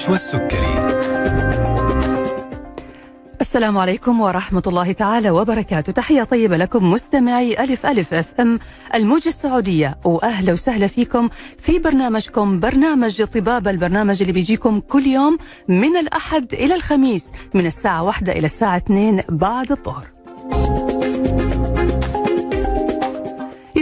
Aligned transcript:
نشوى 0.00 0.14
السكري 0.14 0.86
السلام 3.40 3.78
عليكم 3.78 4.20
ورحمة 4.20 4.62
الله 4.66 4.92
تعالى 4.92 5.30
وبركاته. 5.30 5.92
تحية 5.92 6.22
طيبة 6.22 6.56
لكم 6.56 6.90
مستمعي 6.90 7.64
ألف 7.64 7.86
ألف 7.86 8.14
FM 8.14 8.58
الموجة 8.94 9.28
السعودية. 9.28 9.98
وأهلا 10.04 10.52
وسهلا 10.52 10.86
فيكم 10.86 11.28
في 11.58 11.78
برنامجكم 11.78 12.60
برنامج 12.60 13.24
طبابة 13.24 13.70
البرنامج 13.70 14.20
اللي 14.20 14.32
بيجيكم 14.32 14.80
كل 14.80 15.06
يوم 15.06 15.38
من 15.68 15.96
الأحد 15.96 16.54
إلى 16.54 16.74
الخميس 16.74 17.32
من 17.54 17.66
الساعة 17.66 18.02
واحدة 18.02 18.32
إلى 18.32 18.46
الساعة 18.46 18.76
اثنين 18.76 19.22
بعد 19.28 19.72
الظهر. 19.72 20.06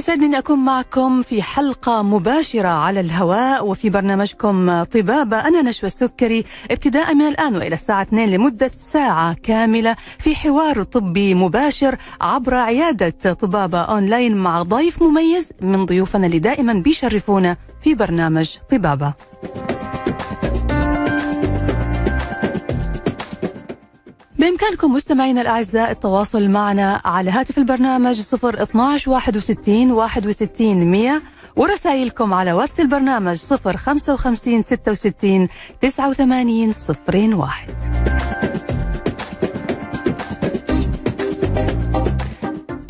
يسعدني 0.08 0.26
أن 0.26 0.34
أكون 0.34 0.58
معكم 0.64 1.22
في 1.22 1.42
حلقة 1.42 2.02
مباشرة 2.02 2.68
على 2.68 3.00
الهواء 3.00 3.66
وفي 3.66 3.90
برنامجكم 3.90 4.82
طبابة 4.82 5.36
أنا 5.48 5.62
نشوى 5.62 5.86
السكري 5.86 6.44
ابتداء 6.70 7.14
من 7.14 7.22
الآن 7.22 7.56
وإلى 7.56 7.74
الساعة 7.74 8.02
2 8.02 8.28
لمدة 8.28 8.70
ساعة 8.74 9.34
كاملة 9.42 9.96
في 10.18 10.36
حوار 10.36 10.82
طبي 10.82 11.34
مباشر 11.34 11.96
عبر 12.20 12.54
عيادة 12.54 13.32
طبابة 13.32 13.80
أونلاين 13.80 14.36
مع 14.36 14.62
ضيف 14.62 15.02
مميز 15.02 15.52
من 15.60 15.86
ضيوفنا 15.86 16.27
اللي 16.27 16.38
دائما 16.38 16.72
بيشرفونا 16.72 17.56
في 17.80 17.94
برنامج 17.94 18.56
طبابة. 18.70 19.12
بإمكانكم 24.38 24.92
مستمعينا 24.92 25.41
الأعزاء 25.41 25.91
التواصل 25.91 26.48
معنا 26.48 27.01
على 27.05 27.30
هاتف 27.30 27.59
البرنامج 27.59 28.20
0 28.20 28.62
12 28.62 29.11
61 29.11 29.91
61 29.92 30.91
100 30.91 31.22
ورسائلكم 31.56 32.34
على 32.34 32.53
واتس 32.53 32.80
البرنامج 32.80 33.36
0 33.36 33.77
55 33.77 34.62
66 34.62 35.48
89 35.80 36.75
01 37.08 38.67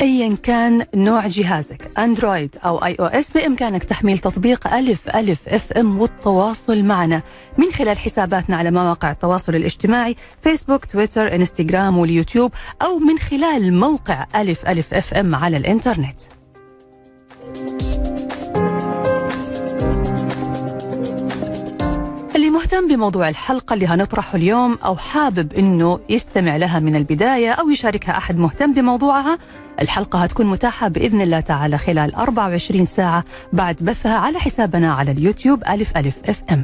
ايا 0.01 0.35
كان 0.35 0.85
نوع 0.95 1.27
جهازك 1.27 1.91
Android 1.97 2.55
أو 2.65 2.77
iOS 2.77 3.29
بإمكانك 3.29 3.83
تحميل 3.83 4.19
تطبيق 4.19 4.73
ألف 4.73 5.09
ألف 5.09 5.49
FM 5.49 5.99
والتواصل 6.01 6.83
معنا. 6.83 7.21
من 7.57 7.71
خلال 7.71 7.97
حساباتنا 7.97 8.57
على 8.57 8.71
مواقع 8.71 9.11
التواصل 9.11 9.55
الاجتماعي 9.55 10.15
فيسبوك 10.41 10.85
تويتر 10.85 11.35
إنستغرام 11.35 11.97
واليوتيوب 11.97 12.53
أو 12.81 12.99
من 12.99 13.19
خلال 13.19 13.73
موقع 13.73 14.25
ألف 14.35 14.65
ألف 14.65 14.93
FM 14.93 15.35
على 15.35 15.57
الإنترنت. 15.57 16.21
اللي 17.55 17.78
مهتم 22.73 22.87
بموضوع 22.87 23.29
الحلقة 23.29 23.73
اللي 23.73 23.87
هنطرحه 23.87 24.35
اليوم 24.35 24.77
أو 24.85 24.97
حابب 24.97 25.53
أنه 25.53 25.99
يستمع 26.09 26.55
لها 26.57 26.79
من 26.79 26.95
البداية 26.95 27.51
أو 27.51 27.69
يشاركها 27.69 28.17
أحد 28.17 28.37
مهتم 28.37 28.73
بموضوعها 28.73 29.37
الحلقة 29.81 30.23
هتكون 30.23 30.45
متاحة 30.45 30.87
بإذن 30.87 31.21
الله 31.21 31.39
تعالى 31.39 31.77
خلال 31.77 32.15
24 32.15 32.85
ساعة 32.85 33.23
بعد 33.53 33.75
بثها 33.81 34.17
على 34.17 34.39
حسابنا 34.39 34.93
على 34.93 35.11
اليوتيوب 35.11 35.63
ألف 35.69 35.97
ألف 35.97 36.15
أف 36.25 36.41
أم. 36.51 36.63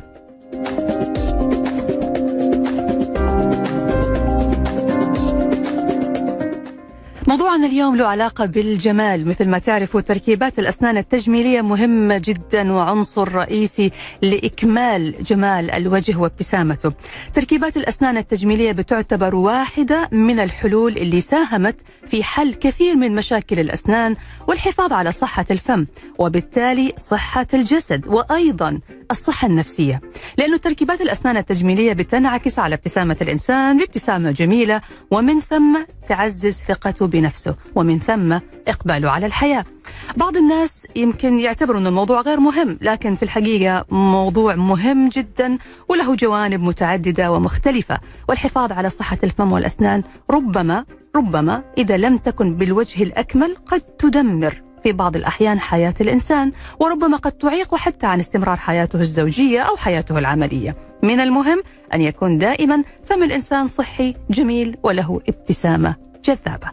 موضوعنا 7.55 7.73
اليوم 7.73 7.95
له 7.95 8.07
علاقة 8.07 8.45
بالجمال 8.45 9.27
مثل 9.27 9.49
ما 9.49 9.57
تعرفوا 9.59 10.01
تركيبات 10.01 10.59
الأسنان 10.59 10.97
التجميلية 10.97 11.61
مهمة 11.61 12.21
جدا 12.25 12.73
وعنصر 12.73 13.35
رئيسي 13.35 13.91
لإكمال 14.21 15.23
جمال 15.23 15.71
الوجه 15.71 16.17
وابتسامته. 16.17 16.91
تركيبات 17.33 17.77
الأسنان 17.77 18.17
التجميلية 18.17 18.71
بتعتبر 18.71 19.35
واحدة 19.35 20.09
من 20.11 20.39
الحلول 20.39 20.97
اللي 20.97 21.19
ساهمت 21.21 21.75
في 22.07 22.23
حل 22.23 22.53
كثير 22.53 22.95
من 22.95 23.15
مشاكل 23.15 23.59
الأسنان 23.59 24.15
والحفاظ 24.47 24.93
على 24.93 25.11
صحة 25.11 25.45
الفم 25.51 25.85
وبالتالي 26.19 26.93
صحة 26.97 27.47
الجسد 27.53 28.07
وأيضا 28.07 28.79
الصحة 29.11 29.47
النفسية. 29.47 30.01
لأنه 30.37 30.57
تركيبات 30.57 31.01
الأسنان 31.01 31.37
التجميلية 31.37 31.93
بتنعكس 31.93 32.59
على 32.59 32.75
ابتسامة 32.75 33.17
الإنسان 33.21 33.77
بابتسامة 33.77 34.31
جميلة 34.31 34.81
ومن 35.11 35.39
ثم 35.39 35.83
تعزز 36.07 36.53
ثقته 36.53 37.07
بنفسه. 37.07 37.44
ومن 37.75 37.99
ثم 37.99 38.39
إقباله 38.67 39.09
على 39.09 39.25
الحياة. 39.25 39.65
بعض 40.17 40.37
الناس 40.37 40.87
يمكن 40.95 41.39
يعتبروا 41.39 41.79
أن 41.79 41.87
الموضوع 41.87 42.21
غير 42.21 42.39
مهم 42.39 42.77
لكن 42.81 43.15
في 43.15 43.23
الحقيقة 43.23 43.85
موضوع 43.89 44.55
مهم 44.55 45.09
جدا 45.09 45.57
وله 45.89 46.15
جوانب 46.15 46.61
متعددة 46.61 47.31
ومختلفة. 47.31 47.99
والحفاظ 48.29 48.71
على 48.71 48.89
صحة 48.89 49.17
الفم 49.23 49.51
والأسنان 49.51 50.03
ربما 50.29 50.85
ربما 51.15 51.63
إذا 51.77 51.97
لم 51.97 52.17
تكن 52.17 52.55
بالوجه 52.55 53.03
الأكمل 53.03 53.55
قد 53.65 53.81
تدمر 53.81 54.61
في 54.83 54.91
بعض 54.91 55.15
الأحيان 55.15 55.59
حياة 55.59 55.93
الإنسان 56.01 56.51
وربما 56.79 57.17
قد 57.17 57.31
تعيق 57.31 57.75
حتى 57.75 58.05
عن 58.05 58.19
استمرار 58.19 58.57
حياته 58.57 58.99
الزوجية 58.99 59.59
أو 59.61 59.75
حياته 59.75 60.17
العملية. 60.17 60.75
من 61.03 61.19
المهم 61.19 61.63
أن 61.93 62.01
يكون 62.01 62.37
دائما 62.37 62.83
فم 63.03 63.23
الإنسان 63.23 63.67
صحي 63.67 64.15
جميل 64.29 64.77
وله 64.83 65.21
ابتسامة 65.29 65.95
جذابة. 66.25 66.69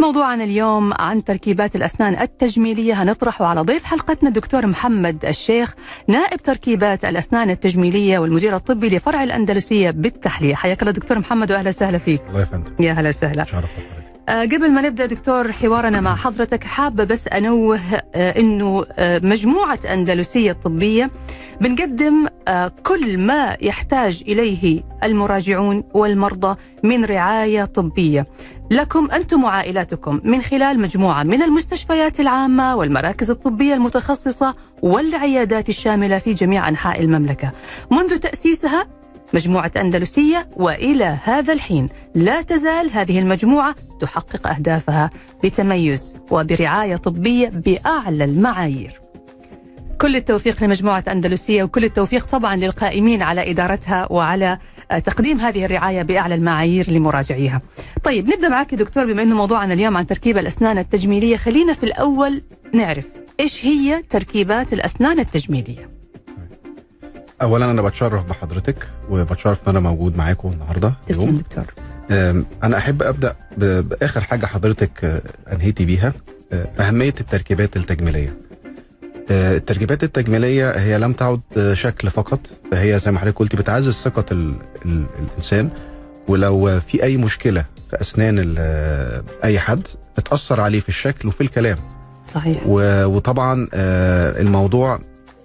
موضوعنا 0.00 0.44
اليوم 0.44 0.92
عن 0.92 1.24
تركيبات 1.24 1.76
الأسنان 1.76 2.22
التجميلية. 2.22 3.02
هنطرحه 3.02 3.46
على 3.46 3.60
ضيف 3.60 3.84
حلقتنا 3.84 4.28
الدكتور 4.28 4.66
محمد 4.66 5.24
الشيخ 5.24 5.74
نائب 6.08 6.42
تركيبات 6.42 7.04
الأسنان 7.04 7.50
التجميلية 7.50 8.18
والمدير 8.18 8.56
الطبي 8.56 8.88
لفرع 8.88 9.22
الأندلسية 9.22 9.90
بالتحلية. 9.90 10.54
حياك 10.54 10.82
الله 10.82 10.92
دكتور 10.92 11.18
محمد 11.18 11.52
وأهلا 11.52 11.68
وسهلا 11.68 11.98
فيك. 11.98 12.22
الله 12.28 12.40
يا 12.40 12.44
فندم 12.44 12.72
يا 12.80 12.92
هلا 12.92 13.08
وسهلا. 13.08 13.44
شرف 13.44 13.70
قبل 14.28 14.70
ما 14.70 14.80
نبدأ 14.80 15.06
دكتور 15.06 15.52
حوارنا 15.52 16.00
مع 16.00 16.14
حضرتك 16.14 16.64
حابه 16.64 17.04
بس 17.04 17.28
أنوه 17.28 17.80
آه، 18.14 18.38
إنه 18.40 18.84
آه، 18.92 19.20
مجموعة 19.24 19.78
أندلسية 19.92 20.50
الطبية 20.50 21.10
بنقدم 21.60 22.26
آه، 22.48 22.72
كل 22.82 23.18
ما 23.18 23.56
يحتاج 23.60 24.22
إليه 24.28 24.82
المراجعون 25.04 25.84
والمرضى 25.94 26.60
من 26.82 27.04
رعاية 27.04 27.64
طبية. 27.64 28.26
لكم 28.70 29.10
أنتم 29.10 29.44
وعائلاتكم 29.44 30.20
من 30.24 30.42
خلال 30.42 30.80
مجموعة 30.80 31.22
من 31.22 31.42
المستشفيات 31.42 32.20
العامة 32.20 32.76
والمراكز 32.76 33.30
الطبية 33.30 33.74
المتخصصة 33.74 34.54
والعيادات 34.82 35.68
الشاملة 35.68 36.18
في 36.18 36.34
جميع 36.34 36.68
أنحاء 36.68 37.00
المملكة. 37.00 37.50
منذ 37.90 38.16
تأسيسها 38.18 38.86
مجموعة 39.34 39.70
أندلسية 39.76 40.48
وإلى 40.56 41.18
هذا 41.24 41.52
الحين 41.52 41.88
لا 42.14 42.42
تزال 42.42 42.90
هذه 42.90 43.18
المجموعة 43.18 43.74
تحقق 44.00 44.46
أهدافها 44.46 45.10
بتميز 45.44 46.14
وبرعاية 46.30 46.96
طبية 46.96 47.48
بأعلى 47.48 48.24
المعايير. 48.24 49.00
كل 50.00 50.16
التوفيق 50.16 50.62
لمجموعة 50.64 51.04
أندلسية 51.08 51.62
وكل 51.62 51.84
التوفيق 51.84 52.26
طبعا 52.26 52.56
للقائمين 52.56 53.22
على 53.22 53.50
إدارتها 53.50 54.12
وعلى 54.12 54.58
آه، 54.90 54.98
تقديم 54.98 55.40
هذه 55.40 55.64
الرعاية 55.64 56.02
بأعلى 56.02 56.34
المعايير 56.34 56.90
لمراجعيها. 56.90 57.60
طيب 58.04 58.28
نبدأ 58.28 58.48
معك 58.48 58.74
دكتور 58.74 59.12
بما 59.12 59.22
أنه 59.22 59.36
موضوعنا 59.36 59.74
اليوم 59.74 59.96
عن 59.96 60.06
تركيب 60.06 60.38
الأسنان 60.38 60.78
التجميلية 60.78 61.36
خلينا 61.36 61.72
في 61.72 61.84
الأول 61.84 62.42
نعرف 62.72 63.06
إيش 63.40 63.66
هي 63.66 64.02
تركيبات 64.10 64.72
الأسنان 64.72 65.18
التجميلية. 65.18 66.01
اولا 67.42 67.70
أنا 67.70 67.82
بتشرف 67.82 68.24
بحضرتك 68.24 68.88
وبتشرف 69.10 69.58
إن 69.62 69.68
أنا 69.76 69.80
موجود 69.80 70.16
معاكم 70.16 70.52
النهارده 70.52 70.94
تسلم 71.08 71.22
اليوم. 71.22 71.36
دكتور. 71.36 71.64
أنا 72.64 72.76
أحب 72.78 73.02
أبدأ 73.02 73.36
بآخر 73.56 74.20
حاجة 74.20 74.46
حضرتك 74.46 75.04
آه، 75.04 75.22
أنهيتي 75.52 75.84
بيها 75.84 76.12
آه، 76.52 76.66
أهمية 76.80 77.14
التركيبات 77.20 77.76
التجميلية. 77.76 78.36
آه، 79.30 79.56
التركيبات 79.56 80.04
التجميلية 80.04 80.70
هي 80.70 80.98
لم 80.98 81.12
تعد 81.12 81.40
شكل 81.72 82.10
فقط 82.10 82.40
فهي 82.72 82.98
زي 82.98 83.10
ما 83.10 83.18
حضرتك 83.18 83.38
قلتي 83.38 83.56
بتعزز 83.56 83.92
ثقة 83.94 84.24
ال- 84.32 84.54
ال- 84.84 85.06
الإنسان 85.18 85.70
ولو 86.28 86.80
في 86.80 87.02
أي 87.02 87.16
مشكلة 87.16 87.64
في 87.90 88.00
أسنان 88.00 88.54
أي 89.44 89.58
حد 89.58 89.82
بتأثر 90.18 90.60
عليه 90.60 90.80
في 90.80 90.88
الشكل 90.88 91.28
وفي 91.28 91.40
الكلام. 91.40 91.76
صحيح. 92.34 92.58
وطبعا 92.66 93.68
الموضوع 93.74 94.98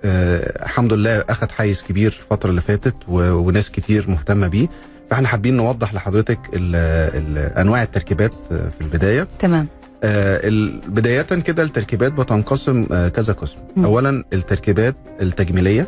آه، 0.06 0.64
الحمد 0.66 0.94
لله 0.94 1.24
اخذ 1.30 1.50
حيز 1.50 1.84
كبير 1.84 2.08
الفترة 2.32 2.50
اللي 2.50 2.62
فاتت 2.62 2.96
وناس 3.08 3.70
كتير 3.72 4.10
مهتمة 4.10 4.48
بيه. 4.48 4.68
فإحنا 5.10 5.28
حابين 5.28 5.58
نوضح 5.58 5.94
لحضرتك 5.94 6.40
ال 6.54 6.76
ال 6.76 7.38
أنواع 7.38 7.84
التركيبات 7.84 8.32
آه، 8.52 8.70
في 8.70 8.82
البداية. 8.82 9.28
تمام. 9.40 9.68
آه، 10.04 10.42
بداية 10.88 11.22
كده 11.22 11.64
التركيبات 11.64 12.12
بتنقسم 12.14 12.86
آه، 12.92 13.08
كذا 13.10 13.34
قسم. 13.34 13.58
م. 13.76 13.86
اولا 13.86 14.24
التركيبات 14.34 14.96
التجميلية 15.22 15.88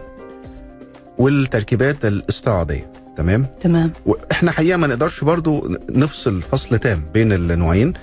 والتركيبات 1.17 2.05
الاستعاضيه 2.05 2.91
تمام؟ 3.17 3.45
تمام. 3.61 3.91
وإحنا 4.05 4.51
حقيقة 4.51 4.77
ما 4.77 4.87
نقدرش 4.87 5.23
برضو 5.23 5.77
نفصل 5.89 6.41
فصل 6.41 6.77
تام 6.79 7.03
بين 7.13 7.31
النوعين 7.33 7.93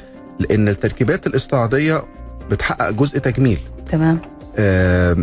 لأن 0.41 0.69
التركيبات 0.69 1.27
الاستعاضيه 1.27 2.03
بتحقق 2.51 2.91
جزء 2.91 3.19
تجميل. 3.19 3.59
تمام. 3.93 4.19
و- 4.59 5.23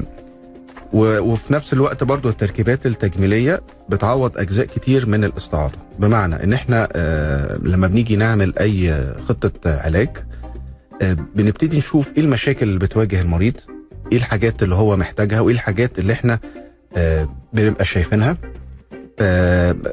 وفي 0.93 1.53
نفس 1.53 1.73
الوقت 1.73 2.03
برضو 2.03 2.29
التركيبات 2.29 2.85
التجميلية 2.85 3.61
بتعوض 3.89 4.37
أجزاء 4.37 4.65
كتير 4.65 5.05
من 5.05 5.23
الاستعاضه 5.23 5.77
بمعنى 5.99 6.43
إن 6.43 6.53
إحنا 6.53 6.89
آه، 6.93 7.57
لما 7.57 7.87
بنيجي 7.87 8.15
نعمل 8.15 8.53
أي 8.59 9.03
خطة 9.29 9.51
علاج 9.81 10.09
آه، 11.01 11.17
بنبتدي 11.35 11.77
نشوف 11.77 12.11
إيه 12.17 12.23
المشاكل 12.23 12.65
اللي 12.67 12.79
بتواجه 12.79 13.21
المريض 13.21 13.53
إيه 14.11 14.17
الحاجات 14.17 14.63
اللي 14.63 14.75
هو 14.75 14.97
محتاجها 14.97 15.39
وإيه 15.39 15.55
الحاجات 15.55 15.99
اللي 15.99 16.13
إحنا 16.13 16.39
آه، 16.97 17.27
بنبقى 17.53 17.85
شايفينها. 17.85 18.37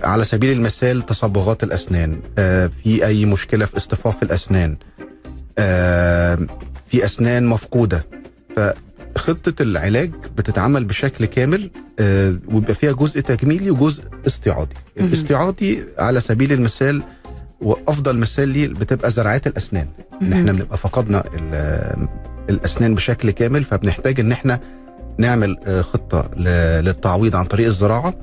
على 0.03 0.25
سبيل 0.25 0.53
المثال 0.57 1.07
تصبغات 1.07 1.63
الأسنان 1.63 2.21
آه، 2.39 2.71
في 2.85 3.07
أي 3.07 3.25
مشكلة 3.27 3.65
في 3.67 3.77
اصطفاف 3.77 4.23
الأسنان 4.23 4.77
آه، 5.59 6.39
في 6.87 7.05
أسنان 7.05 7.47
مفقودة. 7.47 8.05
فخطه 9.15 9.63
العلاج 9.63 10.11
بتتعمل 10.37 10.85
بشكل 10.85 11.25
كامل 11.25 11.71
آه، 11.99 12.37
ويبقى 12.49 12.75
فيها 12.75 12.93
جزء 12.93 13.21
تجميلي 13.21 13.71
وجزء 13.71 14.03
استعاضي. 14.27 14.75
الاستعاضي 15.01 15.85
على 15.99 16.21
سبيل 16.21 16.53
المثال 16.53 17.03
وأفضل 17.61 18.19
مثال 18.19 18.49
ليه 18.49 18.69
بتبقى 18.69 19.11
زراعات 19.11 19.47
الأسنان. 19.47 19.87
إن 20.23 20.33
إحنا 20.33 20.53
بنبقى 20.53 20.79
فقدنا 20.79 21.25
ال- 21.35 22.09
الأسنان 22.51 22.95
بشكل 22.95 23.31
كامل 23.31 23.65
فبنحتاج 23.65 24.21
إن 24.21 24.33
إحنا 24.33 24.61
نعمل 25.19 25.57
آه، 25.67 25.83
خطة 25.83 26.31
للتعويض 26.37 27.37
عن 27.37 27.45
طريق 27.45 27.67
الزراعة. 27.67 28.15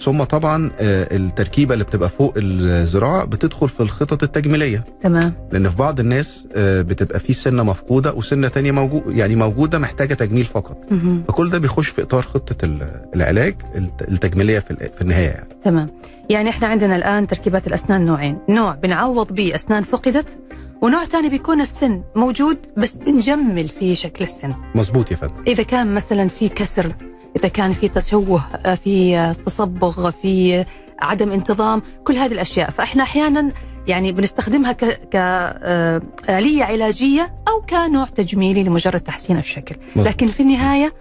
ثم 0.00 0.24
طبعا 0.24 0.70
آه، 0.80 1.16
التركيبة 1.16 1.72
اللي 1.74 1.84
بتبقى 1.84 2.08
فوق 2.08 2.34
الزراعة 2.36 3.24
بتدخل 3.24 3.68
في 3.68 3.80
الخطط 3.80 4.22
التجميلية. 4.22 4.84
تمام. 5.00 5.32
لأن 5.52 5.68
في 5.68 5.76
بعض 5.76 6.00
الناس 6.00 6.44
آه، 6.54 6.82
بتبقى 6.82 7.20
في 7.20 7.32
سنة 7.32 7.62
مفقودة 7.62 8.12
وسنة 8.14 8.48
تانية 8.48 8.70
موجود 8.72 9.02
يعني 9.16 9.36
موجودة 9.36 9.78
محتاجة 9.78 10.14
تجميل 10.14 10.44
فقط. 10.44 10.78
مهم. 10.92 11.24
فكل 11.28 11.50
ده 11.50 11.58
بيخش 11.58 11.88
في 11.88 12.02
إطار 12.02 12.22
خطة 12.22 12.64
ال- 12.64 13.06
العلاج 13.14 13.54
الت- 13.76 14.08
التجميلية 14.08 14.58
في 14.58 14.70
ال- 14.70 14.90
في 14.96 15.02
النهاية 15.02 15.28
يعني. 15.28 15.48
تمام. 15.64 15.88
يعني 16.30 16.48
إحنا 16.50 16.68
عندنا 16.68 16.96
الآن 16.96 17.26
تركيبات 17.26 17.66
الأسنان 17.66 18.06
نوعين. 18.06 18.38
نوع 18.48 18.74
بنعوض 18.74 19.32
به 19.32 19.54
أسنان 19.54 19.82
فقدت 19.82 20.36
ونوع 20.82 21.04
ثاني 21.04 21.28
بيكون 21.28 21.60
السن 21.60 22.02
موجود 22.16 22.56
بس 22.76 22.96
بنجمل 22.96 23.68
في 23.68 23.94
شكل 23.94 24.24
السن. 24.24 24.54
مظبوط 24.74 25.10
يا 25.10 25.16
فندم. 25.16 25.42
إذا 25.46 25.62
كان 25.62 25.94
مثلا 25.94 26.28
في 26.28 26.48
كسر 26.48 26.92
إذا 27.36 27.48
كان 27.48 27.72
في 27.72 27.88
تشوه 27.88 28.42
آه، 28.66 28.74
في 28.74 29.16
آه، 29.18 29.32
تصبغ 29.32 30.10
في 30.10 30.56
آه، 30.60 30.66
عدم 31.02 31.32
انتظام 31.32 31.82
كل 32.04 32.16
هذه 32.16 32.32
الأشياء. 32.32 32.70
فإحنا 32.70 33.02
أحيانا 33.02 33.52
يعني 33.86 34.12
بنستخدمها 34.12 34.72
ك 34.72 34.84
كآلية 35.10 36.64
علاجية 36.64 37.34
أو 37.48 37.60
كنوع 37.60 38.04
تجميلي 38.04 38.62
لمجرد 38.62 39.00
تحسين 39.00 39.36
الشكل. 39.38 39.76
مظبوط. 39.96 40.06
لكن 40.08 40.26
في 40.26 40.40
النهاية 40.42 40.94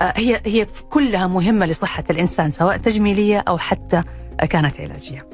آه، 0.00 0.12
هي 0.16 0.40
هي 0.46 0.66
كلها 0.90 1.26
مهمة 1.26 1.66
لصحة 1.66 2.04
الإنسان 2.10 2.50
سواء 2.50 2.76
تجميلية 2.76 3.44
أو 3.48 3.58
حتى 3.58 4.02
آه، 4.40 4.44
كانت 4.46 4.80
علاجية. 4.80 5.26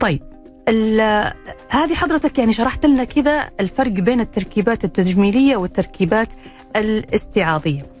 طيب 0.00 0.22
ال- 0.68 1.32
هذه 1.68 1.94
حضرتك 1.94 2.38
يعني 2.38 2.52
شرحت 2.52 2.86
لنا 2.86 3.04
كذا 3.04 3.50
الفرق 3.60 3.92
بين 3.92 4.20
التركيبات 4.20 4.84
التجميلية 4.84 5.56
والتركيبات 5.56 6.28
الاستعاضية 6.76 7.80
آه، 7.80 7.93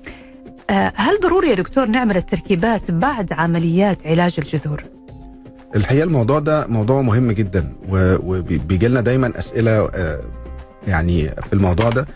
هل 0.70 1.20
ضروري 1.22 1.48
يا 1.50 1.54
دكتور 1.54 1.86
نعمل 1.86 2.16
التركيبات 2.16 2.90
بعد 2.90 3.32
عمليات 3.32 4.06
علاج 4.06 4.34
الجذور؟ 4.38 4.84
الحقيقة 5.76 6.04
الموضوع 6.04 6.38
ده 6.38 6.66
موضوع 6.66 7.02
مهم 7.02 7.32
جدا 7.32 7.72
وبيجي 7.88 8.88
لنا 8.88 9.00
دايما 9.00 9.38
أسئلة 9.38 9.70
آه، 9.94 10.20
يعني 10.88 11.28
في 11.28 11.52
الموضوع 11.52 11.90
ده. 11.90 12.06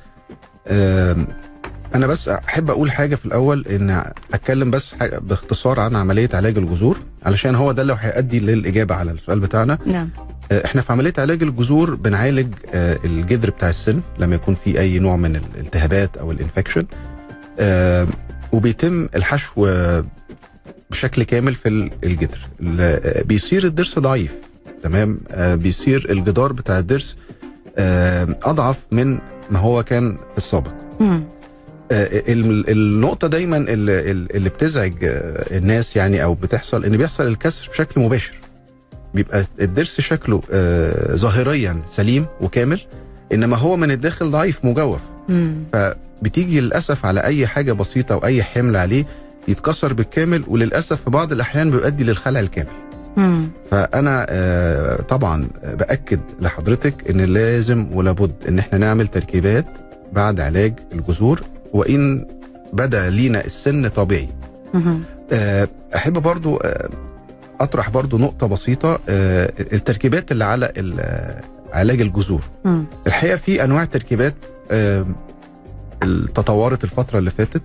أنا 1.95 2.07
بس 2.07 2.29
أحب 2.29 2.71
أقول 2.71 2.91
حاجة 2.91 3.15
في 3.15 3.27
الأول 3.27 3.67
إن 3.67 4.03
أتكلم 4.35 4.71
بس 4.71 4.95
باختصار 5.21 5.81
عن 5.81 5.97
عملية 5.97 6.29
علاج 6.35 6.59
الجذور 6.59 6.99
علشان 7.27 7.55
هو 7.55 7.73
ده 7.73 7.83
اللي 7.83 7.97
هيؤدي 8.01 8.41
للإجابة 8.41 8.95
على 8.95 9.11
السؤال 9.11 9.41
بتاعنا. 9.41 9.79
نعم. 9.87 10.11
آه، 10.53 10.65
إحنا 10.65 10.83
في 10.83 10.93
عملية 10.93 11.13
علاج 11.19 11.43
الجذور 11.43 11.95
بنعالج 11.95 12.55
آه، 12.75 12.99
الجذر 13.05 13.51
بتاع 13.51 13.69
السن 13.69 14.01
لما 14.19 14.35
يكون 14.35 14.57
في 14.65 14.81
أي 14.81 14.99
نوع 14.99 15.17
من 15.17 15.37
الالتهابات 15.37 16.17
أو 16.17 16.33
الانفكشن 16.33 16.85
آه، 17.61 18.07
وبيتم 18.53 19.09
الحشو 19.17 19.69
بشكل 20.91 21.23
كامل 21.23 21.55
في 21.55 21.69
ال- 21.69 21.91
الجذر 22.05 22.39
ال- 22.61 22.77
آه، 22.81 23.23
بيصير 23.23 23.65
الضرس 23.65 23.99
ضعيف 23.99 24.33
تمام؟ 24.83 25.21
آه، 25.31 25.55
بيصير 25.55 26.07
الجدار 26.11 26.53
بتاع 26.53 26.79
الضرس 26.79 27.17
آه، 27.79 28.37
أضعف 28.43 28.77
من 28.93 29.19
ما 29.51 29.59
هو 29.59 29.83
كان 29.83 30.17
في 30.31 30.39
السابق. 30.39 30.71
آه، 31.01 31.23
ال- 32.33 32.71
النقطة 32.71 33.29
دايما 33.29 33.57
اللي, 33.57 34.01
بتزعج 34.51 34.93
الناس 35.51 35.97
يعني 35.97 36.23
أو 36.25 36.35
بتحصل 36.35 36.85
إن 36.85 36.97
بيحصل 36.97 37.27
الكسر 37.27 37.69
بشكل 37.71 38.01
مباشر. 38.01 38.35
بيبقى 39.15 39.45
الضرس 39.61 40.01
شكله 40.01 40.43
ظاهريا 41.15 41.83
سليم 41.91 42.27
وكامل 42.41 42.81
إنما 43.33 43.57
هو 43.57 43.77
من 43.77 43.91
الداخل 43.91 44.31
ضعيف 44.31 44.65
مجوف 44.65 45.01
مم. 45.29 45.55
فبتيجي 45.73 46.61
للأسف 46.61 47.07
على 47.07 47.21
أي 47.25 47.47
حاجة 47.47 47.73
بسيطة 47.73 48.13
أو 48.13 48.25
أي 48.25 48.43
حمل 48.43 48.77
عليه 48.77 49.05
يتكسر 49.49 49.93
بالكامل 49.93 50.45
وللأسف 50.49 51.03
في 51.05 51.11
بعض 51.11 51.33
الأحيان 51.33 51.71
بيؤدي 51.71 52.05
للخلع 52.05 52.41
الكامل 52.41 52.69
مم. 53.17 53.49
فأنا 53.71 54.27
آه، 54.29 55.03
طبعا 55.03 55.49
بأكد 55.65 56.21
لحضرتك 56.41 57.11
إن 57.11 57.21
لازم 57.21 57.87
ولابد 57.93 58.33
إن 58.49 58.59
إحنا 58.59 58.79
نعمل 58.79 59.07
تركيبات 59.09 59.67
بعد 60.13 60.41
علاج 60.41 60.73
الجذور 60.93 61.41
وإن 61.73 62.27
بدأ 62.73 63.11
لينا 63.11 63.45
السن 63.45 63.89
طبيعي 63.89 64.29
مم. 64.75 65.01
آه، 65.33 65.69
أحب 65.95 66.13
برضو 66.13 66.57
آه، 66.57 66.89
أطرح 67.61 67.91
برضو 67.91 68.19
نقطة 68.19 68.47
بسيطة 68.47 68.99
آه، 69.09 69.53
التركيبات 69.73 70.33
اللي 70.33 70.45
على 70.45 70.73
آه، 71.01 71.41
علاج 71.73 72.01
الجذور. 72.01 72.43
الحقيقة 73.07 73.37
في 73.37 73.65
أنواع 73.65 73.85
تركيبات 73.85 74.35
تطورت 76.35 76.85
الفترة 76.85 77.19
اللي 77.19 77.31
فاتت 77.31 77.63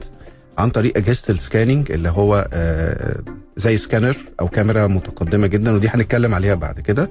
عن 0.57 0.69
طريق 0.69 0.97
اجهزه 0.97 1.23
ال 1.29 1.36
scanning 1.36 1.91
اللي 1.91 2.09
هو 2.09 2.49
آه، 2.53 3.19
زي 3.57 3.77
سكانر 3.77 4.17
أو 4.39 4.47
كاميرا 4.47 4.87
متقدمة 4.87 5.47
جدا 5.47 5.71
ودي 5.71 5.87
هنتكلم 5.87 6.33
عليها 6.35 6.55
بعد 6.55 6.79
كده. 6.79 7.09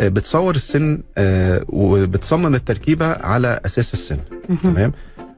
آه، 0.00 0.08
بتصور 0.08 0.54
السن 0.54 1.02
آه، 1.18 1.64
وبتصمم 1.68 2.54
التركيبة 2.54 3.06
على 3.12 3.60
أساس 3.66 3.94
السن. 3.94 4.18
تمام 4.62 4.92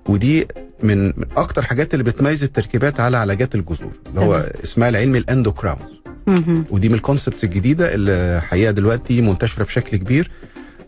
ودي 0.08 0.46
من 0.82 1.12
أكتر 1.36 1.62
حاجات 1.62 1.94
اللي 1.94 2.04
بتميز 2.04 2.42
التركيبات 2.42 3.00
على 3.00 3.16
علاجات 3.16 3.54
الجذور 3.54 3.92
اللي 4.06 4.20
هو. 4.20 4.46
اسمها 4.64 4.88
العلمي 4.88 5.18
ال 5.18 5.25
endocrowns. 5.25 6.02
ودي 6.70 6.88
من 6.88 6.94
ال 6.94 7.00
concepts 7.00 7.44
الجديدة 7.44 7.94
اللي 7.94 8.40
حقيقه 8.42 8.70
دلوقتي 8.70 9.20
منتشرة 9.20 9.64
بشكل 9.64 9.96
كبير 9.96 10.30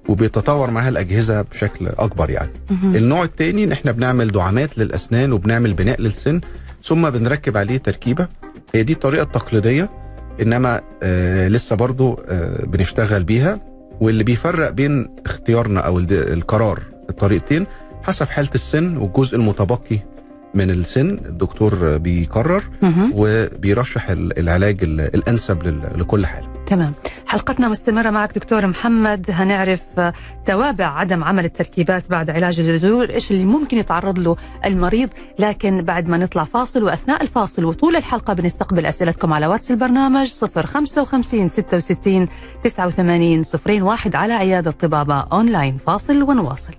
وبيتطور 0.08 0.70
معاها 0.70 0.88
الأجهزة 0.88 1.42
بشكل 1.42 1.88
أكبر 1.88 2.30
يعني. 2.30 2.50
النوع 2.84 3.24
الثاني 3.24 3.64
إن 3.64 3.72
إحنا 3.72 3.92
بنعمل 3.92 4.28
دعامات 4.32 4.78
للأسنان 4.78 5.32
وبنعمل 5.32 5.74
بناء 5.74 6.00
للسن 6.00 6.40
ثم 6.84 7.10
بنركب 7.10 7.56
عليه 7.56 7.76
تركيبة. 7.76 8.28
هي 8.74 8.82
دي 8.82 8.92
الطريقة 8.92 9.22
التقليدية 9.22 9.90
إنما 10.42 10.80
آه 11.02 11.48
لسه 11.48 11.76
برضو 11.76 12.20
آه 12.28 12.64
بنشتغل 12.66 13.24
بيها. 13.24 13.60
واللي 14.00 14.24
بيفرق 14.24 14.70
بين 14.70 15.08
اختيارنا 15.26 15.80
أو 15.80 15.98
القرار 16.10 16.80
الطريقتين 17.10 17.66
حسب 18.02 18.26
حالة 18.28 18.50
السن 18.54 18.96
والجزء 18.96 19.36
المتبقي 19.36 19.98
من 20.54 20.70
السن 20.70 21.10
الدكتور 21.10 21.96
بيقرر. 21.96 22.62
وبيرشح 23.14 24.10
ال- 24.10 24.38
العلاج 24.38 24.78
ال- 24.82 25.00
الأنسب 25.00 25.62
لكل 25.96 26.26
حالة. 26.26 26.54
تمام. 26.66 26.92
حلقتنا 27.26 27.68
مستمرة 27.68 28.10
معك 28.10 28.34
دكتور 28.34 28.66
محمد. 28.66 29.26
هنعرف 29.30 29.82
توابع 30.46 30.86
عدم 30.86 31.24
عمل 31.24 31.44
التركيبات 31.44 32.10
بعد 32.10 32.30
علاج 32.30 32.60
الجذور 32.60 33.10
إيش 33.10 33.30
اللي 33.30 33.44
ممكن 33.44 33.76
يتعرض 33.78 34.18
له 34.18 34.36
المريض. 34.64 35.08
لكن 35.38 35.82
بعد 35.82 36.08
ما 36.08 36.16
نطلع 36.16 36.44
فاصل 36.44 36.82
وأثناء 36.82 37.22
الفاصل 37.22 37.64
وطول 37.64 37.96
الحلقة 37.96 38.32
بنستقبل 38.32 38.86
أسئلتكم 38.86 39.32
على 39.32 39.46
واتس 39.46 39.70
البرنامج 39.70 40.26
055 40.32 41.48
66 41.48 42.28
89 42.64 43.42
01 43.82 44.16
على 44.16 44.32
عيادة 44.32 44.70
طبابة 44.70 45.20
أونلاين. 45.20 45.76
فاصل 45.86 46.22
ونواصل. 46.22 46.72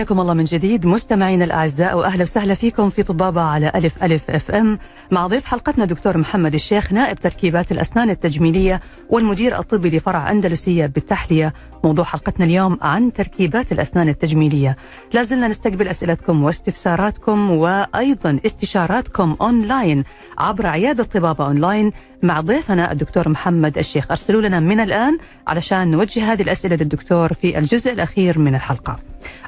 حياكم 0.00 0.20
الله 0.20 0.34
من 0.34 0.44
جديد 0.44 0.86
مستمعينا 0.86 1.44
الأعزاء 1.44 1.98
وأهلا 1.98 2.22
وسهلا 2.22 2.54
فيكم 2.54 2.90
في 2.90 3.02
طبابة 3.02 3.40
على 3.40 3.72
ألف 3.74 4.04
ألف 4.04 4.30
FM. 4.30 4.78
مع 5.10 5.26
ضيف 5.26 5.44
حلقتنا 5.44 5.84
دكتور 5.84 6.18
محمد 6.18 6.54
الشيخ 6.54 6.92
نائب 6.92 7.18
تركيبات 7.18 7.72
الأسنان 7.72 8.10
التجميلية 8.10 8.80
والمدير 9.10 9.58
الطبي 9.58 9.90
لفرع 9.90 10.30
أندلسية 10.30 10.86
بالتحلية. 10.86 11.52
موضوع 11.84 12.04
حلقتنا 12.04 12.44
اليوم 12.44 12.78
عن 12.82 13.12
تركيبات 13.12 13.72
الأسنان 13.72 14.08
التجميلية. 14.08 14.76
لازلنا 15.12 15.48
نستقبل 15.48 15.88
أسئلتكم 15.88 16.44
واستفساراتكم 16.44 17.50
وأيضا 17.50 18.40
استشاراتكم 18.46 19.36
أونلاين 19.40 20.04
عبر 20.38 20.66
عيادة 20.66 21.04
طبابة 21.04 21.46
أونلاين. 21.46 21.92
مع 22.22 22.40
ضيفنا 22.40 22.92
الدكتور 22.92 23.28
محمد 23.28 23.78
الشيخ. 23.78 24.10
أرسلوا 24.10 24.42
لنا 24.42 24.60
من 24.60 24.80
الآن 24.80 25.18
علشان 25.46 25.90
نوجه 25.90 26.32
هذه 26.32 26.42
الأسئلة 26.42 26.76
للدكتور 26.76 27.32
في 27.32 27.58
الجزء 27.58 27.92
الأخير 27.92 28.38
من 28.38 28.54
الحلقة. 28.54 28.96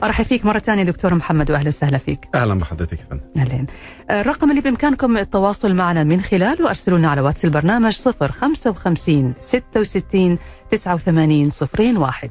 أرحب 0.04 0.24
فيك 0.24 0.46
مرة 0.46 0.58
ثانية 0.58 0.82
دكتور 0.82 1.14
محمد 1.14 1.50
واهلا 1.50 1.68
وسهلا 1.68 1.98
فيك. 1.98 2.28
أهلا 2.34 2.54
بحضرتك 2.54 2.98
يا 3.00 3.04
فندم. 3.10 3.24
اهلين 3.36 3.66
الرقم 4.10 4.50
اللي 4.50 4.60
بإمكانكم 4.60 5.18
التواصل 5.18 5.74
معنا 5.74 6.04
من 6.04 6.20
خلاله 6.20 6.68
ارسلوا 6.68 6.98
لنا 6.98 7.10
على 7.10 7.20
واتس 7.20 7.44
البرنامج 7.44 7.92
055 7.92 9.34
66 9.40 10.38
89 10.70 11.48
01 11.98 12.30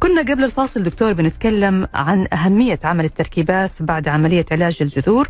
كنا 0.00 0.22
قبل 0.22 0.44
الفاصل 0.44 0.82
دكتور 0.82 1.12
بنتكلم 1.12 1.88
عن 1.94 2.26
أهمية 2.32 2.78
عمل 2.84 3.04
التركيبات 3.04 3.82
بعد 3.82 4.08
عملية 4.08 4.44
علاج 4.52 4.76
الجذور. 4.80 5.28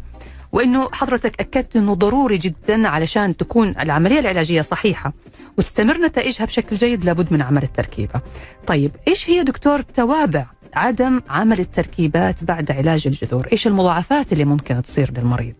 وإنه 0.53 0.89
حضرتك 0.93 1.41
أكدت 1.41 1.77
إنه 1.77 1.95
ضروري 1.95 2.39
جدا 2.39 2.89
علشان 2.89 3.37
تكون 3.37 3.75
العملية 3.81 4.19
العلاجية 4.21 4.63
صحيحة 4.63 5.13
وتستمر 5.59 5.99
نتائجها 5.99 6.45
بشكل 6.45 6.77
جيد 6.77 7.05
لابد 7.05 7.33
من 7.33 7.43
عمل 7.43 7.63
التركيبة. 7.63 8.21
طيب 8.67 8.91
إيش 9.09 9.31
هي 9.31 9.43
دكتور 9.45 9.81
توابع 9.81 10.47
عدم 10.75 11.21
عمل 11.29 11.61
التركيبات 11.61 12.45
بعد 12.45 12.71
علاج 12.71 13.07
الجذور؟ 13.07 13.49
إيش 13.53 13.67
المضاعفات 13.67 14.33
اللي 14.33 14.45
ممكن 14.45 14.83
تصير 14.83 15.11
للمريض؟ 15.19 15.55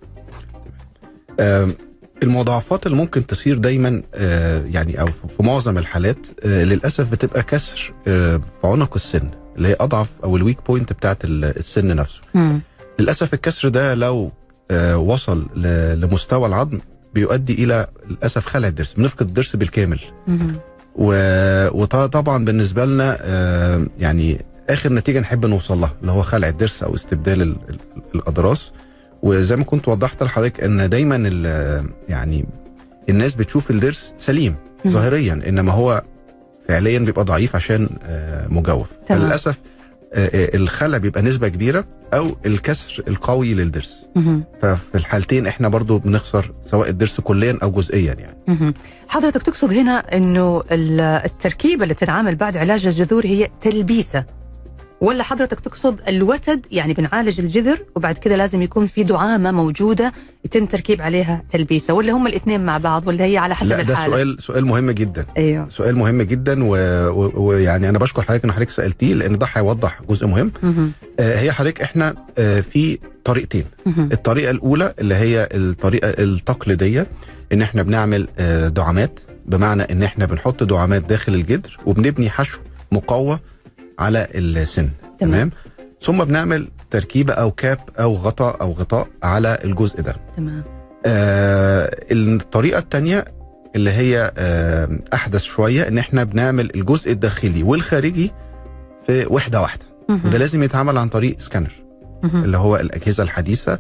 المضاعفات 2.23 2.87
اللي 2.87 2.97
ممكن 2.97 3.27
تصير 3.27 3.59
دايما 3.59 4.03
آه، 4.15 4.65
يعني 4.67 5.01
أو 5.01 5.07
في 5.07 5.43
معظم 5.43 5.79
الحالات 5.79 6.27
آه، 6.45 6.65
للأسف 6.65 7.11
بتبقى 7.11 7.43
كسر 7.43 7.93
آه، 8.09 8.37
في 8.37 8.67
عنق 8.69 8.95
السن 8.95 9.31
اللي 9.57 9.69
هي 9.69 9.77
أضعف 9.81 10.09
أو 10.25 10.37
ال 10.37 10.41
weak 10.41 10.59
point 10.67 10.93
بتاعت 10.93 11.25
ال- 11.25 11.45
السن 11.45 11.97
نفسه 11.97 12.23
مم. 12.35 12.61
للأسف 12.99 13.35
الكسر 13.35 13.69
ده 13.69 13.95
لو 13.95 14.33
وصل 14.97 15.47
ل- 15.57 16.01
لمستوى 16.01 16.47
العظم 16.49 16.79
بيؤدي 17.15 17.65
إلى 17.65 17.87
للأسف 18.11 18.47
خلع 18.47 18.69
الضرس 18.69 18.93
بنفقد 18.95 19.27
الضرس 19.29 19.57
بالكامل. 19.57 20.01
وطبعا 21.75 22.45
بالنسبة 22.45 22.85
لنا 22.85 23.19
آه، 23.21 23.87
يعني 23.99 24.45
آخر 24.71 24.93
نتيجة 24.93 25.21
نحب 25.21 25.47
نوصل 25.47 25.81
لها 25.81 25.93
اللي 26.01 26.13
هو 26.13 26.23
خلع 26.23 26.49
الضرس 26.49 26.83
أو 26.83 26.95
استبدال 26.95 27.43
ال- 27.43 27.57
ال- 27.71 27.79
الأضراس 28.15 28.73
وزي 29.23 29.57
ما 29.57 29.65
كنت 29.65 29.89
وضحت 29.89 30.23
لحضرتك 30.23 30.61
إن 30.65 30.89
دايما 30.89 31.17
يعني 32.09 32.47
الناس 33.09 33.35
بتشوف 33.35 33.71
الضرس 33.71 34.13
سليم. 34.19 34.55
ظاهريا 34.89 35.41
إنما 35.49 35.73
هو 35.73 36.03
فعليا 36.69 36.99
بيبقى 36.99 37.25
ضعيف 37.25 37.57
عشان 37.57 37.89
آه، 38.05 38.47
مجوف 38.49 38.89
تمام. 39.09 39.23
آه، 40.15 40.27
آه، 40.35 40.57
الخلع 40.57 40.99
بيبقى 40.99 41.23
نسبة 41.23 41.49
كبيرة 41.49 41.85
أو 42.15 42.37
الكسر 42.47 43.03
القوي 43.09 43.55
للضرس. 43.55 43.95
ففي 44.63 44.95
الحالتين 44.95 45.47
إحنا 45.47 45.69
برضو 45.69 45.99
بنخسر 45.99 46.51
سواء 46.67 46.89
الضرس 46.89 47.21
كليا 47.21 47.59
أو 47.63 47.71
جزئيا 47.71 48.15
يعني. 48.15 48.75
حضرتك 49.09 49.43
تقصد 49.43 49.73
هنا 49.73 50.17
إنه 50.17 50.63
ال- 50.71 51.01
التركيبة 51.01 51.83
اللي 51.83 51.95
تنعمل 51.95 52.35
بعد 52.37 52.57
علاج 52.57 52.87
الجذور 52.87 53.27
هي 53.27 53.49
تلبيسة 53.61 54.25
ولا 55.03 55.23
حضرتك 55.23 55.61
تقصد 55.61 56.01
الوتد 56.09 56.67
يعني 56.71 56.95
بنعالج 56.95 57.41
الجذر 57.41 57.79
وبعد 57.97 58.19
كده 58.19 58.37
لازم 58.37 58.63
يكون 58.63 58.87
في 58.87 59.05
دعامة 59.05 59.51
موجودة 59.53 60.13
يتم 60.45 60.67
تركيب 60.67 61.03
عليها 61.03 61.43
تلبيسة 61.51 61.95
ولا 61.95 62.13
هم 62.13 62.27
الاثنين 62.27 62.65
مع 62.65 62.79
بعض 62.79 63.07
ولا 63.09 63.25
هي 63.25 63.39
على 63.39 63.55
حسب 63.55 63.69
لا 63.69 63.83
ده 63.83 63.93
الحالة. 63.93 64.17
سؤال 64.17 64.37
سؤال 64.43 64.67
مهم 64.67 64.91
جدا. 64.91 65.27
أيوه. 65.39 65.69
سؤال 65.71 65.97
مهم 65.97 66.23
جدا 66.23 66.65
ويعني 67.37 67.89
أنا 67.89 67.99
بشكر 67.99 68.23
حضرتك 68.23 68.45
إن 68.45 68.53
حضرتك 68.53 68.71
سألتيه 68.71 69.15
لأن 69.15 69.39
ده 69.39 69.49
هيوضح 69.55 70.01
جزء 70.11 70.27
مهم. 70.27 70.53
آه، 71.21 71.39
هي 71.41 71.53
حضرتك 71.53 71.83
إحنا 71.83 72.15
آه، 72.39 72.61
في 72.61 72.99
طريقتين. 73.25 73.65
الطريقة 73.99 74.51
الأولى 74.51 74.95
اللي 74.99 75.15
هي 75.15 75.49
الطريقة 75.55 76.09
التقليدية 76.09 77.07
إن 77.53 77.63
إحنا 77.63 77.83
بنعمل 77.83 78.29
آه، 78.39 78.69
دعامات 78.69 79.21
بمعنى 79.47 79.83
إن 79.83 80.03
إحنا 80.03 80.27
بنحط 80.27 80.63
دعامات 80.63 81.03
داخل 81.03 81.35
الجدر 81.35 81.77
وبنبني 81.87 82.31
حشو 82.31 82.59
مقوى 82.93 83.39
على 83.99 84.29
السن. 84.35 84.89
تمام. 85.21 85.33
تمام؟ 85.33 85.51
ثم 86.03 86.25
بنعمل 86.25 86.69
تركيبة 86.91 87.33
أو 87.33 87.51
كاب 87.51 87.79
أو 88.01 88.15
غطاء 88.15 88.61
أو 88.61 88.73
غطاء 88.73 89.09
على 89.23 89.59
الجزء 89.65 90.01
ده. 90.01 90.17
تمام. 90.37 90.65
آه 91.07 91.97
الطريقة 92.11 92.79
الثانية 92.79 93.25
اللي 93.77 93.91
هي 93.91 94.33
آه 94.39 94.99
أحدث 95.15 95.43
شوية 95.43 95.89
إن 95.89 95.99
إحنا 95.99 96.25
بنعمل 96.25 96.75
الجزء 96.75 97.11
الداخلي 97.11 97.63
والخارجي 97.63 98.33
في 99.07 99.27
وحدة 99.27 99.61
واحدة. 99.61 99.85
وده 100.09 100.39
لازم 100.39 100.63
يتعمل 100.63 100.99
عن 100.99 101.09
طريق 101.09 101.41
سكانر. 101.41 101.73
اللي 102.25 102.57
هو 102.59 102.77
الأجهزة 102.77 103.23
الحديثة 103.23 103.79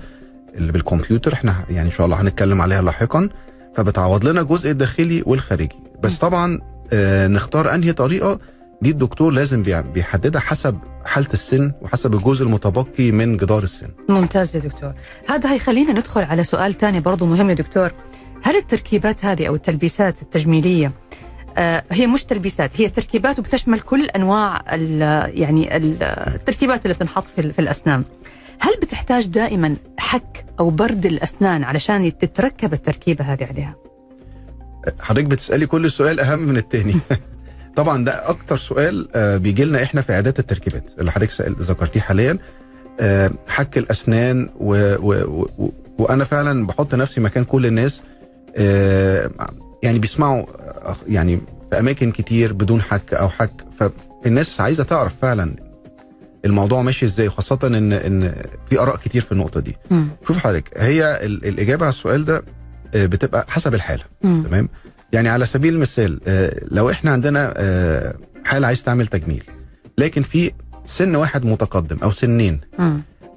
اللي 0.54 0.72
بالكمبيوتر. 0.72 1.32
إحنا 1.32 1.56
يعني 1.70 1.88
إن 1.88 1.94
شاء 1.94 2.06
الله 2.06 2.20
هنتكلم 2.20 2.60
عليها 2.60 2.82
لاحقا. 2.82 3.28
فبتعوض 3.76 4.24
لنا 4.24 4.40
الجزء 4.40 4.70
الداخلي 4.70 5.22
والخارجي. 5.26 5.76
بس 6.02 6.18
طبعا 6.18 6.58
آه 6.92 7.26
نختار 7.26 7.74
أنهي 7.74 7.92
طريقة 7.92 8.38
دي 8.82 8.90
الدكتور 8.90 9.32
لازم 9.32 9.62
بيحددها 9.94 10.40
حسب 10.40 10.78
حالة 11.04 11.28
السن 11.32 11.72
وحسب 11.82 12.14
الجزء 12.14 12.44
المتبقي 12.46 13.10
من 13.12 13.36
جدار 13.36 13.62
السن. 13.62 13.88
ممتاز 14.08 14.56
يا 14.56 14.60
دكتور. 14.60 14.92
هذا 15.28 15.52
هيخلينا 15.52 15.92
ندخل 15.92 16.20
على 16.22 16.44
سؤال 16.44 16.74
ثاني 16.74 17.00
برضو 17.00 17.26
مهم 17.26 17.50
يا 17.50 17.54
دكتور. 17.54 17.92
هل 18.42 18.56
التركيبات 18.56 19.24
هذه 19.24 19.46
أو 19.48 19.54
التلبيسات 19.54 20.22
التجميلية 20.22 20.92
آه 21.56 21.82
هي 21.90 22.06
مش 22.06 22.24
تلبيسات 22.24 22.80
هي 22.80 22.88
تركيبات 22.88 23.38
وبتشمل 23.38 23.80
كل 23.80 24.04
أنواع 24.06 24.64
ال- 24.74 25.38
يعني 25.40 25.76
ال- 25.76 26.02
التركيبات 26.34 26.86
اللي 26.86 26.94
بتنحط 26.94 27.24
في, 27.36 27.52
في 27.52 27.58
الأسنان. 27.58 28.04
هل 28.60 28.72
بتحتاج 28.82 29.26
دائما 29.26 29.76
حك 29.98 30.44
أو 30.60 30.70
برد 30.70 31.06
الأسنان 31.06 31.64
علشان 31.64 32.18
تتركب 32.18 32.72
التركيبة 32.72 33.24
هذه 33.24 33.44
عليها؟ 33.44 33.74
حضرتك 35.00 35.24
بتسألي 35.26 35.66
كل 35.66 35.90
سؤال 35.90 36.20
أهم 36.20 36.38
من 36.38 36.56
التاني. 36.56 36.94
طبعا 37.76 38.04
ده 38.04 38.28
أكتر 38.28 38.56
سؤال 38.56 39.08
آه، 39.14 39.36
بيجي 39.36 39.64
لنا 39.64 39.82
إحنا 39.82 40.00
في 40.00 40.12
اعداد 40.12 40.38
التركيبات 40.38 40.84
اللي 40.98 41.12
حضرتك 41.12 41.40
ذكرتيه 41.60 42.00
حاليا 42.00 42.38
آه، 43.00 43.30
حك 43.48 43.78
الأسنان 43.78 44.48
و 44.60 44.94
و 44.98 45.46
و 45.58 45.72
وأنا 45.98 46.24
فعلا 46.24 46.66
بحط 46.66 46.94
نفسي 46.94 47.20
مكان 47.20 47.44
كل 47.44 47.66
الناس 47.66 48.00
آه، 48.56 49.30
يعني 49.82 49.98
بيسمعوا 49.98 50.44
يعني 51.08 51.40
في 51.70 51.78
أماكن 51.78 52.10
كتير 52.12 52.52
بدون 52.52 52.82
حك 52.82 53.14
أو 53.14 53.28
حك 53.28 53.64
فالناس 53.80 54.60
عايزة 54.60 54.84
تعرف 54.84 55.12
فعلا 55.22 55.54
الموضوع 56.44 56.82
ماشي 56.82 57.06
إزاي 57.06 57.28
خاصة 57.28 57.58
ان 57.64 57.92
إن 57.92 58.34
في 58.70 58.80
آراء 58.80 58.96
كتير 58.96 59.22
في 59.22 59.32
النقطة 59.32 59.60
دي 59.60 59.76
مم. 59.90 60.06
شوف 60.26 60.38
حضرتك 60.38 60.70
هي 60.76 61.18
ال- 61.26 61.44
الإجابة 61.46 61.84
على 61.84 61.92
السؤال 61.92 62.24
ده 62.24 62.42
بتبقى 62.94 63.46
حسب 63.48 63.74
الحالة 63.74 64.02
مم. 64.22 64.42
تمام 64.42 64.68
يعني 65.12 65.28
على 65.28 65.46
سبيل 65.46 65.74
المثال 65.74 66.20
آه، 66.26 66.60
لو 66.70 66.90
إحنا 66.90 67.10
عندنا 67.10 67.54
آه، 67.56 68.14
حالة 68.44 68.66
عايز 68.66 68.82
تعمل 68.82 69.06
تجميل 69.06 69.44
لكن 69.98 70.22
في 70.22 70.52
سن 70.86 71.16
واحد 71.16 71.44
متقدم 71.44 71.96
أو 72.02 72.10
سنين. 72.10 72.60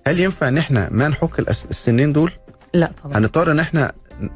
هل 0.08 0.20
ينفع 0.20 0.48
إن 0.48 0.58
إحنا 0.58 0.90
ما 0.92 1.08
نحك 1.08 1.40
السنين 1.72 2.14
دول؟ 2.14 2.32
لا 2.74 2.92
طبعا. 3.04 3.18
هنضطر 3.18 3.52
إن 3.52 3.60
إحنا 3.60 3.92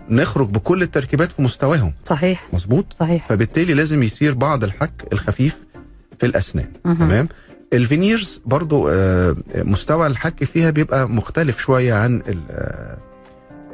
نخرج 0.10 0.50
بكل 0.50 0.82
التركيبات 0.82 1.32
في 1.32 1.42
مستواهم. 1.42 1.94
صحيح. 2.04 2.48
مظبوط؟ 2.54 2.86
صحيح. 3.00 3.28
فبالتالي 3.30 3.74
لازم 3.74 4.04
يصير 4.04 4.34
بعض 4.34 4.64
الحك 4.64 5.08
الخفيف 5.14 5.58
في 6.20 6.26
الأسنان. 6.26 6.68
مهم. 6.86 6.96
تمام؟ 6.98 7.28
ال 7.74 7.82
veneers 7.82 8.40
برضو 8.46 8.90
آه، 8.90 9.36
مستوى 9.56 10.08
الحك 10.08 10.44
فيها 10.44 10.70
بيبقى 10.70 11.10
مختلف 11.10 11.60
شوية 11.60 11.94
عن 11.94 12.22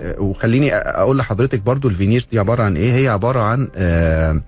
وخليني 0.01 0.71
أ- 0.71 0.73
أقول 0.73 1.17
لحضرتك 1.17 1.59
برضو 1.61 1.87
ال 1.87 1.92
veneers 1.92 2.25
دي 2.31 2.39
عبارة 2.39 2.63
عن 2.63 2.75
إيه 2.77 2.93
هي 2.93 3.07
عبارة 3.07 3.39
عن 3.39 3.67
آه، 3.75 4.41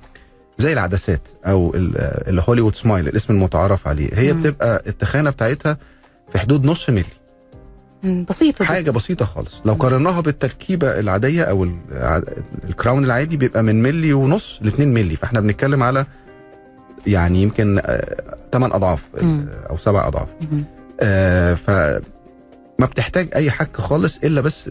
زي 0.58 0.74
العدسات 0.74 1.22
أو 1.46 1.76
ال- 1.76 1.98
آه، 1.98 2.30
ال 2.30 2.34
Hollywood 2.34 2.76
smile 2.76 3.08
الاسم 3.08 3.34
المتعارف 3.34 3.88
عليه 3.88 4.10
هي 4.14 4.34
مم. 4.34 4.42
بتبقى 4.42 4.84
التخانة 4.88 5.30
بتاعتها 5.30 5.78
في 6.32 6.40
حدود 6.40 6.66
نص 6.66 6.90
ملي. 6.90 7.06
بسيطة. 8.30 8.66
حاجة 8.66 8.92
بسيطة 8.92 9.26
خالص 9.26 9.62
لو 9.66 9.74
قارناها 9.74 10.22
بالتركيبة 10.22 11.00
العادية 11.00 11.44
أو 11.44 11.68
الكراون 12.70 13.06
العادي 13.06 13.38
بيبقى 13.38 13.64
من 13.64 13.82
ملي 13.82 14.14
ونص 14.14 14.60
ل 14.62 14.68
2 14.68 14.94
ملي 14.94 15.16
فإحنا 15.16 15.40
بنتكلم 15.40 15.84
على 15.84 16.06
يعني 17.08 17.42
يمكن 17.42 17.82
8 18.54 18.76
أضعاف 18.76 19.02
مم. 19.22 19.46
آه، 19.50 19.68
أو 19.70 19.78
7 19.78 20.08
أضعاف. 20.08 20.28
آه، 21.02 21.54
فما 21.54 22.02
بتحتاج 22.92 23.30
أي 23.36 23.52
حك 23.52 23.78
خالص 23.78 24.18
إلا 24.24 24.42
بس 24.42 24.70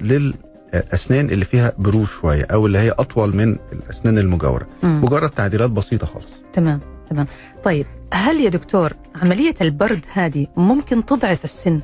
للاسنان 0.74 1.30
اللي 1.30 1.44
فيها 1.44 1.72
بروز 1.78 2.08
شوية 2.08 2.44
أو 2.44 2.66
اللي 2.66 2.78
هي 2.78 2.90
أطول 2.90 3.36
من 3.36 3.56
الأسنان 3.72 4.18
المجاورة. 4.18 4.66
مم. 4.82 5.00
مجرد 5.04 5.30
تعديلات 5.30 5.70
بسيطة 5.70 6.06
خالص. 6.06 6.26
تمام 6.52 6.80
تمام. 7.10 7.26
طيب 7.64 7.86
هل 8.12 8.40
يا 8.40 8.50
دكتور 8.50 8.92
عملية 9.22 9.54
البرد 9.60 10.04
هذه 10.12 10.46
ممكن 10.56 11.04
تضعف 11.06 11.44
السن؟ 11.44 11.80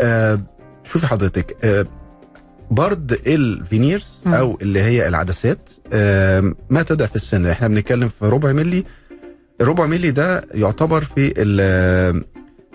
آه 0.00 0.40
شوفي 0.84 1.06
حضرتك 1.06 1.56
آه 1.64 1.86
برد 2.70 3.12
الفينيرز 3.26 4.06
مم. 4.26 4.34
أو 4.34 4.58
اللي 4.62 4.80
هي 4.80 5.08
العدسات 5.08 5.70
آه 5.92 6.54
ما 6.70 6.82
تضعف 6.82 7.16
السن. 7.16 7.46
إحنا 7.46 7.68
بنتكلم 7.68 8.08
في 8.08 8.24
ربع 8.26 8.52
ملي 8.52 8.84
الربع 9.60 9.86
ملي 9.86 10.10
ده 10.10 10.44
يعتبر 10.54 11.04
في 11.04 11.32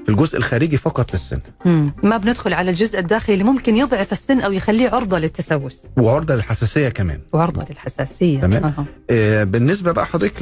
في 0.05 0.11
الجزء 0.11 0.37
الخارجي 0.37 0.77
فقط 0.77 1.13
للسن 1.13 1.39
مم. 1.65 1.91
ما 2.03 2.17
بندخل 2.17 2.53
على 2.53 2.69
الجزء 2.71 2.99
الداخلي 2.99 3.33
اللي 3.33 3.43
ممكن 3.45 3.75
يضعف 3.75 4.11
السن 4.11 4.39
أو 4.41 4.51
يخليه 4.51 4.89
عرضة 4.89 5.19
للتسوس 5.19 5.81
وعرضة 5.97 6.35
للحساسية 6.35 6.89
كمان 6.89 7.19
وعرضة 7.33 7.65
للحساسية 7.69 8.39
تمام. 8.41 8.63
أها. 8.63 8.85
آه، 9.09 9.43
بالنسبة 9.43 9.91
بقى 9.91 10.05
حضرتك 10.05 10.41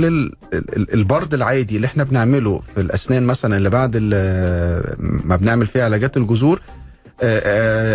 للبرد 0.93 1.33
العادي 1.33 1.75
اللي 1.75 1.87
إحنا 1.87 2.03
بنعمله 2.03 2.61
في 2.75 2.81
الأسنان 2.81 3.23
مثلا 3.23 3.57
اللي 3.57 3.69
بعد 3.69 3.91
ال- 3.95 4.95
ما 5.27 5.35
بنعمل 5.35 5.67
فيها 5.67 5.83
علاجات 5.85 6.17
الجذور 6.17 6.61
آه، 7.21 7.41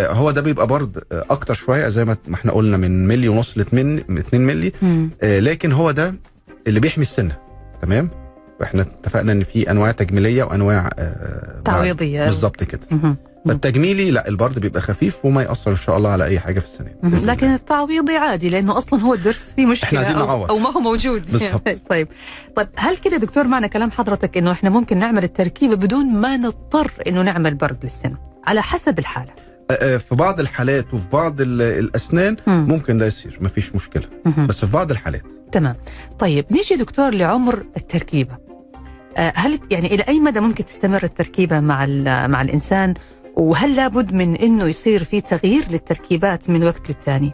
آه، 0.09 0.13
هو 0.13 0.31
ده 0.31 0.41
بيبقى 0.41 0.67
برد 0.67 0.97
آه، 1.11 1.25
أكتر 1.29 1.53
شوية 1.53 1.87
زي 1.87 2.05
ما 2.05 2.17
إحنا 2.33 2.51
قلنا 2.51 2.77
من 2.77 3.07
ملي 3.07 3.29
ونص 3.29 3.57
ل 3.57 3.61
2 3.61 3.97
2 4.17 4.41
ملي. 4.41 4.71
آه، 5.21 5.39
لكن 5.39 5.71
هو 5.71 5.91
ده 5.91 6.15
اللي 6.67 6.79
بيحمي 6.79 7.01
السنة 7.01 7.37
تمام 7.81 8.09
وإحنا 8.59 8.81
اتفقنا 8.81 9.31
ان 9.31 9.43
في 9.43 9.71
انواع 9.71 9.91
تجميلية 9.91 10.43
وانواع 10.43 10.89
آه، 10.99 11.61
تعويضية. 11.65 12.25
بالظبط 12.25 12.63
كده. 12.63 12.81
فالتجميلي 13.47 14.11
لا 14.11 14.27
البرد 14.27 14.59
بيبقى 14.59 14.81
خفيف 14.81 15.25
وما 15.25 15.41
يأثر 15.43 15.71
إن 15.71 15.75
شاء 15.75 15.97
الله 15.97 16.09
على 16.09 16.25
أي 16.25 16.39
حاجة 16.39 16.59
في 16.59 16.65
السنان. 16.65 16.93
بإذن 17.03 17.29
لكن 17.29 17.53
التعويضي 17.53 18.17
عادي 18.17 18.49
لأنه 18.49 18.77
أصلا 18.77 19.01
هو 19.01 19.13
الدرس 19.13 19.53
فيه 19.55 19.65
مشكلة 19.65 19.99
عايزين 19.99 20.15
أو. 20.15 20.45
أو 20.45 20.57
ما 20.57 20.69
هو 20.69 20.79
موجود. 20.79 21.25
طيب. 21.65 21.79
طيب 21.89 22.07
هل 22.75 22.97
كده 22.97 23.17
دكتور 23.17 23.43
معنى 23.43 23.69
كلام 23.69 23.91
حضرتك 23.91 24.37
إنه 24.37 24.51
إحنا 24.51 24.69
ممكن 24.69 24.97
نعمل 24.97 25.23
التركيبة 25.23 25.75
بدون 25.75 26.05
ما 26.05 26.37
نضطر 26.37 26.91
إنه 27.07 27.21
نعمل 27.21 27.55
برد 27.55 27.77
للسن 27.83 28.15
على 28.47 28.61
حسب 28.61 28.99
الحالة. 28.99 29.31
آه، 29.71 29.97
في 29.97 30.15
بعض 30.15 30.39
الحالات 30.39 30.93
وفي 30.93 31.03
بعض 31.13 31.41
ال- 31.41 31.61
الأسنان 31.61 32.35
مم. 32.47 32.65
ممكن 32.67 32.97
ده 32.97 33.05
يصير 33.05 33.37
مفيش 33.41 33.75
مشكلة. 33.75 34.03
مهم. 34.25 34.47
بس 34.47 34.65
في 34.65 34.71
بعض 34.71 34.91
الحالات. 34.91 35.23
تمام. 35.51 35.75
طيب 36.19 36.45
نيجي 36.51 36.75
دكتور 36.75 37.09
لعمر 37.13 37.63
التركيبة. 37.77 38.33
آه، 38.33 38.48
هل 39.17 39.59
يعني 39.71 39.93
إلى 39.95 40.03
أي 40.03 40.19
مدى 40.19 40.39
ممكن 40.39 40.65
تستمر 40.65 41.03
التركيبة 41.03 41.59
مع 41.59 41.85
مع 42.27 42.41
الإنسان؟ 42.41 42.93
وهل 43.35 43.75
لابد 43.75 44.13
من 44.13 44.35
إنه 44.35 44.65
يصير 44.65 45.03
في 45.03 45.21
تغيير 45.21 45.63
للتركيبات 45.69 46.49
من 46.49 46.63
وقت 46.63 46.89
للتاني؟ 46.89 47.31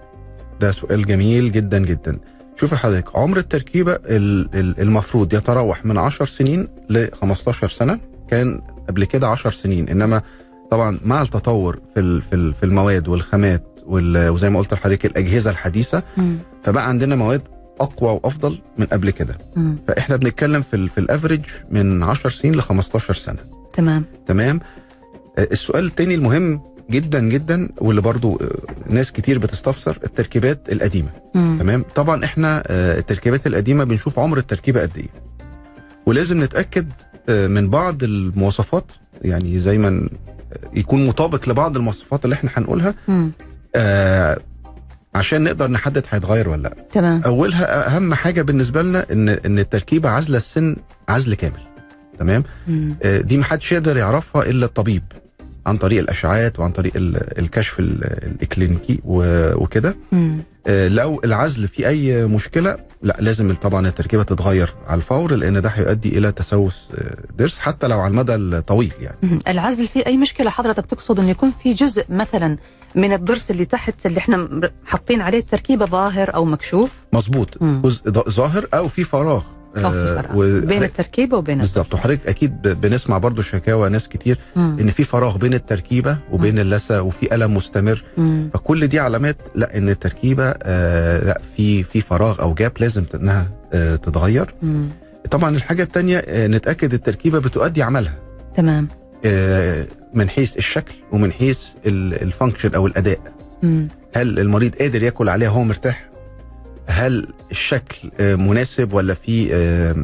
ده 0.62 0.72
سؤال 0.72 1.06
جميل 1.06 1.52
جدا 1.52 1.80
جدا. 1.80 2.20
شوفي 2.60 2.76
حضرتك 2.76 3.16
عمر 3.16 3.38
التركيبة 3.38 3.94
ال- 3.94 4.50
ال- 4.56 4.80
المفروض 4.82 5.34
يتراوح 5.34 5.86
من 5.86 5.98
10 5.98 6.26
سنين 6.26 6.68
ل 6.90 7.08
15 7.22 7.70
سنة. 7.70 8.00
كان 8.32 8.62
قبل 8.90 9.06
كده 9.06 9.28
10 9.28 9.52
سنين. 9.52 9.90
إنما 9.90 10.22
طبعا 10.72 11.00
مع 11.06 11.22
التطور 11.22 11.80
في 11.96 12.22
في 12.30 12.36
ال- 12.36 12.54
في 12.54 12.64
المواد 12.66 13.08
والخامات 13.08 13.64
وال- 13.86 14.30
وزي 14.30 14.50
ما 14.50 14.60
قلت 14.60 14.74
لحضرتك 14.74 15.06
الأجهزة 15.06 15.52
الحديثة. 15.52 16.04
فبقى 16.64 16.88
عندنا 16.90 17.16
مواد 17.16 17.42
أقوى 17.80 18.12
وأفضل 18.24 18.60
من 18.78 18.86
قبل 18.86 19.10
كده. 19.12 19.38
مم. 19.56 19.76
فإحنا 19.88 20.16
بنتكلم 20.16 20.62
في 20.62 20.76
ال- 20.76 20.90
في 20.90 20.98
الافريج 20.98 21.42
من 21.72 22.04
10 22.04 22.30
سنين 22.30 22.56
ل 22.56 22.62
15 22.62 23.14
سنة. 23.16 23.38
تمام. 23.74 24.06
تمام؟ 24.28 24.60
آه، 25.38 25.48
السؤال 25.52 25.86
التاني 25.86 26.16
المهم 26.16 26.62
جدا 26.92 27.20
جدا 27.20 27.70
واللي 27.78 28.02
برضو 28.02 28.36
آه، 28.36 28.92
ناس 28.94 29.12
كتير 29.12 29.40
بتستفسر 29.40 29.98
التركيبات 30.04 30.72
القديمة. 30.72 31.10
مم. 31.36 31.58
تمام؟ 31.60 31.86
طبعا 31.96 32.26
إحنا 32.26 32.64
آه، 32.68 33.00
التركيبات 33.00 33.48
القديمة 33.48 33.84
بنشوف 33.84 34.20
عمر 34.20 34.38
التركيبة 34.38 34.82
قد 34.82 34.98
إيه. 34.98 35.10
ولازم 36.06 36.44
نتأكد 36.44 36.88
من 37.30 37.70
بعض 37.70 38.04
المواصفات 38.04 38.92
يعني 39.22 39.60
زي 39.60 39.78
ما 39.78 40.10
يكون 40.74 41.06
مطابق 41.08 41.50
لبعض 41.50 41.76
المواصفات 41.78 42.26
اللي 42.26 42.34
إحنا 42.34 42.50
هنقولها. 42.54 42.94
آه، 43.76 44.38
عشان 45.16 45.44
نقدر 45.44 45.68
نحدد 45.72 46.06
هيتغير 46.10 46.50
ولا 46.50 46.62
لأ. 46.62 46.76
تمام. 46.94 47.22
أولها 47.22 47.96
أهم 47.96 48.14
حاجة 48.14 48.42
بالنسبة 48.42 48.82
لنا 48.82 49.06
ان 49.12 49.30
إن 49.30 49.60
التركيبة 49.60 50.10
عازلة 50.10 50.38
السن 50.38 50.76
عزل 51.10 51.34
كامل. 51.34 51.60
تمام؟ 52.20 52.44
مم. 52.68 52.96
آه، 53.04 53.22
دي 53.22 53.38
محدش 53.38 53.72
يقدر 53.72 53.98
يعرفها 53.98 54.44
إلا 54.46 54.66
الطبيب. 54.66 55.04
عن 55.66 55.78
طريق 55.78 56.00
الأشعاعات 56.00 56.60
وعن 56.60 56.72
طريق 56.72 56.92
ال- 56.96 57.40
الكشف 57.40 57.80
ال- 57.80 58.04
الإكلينيكي 58.04 59.00
وكده. 59.06 59.96
آه، 60.68 60.88
لو 60.88 61.22
العزل 61.24 61.68
فيه 61.68 61.88
أي 61.88 62.26
مشكلة 62.26 62.78
لا 63.02 63.18
لازم 63.20 63.54
طبعا 63.56 63.88
التركيبة 63.88 64.24
تتغير 64.24 64.74
على 64.88 64.98
الفور 64.98 65.36
لأن 65.36 65.62
ده 65.62 65.70
هيؤدي 65.70 66.18
إلى 66.18 66.32
تسوس 66.32 66.76
آه، 66.96 67.18
ضرس 67.38 67.60
حتى 67.60 67.88
لو 67.88 68.00
على 68.00 68.12
المدى 68.12 68.36
الطويل 68.36 68.92
يعني. 69.02 69.40
العزل 69.48 69.88
فيه 69.88 70.06
أي 70.06 70.18
مشكلة 70.18 70.50
حضرتك 70.50 70.86
تقصد 70.86 71.20
انه 71.20 71.30
يكون 71.30 71.52
في 71.64 71.74
جزء 71.74 72.06
مثلا 72.10 72.58
من 72.96 73.14
الضرس 73.14 73.52
اللي 73.52 73.66
تحت 73.66 74.06
اللي 74.06 74.18
إحنا 74.18 74.72
حاطين 74.86 75.22
عليه 75.22 75.40
التركيبة 75.40 75.86
ظاهر 75.86 76.36
أو 76.36 76.46
مكشوف 76.46 76.92
مظبوط. 77.14 77.64
جزء 77.64 78.12
ظاهر 78.30 78.68
أو 78.74 78.88
في 78.88 79.04
فراغ 79.04 79.44
آه، 79.78 80.26
و- 80.36 80.60
بين 80.62 80.84
التركيبه 80.84 81.38
وبين 81.38 81.58
بالظبط. 81.58 81.94
وحضرتك 81.94 82.28
أكيد 82.28 82.62
بنسمع 82.62 83.18
برضو 83.18 83.42
شكاوى 83.42 83.90
ناس 83.90 84.08
كتير 84.10 84.38
مم. 84.56 84.78
إن 84.80 84.90
في 84.90 85.04
فراغ 85.04 85.38
بين 85.38 85.54
التركيبة 85.54 86.18
وبين 86.32 86.60
اللثة 86.60 87.02
وفي 87.02 87.36
ألم 87.36 87.54
مستمر. 87.54 88.04
مم. 88.18 88.50
فكل 88.54 88.88
دي 88.88 89.00
علامات 89.00 89.38
لا 89.56 89.78
إن 89.78 89.90
التركيبة 89.90 90.54
آه 90.64 91.24
لا 91.26 91.42
في 91.58 91.84
في 91.84 92.02
فراغ 92.02 92.42
أو 92.42 92.54
جاب 92.54 92.72
لازم 92.80 93.04
إنها 93.16 93.48
آه 93.74 93.96
تتغير. 93.96 94.54
مم. 94.62 94.90
طبعا 95.32 95.56
الحاجة 95.56 95.84
الثانية 95.84 96.18
آه 96.18 96.48
نتأكد 96.48 96.94
التركيبة 96.94 97.40
بتؤدي 97.40 97.84
عملها. 97.84 98.16
تمام. 98.58 98.88
آه 99.26 99.86
من 100.14 100.30
حيث 100.30 100.58
الشكل 100.58 100.94
ومن 101.12 101.32
حيث 101.32 101.60
ال- 101.86 102.22
الفانكشن 102.22 102.76
أو 102.76 102.88
الأداء. 102.88 103.20
مم. 103.64 103.88
هل 104.16 104.40
المريض 104.40 104.76
قادر 104.76 105.04
ياكل 105.04 105.30
عليها 105.30 105.50
وهو 105.50 105.64
مرتاح؟ 105.64 106.10
هل 106.88 107.28
الشكل 107.52 108.12
آه، 108.20 108.36
مناسب 108.36 108.94
ولا 108.94 109.14
في 109.14 109.50
آه، 109.54 109.96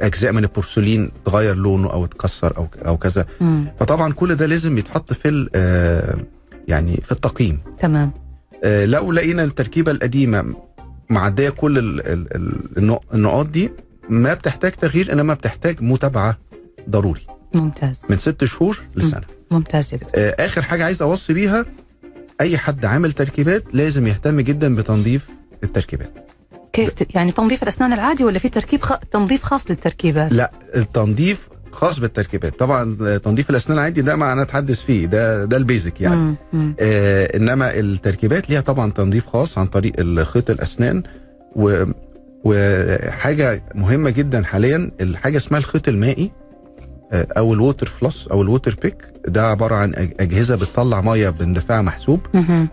أجزاء 0.00 0.32
من 0.32 0.42
البورسلين 0.44 1.10
تغير 1.26 1.54
لونه 1.54 1.90
أو 1.92 2.04
اتكسر 2.04 2.56
أو 2.56 2.66
أو 2.86 2.96
كذا؟ 2.96 3.26
مم. 3.40 3.64
فطبعا 3.80 4.12
كل 4.12 4.34
ده 4.34 4.46
لازم 4.46 4.78
يتحط 4.78 5.12
في 5.12 5.28
ال- 5.28 5.50
آه، 5.54 6.16
يعني 6.68 6.96
في 7.04 7.12
التقييم. 7.12 7.58
تمام. 7.80 8.10
لو 8.64 9.12
لقينا 9.12 9.44
التركيبة 9.44 9.90
القديمة 9.92 10.54
معدية 11.10 11.50
كل 11.50 11.78
ال- 11.78 12.06
ال- 12.06 12.36
ال- 12.36 12.78
النق- 12.78 13.14
النقاط 13.14 13.46
دي 13.46 13.70
ما 14.08 14.34
بتحتاج 14.34 14.72
تغيير 14.72 15.12
إنما 15.12 15.34
بتحتاج 15.34 15.82
متابعة 15.82 16.38
ضروري. 16.90 17.20
ممتاز. 17.54 18.02
من 18.10 18.16
ست 18.16 18.44
شهور 18.44 18.78
لسنة. 18.96 19.22
ممتاز 19.50 19.92
يا 19.92 19.98
دكتور. 19.98 20.10
آخر 20.16 20.62
حاجة 20.62 20.84
عايز 20.84 21.02
أوصي 21.02 21.32
بيها 21.32 21.64
أي 22.40 22.58
حد 22.58 22.84
عامل 22.84 23.12
تركيبات 23.12 23.64
لازم 23.72 24.06
يهتم 24.06 24.40
جدا 24.40 24.74
بتنظيف 24.74 25.26
التركيبات 25.64 26.10
كيف 26.72 26.90
ت... 26.90 27.14
يعني 27.14 27.32
تنظيف 27.32 27.62
الأسنان 27.62 27.92
العادي 27.92 28.24
ولا 28.24 28.38
في 28.38 28.48
تركيب 28.48 28.82
خ... 28.82 28.92
تنظيف 29.10 29.42
خاص 29.42 29.70
للتركيبات؟ 29.70 30.32
لا 30.32 30.50
التنظيف 30.76 31.48
خاص 31.72 31.98
بالتركيبات. 31.98 32.58
طبعا 32.58 32.94
تنظيف 33.18 33.50
الأسنان 33.50 33.78
العادي 33.78 34.02
ده 34.02 34.16
ما 34.16 34.34
نتحدث 34.34 34.80
فيه 34.80 35.06
ده 35.06 35.44
ده 35.44 35.56
البيزك 35.56 36.00
يعني. 36.00 36.16
مم. 36.16 36.34
مم. 36.52 36.74
آه 36.80 37.36
إنما 37.36 37.78
التركيبات 37.78 38.50
ليها 38.50 38.60
طبعا 38.60 38.90
تنظيف 38.90 39.26
خاص 39.26 39.58
عن 39.58 39.66
طريق 39.66 40.22
خيط 40.22 40.50
الأسنان. 40.50 41.02
و 41.56 41.84
وحاجه 42.44 43.62
مهمة 43.74 44.10
جدا 44.10 44.42
حاليا 44.42 44.90
الحاجة 45.00 45.36
اسمها 45.36 45.60
الخيط 45.60 45.88
المائي 45.88 46.32
آه، 47.12 47.26
أو 47.36 47.54
ال 47.54 47.59
water 47.59 47.86
floss 47.86 48.28
أو 48.28 48.42
ال 48.42 48.76
Waterpik 48.82 49.13
ده 49.28 49.46
عبارة 49.50 49.74
عن 49.74 49.92
أجهزة 50.20 50.56
بتطلع 50.56 51.00
مية 51.00 51.28
باندفاع 51.30 51.82
محسوب. 51.82 52.20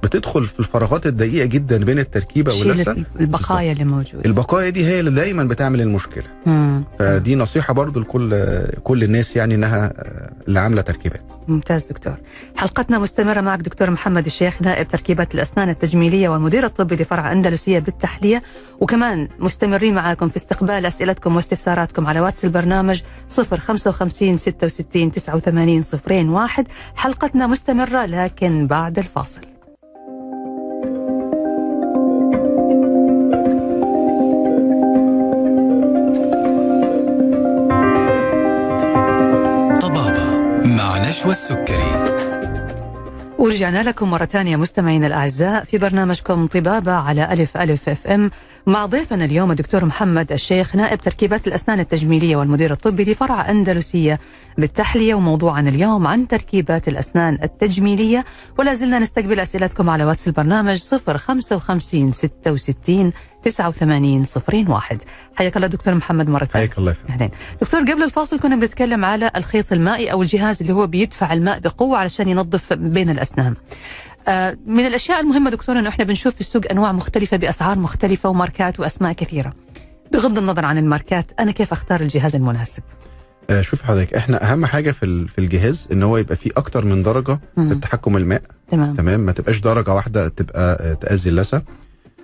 بتدخل 0.03 0.45
في 0.45 0.59
الفراغات 0.59 1.05
الدقيقه 1.05 1.45
جدا 1.45 1.83
بين 1.85 1.99
التركيبة 1.99 2.53
واللثه 2.59 2.95
البقايا 3.19 3.71
اللي 3.71 3.83
موجودة. 3.83 4.25
البقايا 4.25 4.69
دي 4.69 4.85
هي 4.85 4.99
اللي 4.99 5.11
دايما 5.11 5.43
بتعمل 5.43 5.81
المشكلة. 5.81 6.23
مم. 6.45 6.83
فدي 6.99 7.35
نصيحة 7.35 7.73
برضو 7.73 7.99
لكل 7.99 8.45
كل 8.83 9.03
الناس 9.03 9.35
يعني 9.35 9.55
إنها 9.55 9.93
اللي 10.47 10.59
عاملة 10.59 10.81
تركيبات. 10.81 11.21
ممتاز 11.47 11.83
دكتور. 11.83 12.13
حلقتنا 12.55 12.99
مستمرة 12.99 13.41
معك 13.41 13.59
دكتور 13.59 13.89
محمد 13.89 14.25
الشيخ 14.25 14.61
نائب 14.61 14.87
تركيبات 14.87 15.35
الأسنان 15.35 15.69
التجميلية 15.69 16.29
والمدير 16.29 16.65
الطبي 16.65 16.95
لفرع 16.95 17.31
أندلسية 17.31 17.79
بالتحلية. 17.79 18.41
وكمان 18.79 19.27
مستمرين 19.39 19.93
معاكم 19.95 20.29
في 20.29 20.37
استقبال 20.37 20.85
أسئلتكم 20.85 21.35
واستفساراتكم 21.35 22.07
على 22.07 22.19
واتس 22.21 22.45
البرنامج 22.45 23.01
055 23.29 24.37
66 24.37 25.11
89 25.11 25.81
صفرين 25.81 26.29
واحد. 26.41 26.67
حلقتنا 26.95 27.47
مستمرة 27.47 28.05
لكن 28.05 28.67
بعد 28.67 28.97
الفاصل. 28.97 29.41
طبابة 39.81 40.37
مع 40.65 41.09
نشوى 41.09 41.31
السكري. 41.31 42.21
ورجعنا 43.39 43.83
لكم 43.83 44.11
مرة 44.11 44.25
ثانية 44.25 44.55
مستمعينا 44.55 45.07
الأعزاء 45.07 45.63
في 45.63 45.77
برنامجكم 45.77 46.47
طبابة 46.47 46.91
على 46.91 47.33
ألف 47.33 47.57
ألف 47.57 47.89
أف 47.89 48.07
إم. 48.07 48.31
مع 48.67 48.85
ضيفنا 48.85 49.25
اليوم 49.25 49.51
الدكتور 49.51 49.85
محمد 49.85 50.31
الشيخ 50.31 50.75
نائب 50.75 50.99
تركيبات 50.99 51.47
الأسنان 51.47 51.79
التجميلية 51.79 52.35
والمدير 52.35 52.71
الطبي 52.71 53.03
لفرع 53.03 53.49
أندلسية. 53.49 54.19
بالتحلية 54.57 55.15
وموضوعنا 55.15 55.69
اليوم 55.69 56.07
عن 56.07 56.27
تركيبات 56.27 56.87
الأسنان 56.87 57.37
التجميلية. 57.43 58.25
ولا 58.59 58.73
زلنا 58.73 58.99
نستقبل 58.99 59.39
أسئلتكم 59.39 59.89
على 59.89 60.05
واتس 60.05 60.27
البرنامج 60.27 60.81
055 60.83 62.11
66 62.11 63.11
89 63.43 64.25
01 64.67 65.03
حياك 65.35 65.55
الله 65.55 65.67
دكتور 65.67 65.93
محمد 65.93 66.29
مرة 66.29 66.45
ثانية. 66.45 66.67
حياك 66.67 66.77
الله. 66.77 66.95
أهلين 67.09 67.29
دكتور 67.61 67.81
قبل 67.81 68.03
الفاصل 68.03 68.39
كنا 68.39 68.55
بنتكلم 68.55 69.05
على 69.05 69.31
الخيط 69.35 69.71
المائي 69.71 70.11
أو 70.11 70.21
الجهاز 70.21 70.61
اللي 70.61 70.73
هو 70.73 70.87
بيدفع 70.87 71.33
الماء 71.33 71.59
بقوة 71.59 71.97
علشان 71.97 72.29
ينظف 72.29 72.73
بين 72.73 73.09
الأسنان. 73.09 73.55
من 74.65 74.85
الأشياء 74.87 75.19
المهمة 75.21 75.49
دكتور 75.49 75.79
إنه 75.79 75.89
إحنا 75.89 76.05
بنشوف 76.05 76.33
في 76.35 76.41
السوق 76.41 76.61
أنواع 76.71 76.91
مختلفة 76.91 77.37
بأسعار 77.37 77.79
مختلفة 77.79 78.29
وماركات 78.29 78.79
وأسماء 78.79 79.13
كثيرة. 79.13 79.53
بغض 80.11 80.37
النظر 80.37 80.65
عن 80.65 80.77
الماركات 80.77 81.31
أنا 81.39 81.51
كيف 81.51 81.71
أختار 81.71 82.01
الجهاز 82.01 82.35
المناسب؟ 82.35 82.83
آه، 83.49 83.61
شوف 83.61 83.81
حضرتك 83.83 84.13
إحنا 84.13 84.51
أهم 84.51 84.65
حاجة 84.65 84.91
في 84.91 85.27
في 85.27 85.37
الجهاز 85.37 85.87
إن 85.91 86.03
هو 86.03 86.17
يبقى 86.17 86.35
فيه 86.35 86.51
أكتر 86.57 86.85
من 86.85 87.03
درجة. 87.03 87.39
في 87.55 87.61
التحكم 87.61 88.17
الماء 88.17 88.41
تمام 88.69 88.95
تمام 88.95 89.19
ما 89.19 89.31
تبقاش 89.31 89.59
درجة 89.59 89.93
واحدة 89.93 90.27
تبقى 90.27 90.77
آه، 90.81 90.93
تأذي 90.93 91.29
اللثة 91.29 91.61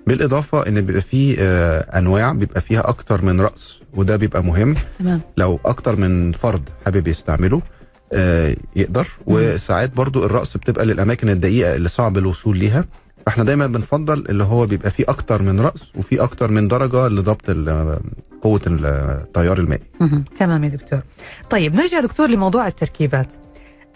بالإضافة 0.08 0.68
إن 0.68 0.82
بيبقى 0.82 1.02
فيه 1.02 1.36
آه، 1.40 1.98
أنواع 1.98 2.34
بيبقى 2.34 2.62
فيها 2.62 2.90
أكتر 2.90 3.22
من 3.26 3.42
رأس 3.42 3.80
وده 3.94 4.16
بيبقى 4.16 4.44
مهم 4.44 4.76
تمام 5.00 5.22
لو 5.38 5.60
أكتر 5.66 5.96
من 5.96 6.32
فرد 6.32 6.70
حابب 6.86 7.08
يستعمله 7.08 7.58
آه، 7.58 7.62
يقدر. 8.76 9.08
وساعات 9.28 9.94
برضو 9.96 10.26
الرأس 10.26 10.58
بتبقى 10.58 10.86
للأماكن 10.86 11.30
الدقيقة 11.30 11.76
اللي 11.76 11.90
صعب 11.90 12.18
الوصول 12.18 12.58
ليها. 12.58 12.86
فإحنا 13.26 13.44
دايما 13.44 13.68
بنفضل 13.68 14.26
اللي 14.30 14.44
هو 14.44 14.66
بيبقى 14.66 14.92
فيه 14.92 15.04
أكتر 15.08 15.42
من 15.42 15.60
رأس 15.60 15.82
وفيه 15.96 16.24
أكتر 16.24 16.52
من 16.52 16.68
درجة 16.68 17.08
لضبط 17.08 17.50
ال- 17.50 18.00
قوة 18.42 18.62
التيار 18.68 19.58
المائي. 19.60 19.82
مهم. 20.02 20.24
تمام 20.40 20.64
يا 20.64 20.70
دكتور. 20.70 21.00
طيب 21.50 21.76
نرجع 21.76 22.00
دكتور 22.00 22.30
لموضوع 22.30 22.68
التركيبات. 22.68 23.28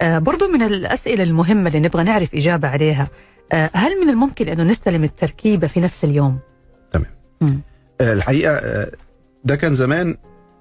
آه 0.00 0.18
برضو 0.18 0.48
من 0.48 0.62
الأسئلة 0.62 1.22
المهمة 1.22 1.68
اللي 1.68 1.80
نبغى 1.80 2.02
نعرف 2.02 2.34
إجابة 2.34 2.68
عليها. 2.68 3.08
آه 3.52 3.70
هل 3.74 4.00
من 4.00 4.10
الممكن 4.10 4.48
أنه 4.48 4.62
نستلم 4.62 5.04
التركيبة 5.04 5.66
في 5.66 5.80
نفس 5.80 6.04
اليوم؟ 6.04 6.38
تمام. 6.92 7.60
آه، 8.00 8.12
الحقيقة 8.12 8.52
آه، 8.52 8.90
ده 9.44 9.56
كان 9.56 9.74
زمان 9.74 10.16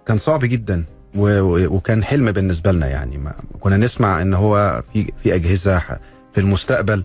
كان 0.08 0.18
صعب 0.18 0.40
جدا. 0.46 0.84
وكان 1.16 2.04
حلم 2.04 2.32
بالنسبة 2.32 2.72
لنا 2.72 2.88
يعني. 2.88 3.18
ما 3.18 3.34
كنا 3.60 3.78
نسمع 3.78 4.22
إن 4.22 4.34
هو 4.34 4.84
في 4.94 5.08
في 5.24 5.36
أجهزة 5.36 5.80
ح- 5.80 5.98
في 6.34 6.42
المستقبل 6.42 7.04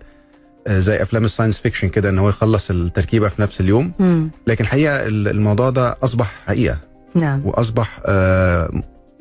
آه، 0.66 0.79
زي 0.79 1.03
أفلام 1.03 1.25
ال 1.25 1.29
science 1.29 1.59
fiction 1.59 1.89
كده 1.88 2.09
إن 2.09 2.19
هو 2.19 2.29
يخلص 2.29 2.71
التركيبة 2.71 3.29
في 3.29 3.42
نفس 3.42 3.61
اليوم. 3.61 3.92
مم. 3.99 4.31
لكن 4.47 4.64
الحقيقة 4.64 5.07
ال- 5.07 5.29
الموضوع 5.29 5.71
ده 5.71 5.97
أصبح 6.03 6.33
حقيقة. 6.47 6.79
نعم. 7.14 7.42
وأصبح 7.47 8.01
آه، 8.07 8.71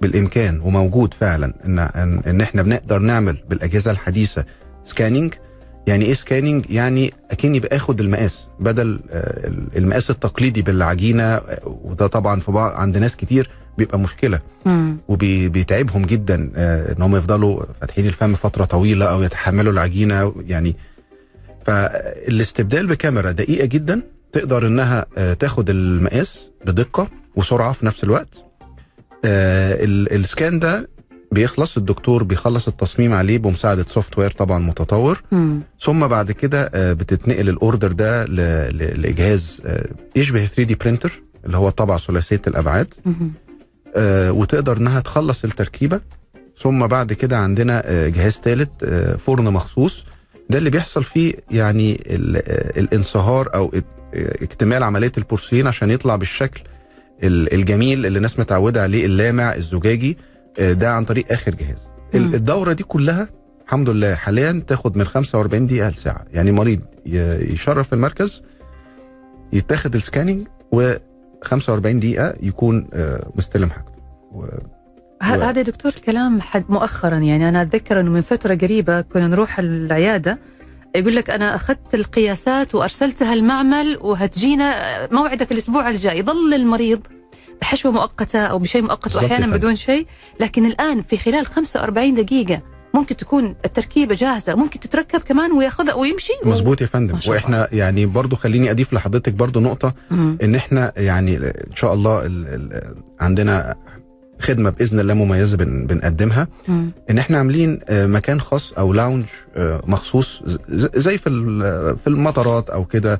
بالإمكان 0.01 0.59
وموجود 0.59 1.13
فعلا 1.13 1.53
ان 1.65 1.79
ان 2.27 2.41
إحنا 2.41 2.61
بنقدر 2.61 2.99
نعمل 2.99 3.37
بالأجهزة 3.49 3.91
الحديثة 3.91 4.45
scanning 4.85 5.33
يعني 5.87 6.05
إيه 6.05 6.13
scanning 6.13 6.65
يعني 6.69 7.13
اكني 7.31 7.59
باخد 7.59 7.99
المقاس 8.01 8.47
بدل 8.59 8.99
آه، 9.11 9.51
المقاس 9.77 10.09
التقليدي 10.09 10.61
بالعجينة 10.61 11.23
آه، 11.23 11.59
وده 11.83 12.07
طبعا 12.07 12.39
في 12.39 12.51
بعض 12.51 12.71
عند 12.71 12.97
ناس 12.97 13.15
كتير 13.15 13.49
بيبقى 13.77 13.99
مشكلة. 13.99 14.39
وبيتعبهم 15.07 16.05
جدا 16.05 16.51
آه، 16.55 16.91
إن 16.97 17.01
هم 17.01 17.15
يفضلوا 17.15 17.63
فاتحين 17.81 18.07
الفم 18.07 18.33
فترة 18.33 18.65
طويلة 18.65 19.05
أو 19.05 19.23
يتحملوا 19.23 19.73
العجينة 19.73 20.33
يعني. 20.47 20.75
فالاستبدال 21.65 22.87
بكاميرا 22.87 23.31
دقيقة 23.31 23.65
جدا 23.65 24.01
تقدر 24.31 24.67
إنها 24.67 25.05
تاخد 25.33 25.69
المقاس 25.69 26.49
بدقة 26.65 27.07
وسرعة 27.35 27.71
في 27.73 27.85
نفس 27.85 28.03
الوقت. 28.03 28.43
ال- 29.25 30.13
ال 30.15 30.24
scan 30.24 30.59
ده 30.59 30.89
بيخلص 31.35 31.77
الدكتور 31.77 32.23
بيخلص 32.23 32.67
التصميم 32.67 33.13
عليه 33.13 33.37
بمساعدة 33.37 33.85
software 33.89 34.31
طبعا 34.31 34.59
متطور. 34.59 35.21
مم. 35.31 35.59
ثم 35.81 36.07
بعد 36.07 36.31
كده 36.31 36.71
آه، 36.73 36.93
بتتنقل 36.93 37.49
ال 37.49 37.56
order 37.56 37.91
ده 37.91 38.25
لجهاز 38.95 39.61
آه، 39.65 39.89
يشبه 40.15 40.45
3D 40.45 40.75
printer 40.75 41.21
اللي 41.45 41.57
هو 41.57 41.69
طبعه 41.69 41.97
ثلاثية 41.97 42.41
الأبعاد. 42.47 42.93
مم. 43.05 43.31
آه، 43.95 44.31
وتقدر 44.31 44.77
إنها 44.77 44.99
تخلص 44.99 45.43
التركيبة. 45.43 45.99
ثم 46.61 46.87
بعد 46.87 47.13
كده 47.13 47.37
عندنا 47.37 47.83
جهاز 48.07 48.33
ثالث 48.43 48.69
فرن 49.27 49.43
مخصوص. 49.53 50.05
ده 50.49 50.57
اللي 50.57 50.69
بيحصل 50.69 51.03
فيه 51.03 51.33
يعني 51.51 51.93
ال- 52.05 52.77
الانصهار 52.79 53.49
أو 53.55 53.71
اكتمال 54.15 54.83
عملية 54.83 55.11
البورسلين 55.17 55.67
عشان 55.67 55.91
يطلع 55.91 56.15
بالشكل 56.15 56.61
ال- 57.23 57.53
الجميل 57.53 58.05
اللي 58.05 58.17
الناس 58.17 58.39
متعودة 58.39 58.83
عليه 58.83 59.05
اللامع 59.05 59.55
الزجاجي. 59.55 60.17
ده 60.59 60.91
عن 60.93 61.05
طريق 61.05 61.31
آخر 61.31 61.55
جهاز. 61.55 61.77
مم. 62.13 62.21
ال- 62.25 62.35
الدورة 62.35 62.73
دي 62.73 62.83
كلها 62.83 63.27
الحمد 63.65 63.89
لله 63.89 64.15
حاليا 64.15 64.63
تاخد 64.67 64.97
من 64.97 65.05
45 65.05 65.67
دقيقة 65.67 65.89
لساعة. 65.89 66.25
يعني 66.33 66.51
مريض 66.51 66.79
يشرف 67.05 67.93
المركز 67.93 68.43
يتاخد 69.53 69.95
السكاننج 69.95 70.47
و 70.71 70.93
45 71.43 71.99
دقيقة 71.99 72.33
يكون 72.43 72.87
آه، 72.93 73.31
مستلم 73.35 73.69
حاجته. 73.69 73.91
و- 74.31 74.45
هذا 75.21 75.61
دكتور 75.61 75.91
كلام 75.91 76.41
حد 76.41 76.63
مؤخرا 76.69 77.17
يعني 77.17 77.49
أنا 77.49 77.61
أتذكر 77.61 77.99
إنه 77.99 78.11
من 78.11 78.21
فترة 78.21 78.55
قريبة 78.55 79.01
كنا 79.01 79.27
نروح 79.27 79.59
العيادة 79.59 80.39
يقول 80.95 81.15
لك 81.15 81.29
أنا 81.29 81.55
أخذت 81.55 81.95
القياسات 81.95 82.75
وأرسلتها 82.75 83.33
المعمل 83.33 83.97
وهتجينا 84.01 84.73
موعدك 85.13 85.51
الأسبوع 85.51 85.89
الجاي. 85.89 86.19
يظل 86.19 86.53
المريض 86.53 86.99
بحشوة 87.61 87.91
مؤقتة 87.91 88.39
أو 88.39 88.59
بشيء 88.59 88.81
مؤقت 88.81 89.15
وأحيانا. 89.15 89.57
بدون 89.57 89.75
شيء 89.75 90.07
لكن 90.39 90.65
الآن 90.65 91.01
في 91.01 91.17
خلال 91.17 91.45
45 91.45 92.15
دقيقة 92.15 92.61
ممكن 92.93 93.17
تكون 93.17 93.55
التركيبة 93.65 94.15
جاهزة 94.15 94.55
ممكن 94.55 94.79
تتركب 94.79 95.19
كمان 95.19 95.51
وياخذها 95.51 95.93
ويمشي 95.93 96.33
مظبوط 96.45 96.81
يا 96.81 96.85
فندم. 96.85 97.19
وإحنا 97.27 97.67
يعني 97.71 98.05
برضو 98.05 98.35
خليني 98.35 98.71
أضيف 98.71 98.93
لحضرتك 98.93 99.33
برضو 99.33 99.59
نقطة 99.59 99.93
مم. 100.11 100.37
إن 100.43 100.55
إحنا 100.55 100.91
يعني 100.97 101.37
إن 101.37 101.75
شاء 101.75 101.93
الله 101.93 102.25
ال 102.25 102.47
ال 102.47 102.95
عندنا 103.19 103.75
خدمة 104.39 104.69
بإذن 104.69 104.99
الله 104.99 105.13
مميزة 105.13 105.57
بن 105.57 105.85
بنقدمها 105.87 106.47
مم. 106.67 106.91
إن 107.09 107.17
إحنا 107.17 107.37
عاملين 107.37 107.79
آه، 107.89 108.05
مكان 108.05 108.41
خاص 108.41 108.73
أو 108.73 108.93
lounge 108.93 109.25
آه، 109.55 109.81
مخصوص 109.87 110.43
زي 110.95 111.17
في 111.17 111.29
في 112.03 112.07
المطارات 112.07 112.69
أو 112.69 112.85
كده 112.85 113.19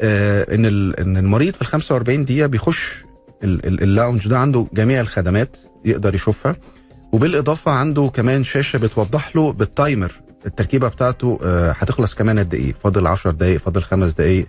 آه، 0.00 0.54
إن 0.54 0.64
إن 0.98 1.16
المريض 1.16 1.54
في 1.54 1.62
ال 1.62 1.66
45 1.66 2.24
دقيقة 2.24 2.46
بيخش 2.46 3.05
ال 3.44 3.56
lounge 3.56 4.28
ده 4.28 4.38
عنده 4.38 4.66
جميع 4.74 5.00
الخدمات 5.00 5.56
يقدر 5.84 6.14
يشوفها. 6.14 6.56
وبالإضافة 7.12 7.70
عنده 7.72 8.10
كمان 8.14 8.44
شاشة 8.44 8.76
بتوضح 8.78 9.36
له 9.36 9.52
بال 9.52 9.67
timer. 9.67 10.12
التركيبة 10.46 10.88
بتاعته 10.88 11.38
آه، 11.42 11.70
هتخلص 11.78 12.14
كمان 12.14 12.38
قد 12.38 12.54
إيه 12.54 12.74
فاضل 12.84 13.06
10 13.06 13.30
دقائق 13.30 13.60
فاضل 13.60 13.82
خمس 13.82 14.12
دقائق 14.12 14.46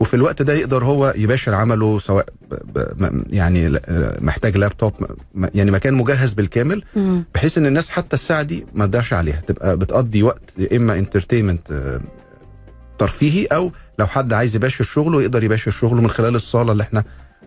وفي 0.00 0.14
الوقت 0.14 0.42
ده 0.42 0.52
يقدر 0.52 0.84
هو 0.84 1.14
يباشر 1.16 1.54
عمله 1.54 1.98
سواء 1.98 2.26
يعني 3.30 3.66
آه، 3.86 4.18
محتاج 4.20 4.56
لابتوب 4.56 4.92
يعني 5.54 5.70
مكان 5.70 5.94
مجهز 5.94 6.32
بالكامل. 6.32 6.84
بحيث 7.34 7.58
إن 7.58 7.66
الناس 7.66 7.90
حتى 7.90 8.14
الساعة 8.14 8.42
دي 8.42 8.66
ما 8.74 8.86
تضيعش 8.86 9.12
عليها. 9.12 9.40
تبقى 9.46 9.76
بتقضي 9.76 10.22
وقت 10.22 10.52
يا 10.58 10.76
إما 10.76 10.98
entertainment 10.98 11.98
ترفيهي 12.98 13.46
أو 13.46 13.72
لو 13.98 14.06
حد 14.06 14.32
عايز 14.32 14.56
يباشر 14.56 14.84
شغله 14.84 15.22
يقدر 15.22 15.44
يباشر 15.44 15.70
شغله 15.70 16.00
من 16.00 16.10
خلال 16.10 16.34
الصالة 16.34 16.72
اللي 16.72 16.82
إحنا 16.82 17.04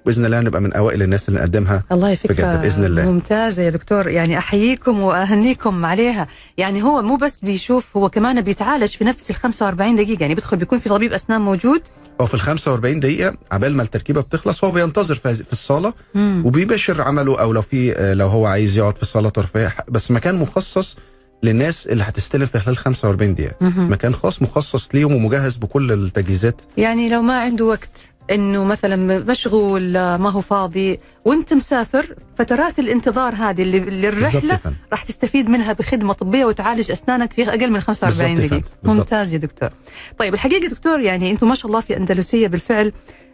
بإذن 0.07 0.25
الله 0.25 0.39
نبقى 0.41 0.61
من 0.61 0.73
أوائل 0.73 1.01
الناس 1.03 1.29
اللي 1.29 1.39
نقدمها 1.39 1.83
الله 1.91 2.15
فكرة 2.15 2.33
بجد 2.33 2.61
بإذن 2.61 2.85
الله. 2.85 3.05
ممتازة 3.11 3.63
يا 3.63 3.69
دكتور. 3.69 4.07
يعني 4.07 4.37
أحييكم 4.37 4.99
وأهنيكم 4.99 5.85
عليها. 5.85 6.27
يعني 6.57 6.83
هو 6.83 7.01
مو 7.01 7.15
بس 7.15 7.39
بيشوف 7.39 7.97
هو 7.97 8.09
كمان 8.09 8.41
بيتعالج 8.41 8.89
في 8.89 9.03
نفس 9.03 9.29
ال 9.29 9.35
45 9.35 9.95
دقيقة. 9.95 10.21
يعني 10.21 10.35
بيدخل 10.35 10.57
بيكون 10.57 10.79
في 10.79 10.89
طبيب 10.89 11.13
أسنان 11.13 11.41
موجود. 11.41 11.81
هو 12.21 12.25
في 12.25 12.33
ال 12.33 12.39
45 12.41 12.99
دقيقة 12.99 13.37
عبال 13.51 13.75
ما 13.75 13.83
التركيبة 13.83 14.21
بتخلص 14.21 14.63
هو 14.63 14.71
بينتظر 14.71 15.15
في 15.15 15.43
الصالة 15.53 15.93
مم. 16.15 16.41
وبيباشر 16.45 17.01
عمله 17.01 17.39
أو 17.41 17.53
لو 17.53 17.61
في 17.61 17.93
آه، 17.97 18.13
لو 18.13 18.27
هو 18.27 18.45
عايز 18.45 18.77
يقعد 18.77 18.95
في 18.95 19.01
الصالة 19.01 19.29
ترفيهيه 19.29 19.75
بس 19.89 20.11
مكان 20.11 20.35
مخصص 20.35 20.97
للناس 21.43 21.87
اللي 21.87 22.03
هتستلم 22.03 22.45
في 22.45 22.59
خلال 22.59 22.77
45 22.77 23.35
دقيقة. 23.35 23.55
مهم. 23.61 23.91
مكان 23.91 24.13
خاص 24.15 24.41
مخصص 24.41 24.89
ليهم 24.93 25.15
ومجهز 25.15 25.55
بكل 25.55 25.91
التجهيزات. 25.91 26.61
يعني 26.77 27.09
لو 27.09 27.21
ما 27.21 27.39
عنده 27.39 27.65
وقت. 27.65 28.16
إنه 28.31 28.63
مثلا 28.63 29.19
مشغول 29.19 29.91
ما 29.93 30.29
هو 30.29 30.41
فاضي 30.41 30.99
وأنت 31.25 31.53
مسافر 31.53 32.15
فترات 32.37 32.79
الانتظار 32.79 33.35
هذه 33.35 33.61
اللي 33.61 33.79
للرحله. 33.79 34.59
راح 34.91 35.03
تستفيد 35.03 35.49
منها 35.49 35.73
بخدمة 35.73 36.13
طبية 36.13 36.45
وتعالج 36.45 36.91
أسنانك 36.91 37.33
في 37.33 37.49
أقل 37.49 37.71
من 37.71 37.79
45 37.81 38.35
بالظبط 38.35 38.51
يا 38.53 38.57
دقيقة. 38.57 38.71
ممتاز 38.83 39.33
يا 39.33 39.37
دكتور. 39.39 39.69
طيب 40.17 40.33
الحقيقة 40.33 40.67
دكتور 40.67 40.99
يعني 40.99 41.31
أنتم 41.31 41.49
ما 41.49 41.55
شاء 41.55 41.67
الله 41.67 41.79
في 41.81 41.97
أندلسية 41.97 42.47
بالفعل 42.47 42.91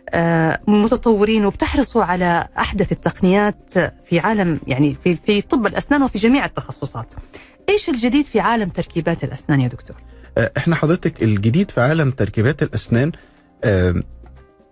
آه، 0.10 0.60
متطورين 0.68 1.46
وبتحرصوا 1.46 2.04
على 2.04 2.48
أحدث 2.60 2.92
التقنيات 2.92 3.74
في 4.10 4.20
عالم 4.20 4.60
يعني 4.68 4.96
في 5.04 5.14
في 5.14 5.42
طب 5.42 5.68
الأسنان 5.68 6.04
وفي 6.04 6.18
جميع 6.18 6.46
التخصصات. 6.46 7.14
إيش 7.70 7.90
الجديد 7.90 8.26
في 8.26 8.40
عالم 8.40 8.70
تركيبات 8.70 9.24
الأسنان 9.24 9.62
يا 9.62 9.68
دكتور؟ 9.68 9.96
آه، 10.38 10.52
إحنا 10.58 10.76
حضرتك 10.76 11.24
الجديد 11.24 11.72
في 11.72 11.82
عالم 11.82 12.12
تركيبات 12.12 12.64
الأسنان 12.64 13.12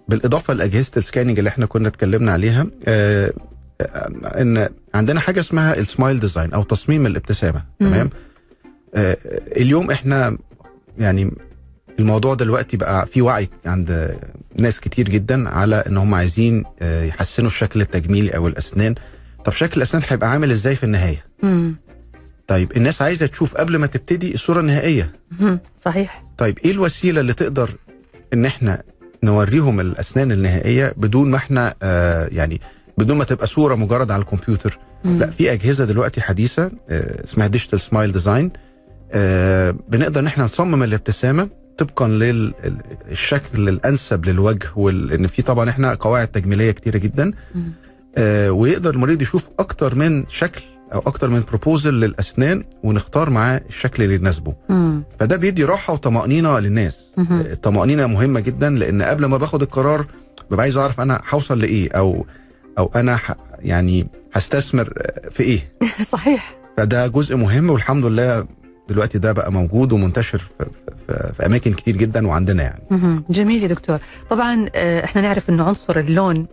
بالإضافة 0.08 0.54
لأجهزة 0.54 0.92
ال 0.97 1.02
scanning 1.02 1.38
اللي 1.38 1.48
إحنا 1.50 1.66
كنا 1.66 1.88
اتكلمنا 1.88 2.32
عليها 2.32 2.68
آه، 2.88 3.34
آه، 3.82 4.42
إن 4.42 4.70
عندنا 4.96 5.20
حاجة 5.20 5.40
اسمها 5.40 5.78
ال 5.78 5.85
smile 5.85 6.19
design 6.19 6.54
أو 6.54 6.64
تصميم 6.64 7.06
الابتسامة. 7.06 7.64
تمام 7.80 8.10
آه، 8.96 9.18
اليوم 9.58 9.92
إحنا 9.92 10.38
يعني 10.98 11.32
الموضوع 12.00 12.34
دلوقتي 12.36 12.78
بقى 12.78 13.06
في 13.08 13.22
وعي 13.22 13.50
عند 13.66 14.18
ناس 14.58 14.80
كتير 14.80 15.10
جدا 15.10 15.50
على 15.50 15.76
إن 15.76 15.98
هم 15.98 16.14
عايزين 16.14 16.64
آه، 16.82 17.04
يحسنوا 17.04 17.50
الشكل 17.50 17.82
التجميلي 17.82 18.30
أو 18.30 18.48
الأسنان 18.48 18.96
طب 19.46 19.54
شكل 19.54 19.74
الأسنان 19.78 20.04
هيبقى 20.08 20.32
عامل 20.32 20.52
إزاي 20.52 20.76
في 20.76 20.84
النهاية 20.84 21.26
مم. 21.44 21.76
طيب 22.48 22.78
الناس 22.78 23.02
عايزة 23.02 23.26
تشوف 23.26 23.56
قبل 23.56 23.78
ما 23.78 23.88
تبتدي 23.88 24.34
الصورة 24.34 24.60
النهائية 24.60 25.12
مم. 25.40 25.60
صحيح 25.82 26.24
طيب 26.38 26.60
إيه 26.66 26.72
الوسيلة 26.72 27.22
اللي 27.22 27.34
تقدر 27.34 27.72
إن 28.34 28.46
إحنا 28.46 28.84
نوريهم 29.23 29.79
الأسنان 29.79 30.31
النهائية 30.31 30.93
بدون 30.97 31.31
ما 31.31 31.38
إحنا 31.38 31.73
آه 31.84 32.27
يعني 32.31 32.62
بدون 32.97 33.17
ما 33.17 33.23
تبقى 33.23 33.47
صورة 33.47 33.75
مجرد 33.75 34.12
على 34.12 34.21
الكمبيوتر 34.21 34.79
مم. 35.05 35.19
لا 35.19 35.29
في 35.29 35.51
أجهزة 35.53 35.86
دلوقتي 35.86 36.21
حديثة 36.21 36.71
آه 36.89 37.23
اسمها 37.25 37.47
digital 37.47 37.82
smile 37.82 38.12
design 38.12 38.52
بنقدر 39.89 40.19
إن 40.19 40.27
إحنا 40.27 40.43
نصمم 40.43 40.84
الابتسامة 40.84 41.49
طبقا 41.77 42.07
للشكل 42.07 43.69
الأنسب 43.69 44.25
للوجه 44.25 44.67
وان 44.75 45.27
في 45.27 45.41
طبعا 45.41 45.69
إحنا 45.69 45.93
قواعد 45.93 46.27
تجميلية 46.27 46.71
كتيرة 46.71 46.97
جدا 46.97 47.31
مم. 47.55 47.71
آه 48.17 48.51
ويقدر 48.51 48.93
المريض 48.95 49.21
يشوف 49.21 49.49
أكتر 49.60 49.95
من 49.95 50.23
شكل 50.29 50.62
أو 50.93 50.99
أكتر 50.99 51.30
من 51.30 51.43
بروبوزل 51.47 51.93
للأسنان 51.93 52.63
ونختار 52.84 53.30
معاه 53.30 53.62
الشكل 53.69 54.04
اللي 54.04 54.15
يناسبه 54.15 54.54
مم. 54.69 55.04
فده 55.19 55.36
بيدي 55.36 55.63
راحة 55.63 55.93
وطمأنينة 55.93 56.60
للناس 56.60 57.08
مهم. 57.17 57.39
الطمأنينة 57.41 58.08
مهمة 58.08 58.39
جدا 58.39 58.69
لأن 58.69 59.01
قبل 59.01 59.25
ما 59.25 59.38
باخد 59.38 59.62
القرار 59.62 60.06
ببقى 60.51 60.62
عايز 60.63 60.77
أعرف 60.77 61.01
أنا 61.01 61.21
هوصل 61.30 61.60
لإيه 61.60 61.91
أو 61.91 62.25
أو 62.77 62.91
أنا 62.95 63.17
ح 63.17 63.36
يعني 63.60 64.08
هستثمر 64.34 64.93
في 65.32 65.43
إيه 65.43 65.60
صحيح 66.13 66.56
فده 66.77 67.08
جزء 67.08 67.36
مهم 67.36 67.69
والحمد 67.69 68.06
لله 68.06 68.45
دلوقتي 68.89 69.17
ده 69.19 69.32
بقى 69.32 69.51
موجود 69.51 69.91
ومنتشر 69.91 70.38
في, 70.38 70.65
في, 71.08 71.34
في 71.38 71.45
أماكن 71.45 71.73
كتير 71.73 71.97
جدا 71.97 72.27
وعندنا 72.27 72.63
يعني. 72.63 72.84
جميل 73.30 73.63
يا 73.63 73.67
دكتور 73.67 73.99
طبعا 74.30 74.69
آه، 74.75 75.04
إحنا 75.04 75.21
نعرف 75.21 75.49
انه 75.49 75.63
عنصر 75.63 75.99
اللون 75.99 76.38
آه، 76.38 76.47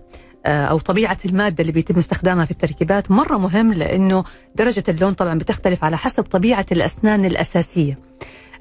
أو 0.46 0.78
طبيعة 0.78 1.18
المادة 1.24 1.60
اللي 1.60 1.72
بيتم 1.72 1.98
استخدامها 1.98 2.44
في 2.44 2.50
التركيبات 2.50 3.10
مرة 3.10 3.36
مهم 3.36 3.72
لأنه 3.72 4.24
درجة 4.54 4.84
اللون 4.88 5.12
طبعا 5.12 5.38
بتختلف 5.38 5.84
على 5.84 5.96
حسب 5.98 6.22
طبيعة 6.24 6.66
الأسنان 6.72 7.24
الأساسية. 7.24 7.98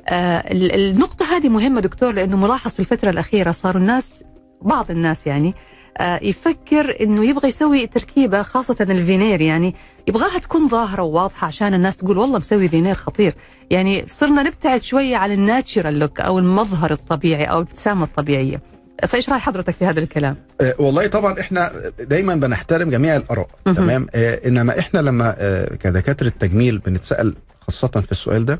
آه، 0.09 0.37
ال- 0.37 0.71
النقطة 0.71 1.37
هذه 1.37 1.49
مهمة 1.49 1.81
دكتور 1.81 2.11
لأنه 2.13 2.37
ملاحظ 2.37 2.71
في 2.71 2.79
الفترة 2.79 3.09
الأخيرة 3.09 3.51
صاروا 3.51 3.81
الناس 3.81 4.23
بعض 4.61 4.91
الناس 4.91 5.27
يعني 5.27 5.53
آه، 5.97 6.19
يفكر 6.23 6.97
إنه 7.01 7.25
يبغى 7.25 7.47
يسوي 7.47 7.87
تركيبة 7.87 8.41
خاصة 8.41 8.75
الفينير 8.81 9.41
يعني. 9.41 9.75
يبغاها 10.07 10.39
تكون 10.39 10.67
ظاهرة 10.67 11.01
وواضحة 11.03 11.47
عشان 11.47 11.73
الناس 11.73 11.97
تقول 11.97 12.17
والله 12.17 12.39
مسوي 12.39 12.67
فينير 12.67 12.95
خطير. 12.95 13.33
يعني 13.69 14.03
صرنا 14.07 14.43
نبتعد 14.43 14.81
شوية 14.83 15.17
عن 15.17 15.31
ال 15.31 15.40
natural 15.40 15.99
look 15.99 16.19
أو 16.21 16.39
المظهر 16.39 16.91
الطبيعي 16.91 17.43
أو 17.45 17.57
الابتسامة 17.59 18.03
الطبيعية. 18.03 18.61
فايش 19.07 19.29
راي 19.29 19.39
حضرتك 19.39 19.73
في 19.75 19.85
هذا 19.85 19.99
الكلام؟ 19.99 20.35
آه، 20.61 20.75
والله 20.79 21.07
طبعا 21.07 21.39
إحنا 21.39 21.71
دايما 21.99 22.35
بنحترم 22.35 22.89
جميع 22.89 23.15
الآراء. 23.15 23.47
تمام 23.65 24.07
آه، 24.15 24.47
إنما 24.47 24.79
إحنا 24.79 24.99
لما 24.99 25.35
آه، 25.37 25.75
كدكاترة 25.75 26.31
تجميل 26.39 26.77
بنتسأل 26.77 27.35
خاصة 27.61 27.87
في 27.87 28.11
السؤال 28.11 28.45
ده 28.45 28.59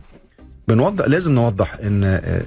بنوضح 0.68 1.06
لازم 1.08 1.32
نوضح 1.32 1.76
إن 1.84 2.04
آه، 2.04 2.44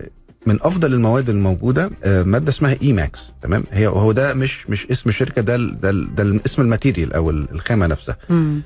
من 0.46 0.58
أفضل 0.62 0.92
المواد 0.94 1.30
الموجودة 1.30 1.90
آه، 2.04 2.22
مادة 2.22 2.48
اسمها 2.50 2.76
E-max 2.82 3.20
تمام 3.42 3.64
هي 3.72 3.86
هو 3.86 4.12
ده 4.12 4.34
مش 4.34 4.70
مش 4.70 4.86
اسم 4.90 5.10
شركة 5.10 5.42
ده 5.42 5.54
ال- 5.54 5.80
ده, 5.80 5.90
ال- 5.90 6.14
ده 6.14 6.40
اسم 6.46 6.62
ال 6.62 6.68
material 6.68 7.12
أو 7.12 7.30
ال- 7.30 7.48
الخامة 7.52 7.86
نفسها 7.86 8.16
مم. 8.30 8.62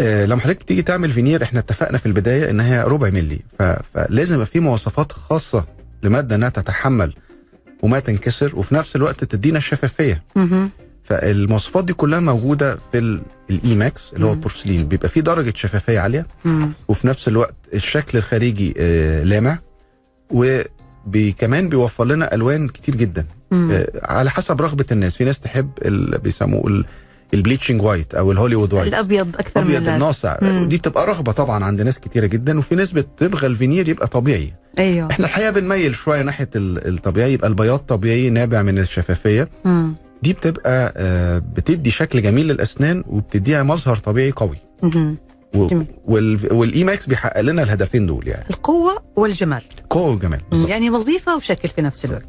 آه، 0.00 0.26
لما 0.26 0.40
حضرتك 0.40 0.62
تيجي 0.62 0.82
تعمل 0.82 1.12
فينير 1.12 1.42
إحنا 1.42 1.60
اتفقنا 1.60 1.98
في 1.98 2.06
البداية 2.06 2.50
إن 2.50 2.60
هي 2.60 2.82
ربع 2.84 3.10
ملي 3.10 3.40
فلازم 3.94 4.34
يبقى 4.34 4.46
في 4.46 4.60
مواصفات 4.60 5.12
خاصة 5.12 5.64
لمادة 6.02 6.36
إنها 6.36 6.48
تتحمل 6.48 7.14
وما 7.82 8.00
تنكسر 8.00 8.56
وفي 8.56 8.74
نفس 8.74 8.96
الوقت 8.96 9.24
تدينا 9.24 9.58
الشفافية. 9.58 10.22
فالمواصفات 11.04 11.84
دي 11.84 11.92
كلها 11.92 12.20
موجودة 12.20 12.78
في 12.92 12.98
ال 13.50 13.74
E-max 13.74 14.12
اللي 14.12 14.26
هو. 14.26 14.32
البورسلين 14.32 14.88
بيبقى 14.88 15.08
فيه 15.08 15.20
درجة 15.20 15.52
شفافية 15.56 15.98
عالية. 16.00 16.26
وفي 16.88 17.06
نفس 17.06 17.28
الوقت 17.28 17.54
الشكل 17.74 18.18
الخارجي 18.18 18.74
آه، 18.78 19.22
لامع 19.22 19.58
وكمان 20.30 21.68
بيوفر 21.68 22.04
لنا 22.04 22.34
ألوان 22.34 22.68
كتير 22.68 22.94
جدا. 22.96 23.26
آه، 23.52 23.90
على 24.02 24.30
حسب 24.30 24.62
رغبة 24.62 24.84
الناس 24.92 25.16
في 25.16 25.24
ناس 25.24 25.40
تحب 25.40 25.70
ال- 25.82 26.18
بيسموه 26.18 26.84
ال 27.34 27.39
bleaching 27.39 27.82
white 27.82 28.14
أو 28.14 28.32
الهوليوود 28.32 28.72
white 28.72 28.88
الأبيض 28.88 29.36
أكثر 29.36 29.60
من 29.60 29.66
ابيض 29.66 29.76
اللازم 29.76 29.94
الناصع. 29.94 30.36
مم. 30.42 30.68
دي 30.68 30.76
بتبقى 30.76 31.06
رغبة 31.06 31.32
طبعا 31.32 31.64
عند 31.64 31.82
ناس 31.82 31.98
كتيرة 31.98 32.26
جدا 32.26 32.58
وفي 32.58 32.74
ناس 32.74 32.92
بتبغى 32.92 33.46
الفينير 33.46 33.88
يبقى 33.88 34.06
طبيعي. 34.06 34.52
أيوه. 34.78 35.10
إحنا 35.10 35.26
الحقيقة 35.26 35.50
بنميل 35.50 35.94
شوية 35.94 36.22
ناحية 36.22 36.50
ال- 36.56 36.88
الطبيعي 36.94 37.32
يبقى 37.32 37.48
البياض 37.48 37.78
طبيعي 37.78 38.30
نابع 38.30 38.62
من 38.62 38.78
الشفافية. 38.78 39.48
مم. 39.64 39.94
دي 40.22 40.32
بتبقى 40.32 40.94
آه، 40.96 41.38
بتدي 41.38 41.90
شكل 41.90 42.22
جميل 42.22 42.48
للأسنان 42.48 43.04
وبتديها 43.06 43.62
مظهر 43.62 43.96
طبيعي 43.96 44.30
قوي. 44.30 44.56
وال- 46.06 46.52
وال 46.52 46.84
E-max 46.84 47.06
بيحقق 47.06 47.40
لنا 47.40 47.62
الهدفين 47.62 48.06
دول 48.06 48.28
يعني. 48.28 48.44
القوة 48.50 49.02
والجمال. 49.16 49.62
قوة 49.90 50.12
وجمال. 50.12 50.40
يعني 50.68 50.90
وظيفة 50.90 51.36
وشكل 51.36 51.68
في 51.68 51.82
نفس 51.82 52.04
الوقت. 52.04 52.24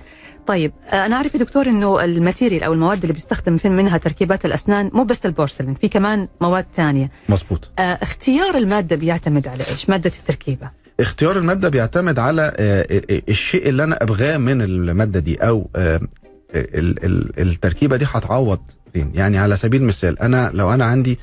طيب 0.49 0.71
آه، 0.89 1.05
أنا 1.05 1.15
أعرف 1.15 1.33
يا 1.35 1.39
دكتور 1.39 1.67
إنه 1.67 2.03
الماتيريال 2.03 2.63
أو 2.63 2.73
المواد 2.73 3.01
اللي 3.01 3.13
بتستخدم 3.13 3.57
في 3.57 3.69
منها 3.69 3.97
تركيبات 3.97 4.45
الأسنان 4.45 4.91
مو 4.93 5.03
بس 5.03 5.25
البورسلين 5.25 5.73
في 5.73 5.87
كمان 5.87 6.27
مواد 6.41 6.65
ثانية 6.75 7.11
مظبوط. 7.29 7.69
آه، 7.79 7.81
اختيار 7.81 8.57
المادة 8.57 8.95
بيعتمد 8.95 9.47
على 9.47 9.63
إيش؟ 9.71 9.89
مادة 9.89 10.11
التركيبة. 10.19 10.69
اختيار 10.99 11.37
المادة 11.37 11.69
بيعتمد 11.69 12.19
على 12.19 12.53
آه، 12.57 13.01
الشيء 13.29 13.69
اللي 13.69 13.83
أنا 13.83 14.03
أبغاه 14.03 14.37
من 14.37 14.61
المادة 14.61 15.19
دي 15.19 15.35
أو 15.35 15.69
ال- 15.75 17.05
ال- 17.05 17.39
التركيبة 17.41 17.95
دي 17.97 18.05
هتعوض 18.07 18.59
فين؟ 18.93 19.11
يعني 19.15 19.37
على 19.37 19.57
سبيل 19.57 19.81
المثال 19.81 20.19
أنا 20.19 20.51
لو 20.53 20.73
أنا 20.73 20.85
عندي 20.85 21.19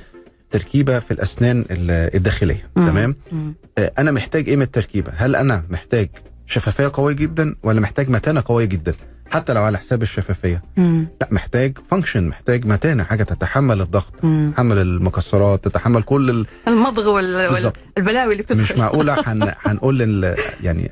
تركيبة 0.51 0.99
في 0.99 1.11
الأسنان 1.11 1.61
ال- 1.71 2.15
الداخلية 2.17 2.69
مم. 2.77 2.87
تمام؟ 2.87 3.17
مم. 3.33 3.55
أنا 3.99 4.11
محتاج 4.11 4.49
إيه 4.49 4.57
من 4.57 4.63
التركيبه 4.63 5.13
هل 5.17 5.37
أنا 5.37 5.63
محتاج 5.71 6.09
شفافية 6.49 6.91
قوية 6.95 7.15
جدا 7.15 7.57
ولا 7.63 7.81
محتاج 7.81 8.11
متانة 8.11 8.43
قوية 8.47 8.65
جدا؟ 8.65 8.95
حتى 9.31 9.53
لو 9.53 9.63
على 9.63 9.79
حساب 9.79 10.03
الشفافية 10.03 10.63
مم. 10.77 11.07
لا 11.21 11.29
محتاج 11.31 11.79
function 11.91 12.25
محتاج 12.29 12.67
متانة 12.67 13.05
حاجة 13.05 13.23
تتحمل 13.23 13.81
الضغط 13.81 14.25
مم. 14.25 14.51
تتحمل 14.51 14.79
المكسرات 14.79 15.65
تتحمل 15.65 16.03
كل 16.03 16.31
ال... 16.31 16.47
المضغ 16.69 17.09
وال... 17.09 17.49
بالظبط. 17.51 17.77
والبلاوي 17.97 18.33
اللي 18.33 18.43
بتدخل 18.43 18.63
مش 18.75 18.79
معقولة 18.81 19.17
هن... 19.27 19.53
هنقول 19.67 19.99
لل... 19.99 20.35
يعني 20.63 20.91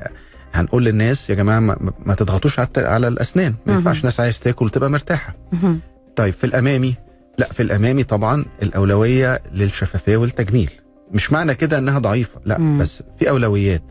هنقول 0.55 0.85
للناس 0.85 1.31
يا 1.31 1.35
جماعة 1.35 1.61
ما, 1.61 1.93
ما 2.07 2.15
تضغطوش 2.15 2.61
الت- 2.61 2.79
على 2.79 3.09
الأسنان 3.09 3.55
ما. 3.67 3.73
ينفعش 3.73 4.05
ناس 4.05 4.21
عايز 4.21 4.41
تاكل 4.41 4.71
تبقى 4.71 4.91
مرتاحة 4.91 5.35
مهم. 5.53 5.81
طيب 6.17 6.35
في 6.35 6.45
الأمامي 6.45 6.95
لا 7.39 7.53
في 7.53 7.63
الأمامي 7.63 8.03
طبعا 8.05 8.45
الأولوية 8.63 9.41
للشفافية 9.53 10.17
والتجميل 10.17 10.71
مش 11.13 11.33
معنى 11.33 11.55
كده 11.55 11.79
إنها 11.79 11.99
ضعيفة 11.99 12.41
لا 12.45 12.59
مم. 12.59 12.79
بس 12.79 13.03
في 13.19 13.31
أولويات 13.31 13.83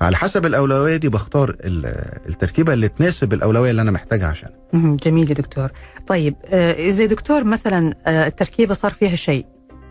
فعلى 0.00 0.16
حسب 0.16 0.46
الأولوية 0.46 0.96
دي 0.96 1.08
بختار 1.08 1.50
ال- 1.64 1.86
التركيبة 2.28 2.72
اللي 2.72 2.88
تناسب 2.88 3.32
الأولوية 3.32 3.70
اللي 3.70 3.82
أنا 3.82 3.90
محتاجها 3.90 4.26
عشان. 4.26 4.50
جميل 4.74 5.28
يا 5.28 5.34
دكتور. 5.34 5.68
طيب 6.06 6.34
آه، 6.46 6.72
إذا 6.72 7.06
دكتور 7.06 7.44
مثلا 7.44 7.94
آه، 8.06 8.26
التركيبة 8.26 8.74
صار 8.74 8.90
فيها 8.92 9.14
شيء 9.16 9.46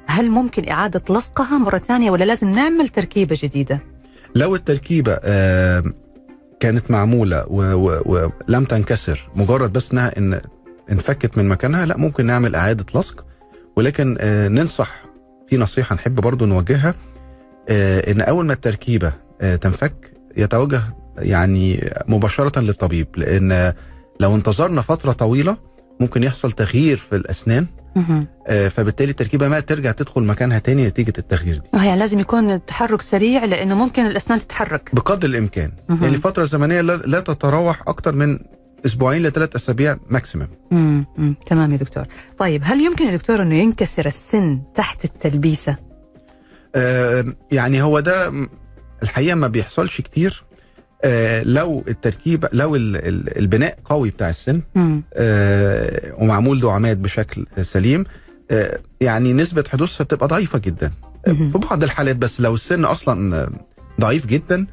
هل 0.07 0.29
ممكن 0.29 0.69
إعادة 0.69 1.15
لصقها 1.15 1.57
مرة 1.57 1.77
ثانية 1.77 2.11
ولا 2.11 2.23
لازم 2.23 2.49
نعمل 2.51 2.89
تركيبة 2.89 3.37
جديدة؟ 3.43 3.79
لو 4.35 4.55
التركيبة 4.55 5.15
كانت 6.59 6.91
معمولة 6.91 7.45
ولم 7.47 8.63
تنكسر 8.65 9.29
مجرد 9.35 9.73
بس 9.73 9.91
إنها 9.91 10.17
ان 10.17 10.41
انفكت 10.91 11.37
من 11.37 11.47
مكانها 11.47 11.85
لا 11.85 11.97
ممكن 11.97 12.25
نعمل 12.25 12.55
إعادة 12.55 12.85
لصق. 12.99 13.25
ولكن 13.75 14.17
آه، 14.19 14.47
ننصح 14.47 15.05
في 15.49 15.57
نصيحة 15.57 15.95
نحب 15.95 16.15
برضو 16.15 16.45
نوجهها 16.45 16.93
إن 17.69 18.21
أول 18.21 18.45
ما 18.45 18.53
التركيبة 18.53 19.13
تنفك 19.61 20.11
يتوجه 20.37 20.81
يعني 21.17 21.89
مباشرة 22.07 22.59
للطبيب 22.59 23.07
لأن 23.15 23.73
لو 24.19 24.35
انتظرنا 24.35 24.81
فترة 24.81 25.11
طويلة 25.11 25.57
ممكن 25.99 26.23
يحصل 26.23 26.51
تغيير 26.51 26.97
في 26.97 27.15
الأسنان 27.15 27.65
مهم. 27.95 28.27
آه، 28.47 28.67
فبالتالي 28.67 29.11
التركيبة 29.11 29.47
ما 29.47 29.59
ترجع 29.59 29.91
تدخل 29.91 30.23
مكانها 30.23 30.59
تاني 30.59 30.87
نتيجة 30.87 31.13
التغيير 31.17 31.55
دي 31.57 31.79
آه، 31.79 31.83
يعني 31.83 31.99
لازم 31.99 32.19
يكون 32.19 32.51
التحرك 32.51 33.01
سريع 33.01 33.45
لأنه 33.45 33.75
ممكن 33.75 34.05
الأسنان 34.05 34.39
تتحرك 34.39 34.89
بقدر 34.93 35.27
الإمكان. 35.29 35.71
يعني 35.89 36.07
الفترة 36.07 36.43
الزمنية 36.43 36.81
لا, 36.81 37.19
تتراوح 37.19 37.81
أكتر 37.87 38.15
من 38.15 38.39
أسبوعين 38.85 39.23
لثلاث 39.23 39.55
أسابيع 39.55 39.97
ماكسيمم 40.09 40.47
مم. 40.71 41.05
مم. 41.17 41.35
تمام 41.47 41.71
يا 41.71 41.77
دكتور 41.77 42.03
طيب 42.37 42.61
هل 42.65 42.81
يمكن 42.81 43.05
يا 43.07 43.15
دكتور 43.15 43.41
إنه 43.41 43.55
ينكسر 43.55 44.05
السن 44.05 44.59
تحت 44.75 45.05
التلبيسة 45.05 45.75
آه 46.75 47.25
يعني 47.51 47.81
هو 47.81 47.99
ده 47.99 48.31
الحقيقة 49.03 49.35
ما 49.35 49.47
بيحصلش 49.47 50.01
كتير 50.01 50.43
آه 51.03 51.43
لو 51.43 51.83
التركيبة 51.87 52.49
لو 52.53 52.75
ال- 52.75 52.95
ال- 53.07 53.37
البناء 53.37 53.77
قوي 53.85 54.09
بتاع 54.09 54.29
السن. 54.29 54.61
آه 55.13 56.13
ومعمول 56.17 56.59
دعامات 56.59 56.97
بشكل 56.97 57.45
سليم 57.61 58.05
آه 58.51 58.79
يعني 59.01 59.33
نسبة 59.33 59.63
حدوثها 59.71 60.03
بتبقى 60.03 60.27
ضعيفة 60.27 60.59
جدا 60.59 60.91
آه،. 61.27 61.31
في 61.31 61.57
بعض 61.69 61.83
الحالات 61.83 62.15
بس 62.15 62.41
لو 62.41 62.53
السن 62.53 62.85
أصلا 62.85 63.49
ضعيف 64.01 64.25
جدا 64.25 64.65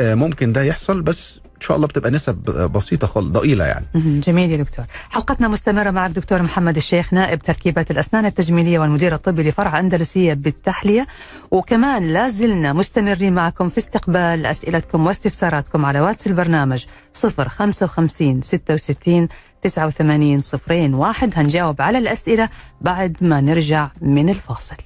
آه 0.00 0.14
ممكن 0.14 0.52
ده 0.52 0.62
يحصل 0.62 1.02
بس 1.02 1.40
إن 1.56 1.60
شاء 1.60 1.76
الله 1.76 1.86
بتبقى 1.86 2.10
نسب 2.10 2.36
بسيطة 2.74 3.06
خالص 3.06 3.26
ضئيلة 3.28 3.64
يعني. 3.64 3.86
جميل 3.94 4.50
يا 4.50 4.56
دكتور. 4.56 4.84
حلقتنا 5.10 5.48
مستمرة 5.48 5.90
مع 5.90 6.06
الدكتور 6.06 6.42
محمد 6.42 6.76
الشيخ 6.76 7.14
نائب 7.14 7.42
تركيبات 7.42 7.90
الأسنان 7.90 8.26
التجميلية 8.26 8.78
والمدير 8.78 9.14
الطبي 9.14 9.42
لفرع 9.42 9.78
أندلسية 9.78 10.34
بالتحلية. 10.34 11.06
وكمان 11.50 12.12
لا 12.12 12.28
زلنا 12.28 12.72
مستمرين 12.72 13.32
معكم 13.32 13.68
في 13.68 13.78
استقبال 13.78 14.46
أسئلتكم 14.46 15.06
واستفساراتكم 15.06 15.84
على 15.84 16.00
واتس 16.00 16.26
البرنامج 16.26 16.84
055 17.14 18.40
66 18.42 19.28
89 19.62 20.40
صفرين 20.40 20.94
واحد. 20.94 21.32
هنجاوب 21.36 21.82
على 21.82 21.98
الأسئلة 21.98 22.48
بعد 22.80 23.16
ما 23.20 23.40
نرجع 23.40 23.88
من 24.00 24.28
الفاصل. 24.28 24.76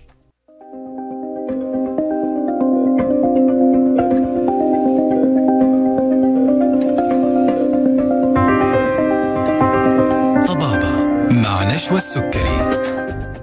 مع 11.81 11.87
نشوى 11.87 11.99
السكري 11.99 12.81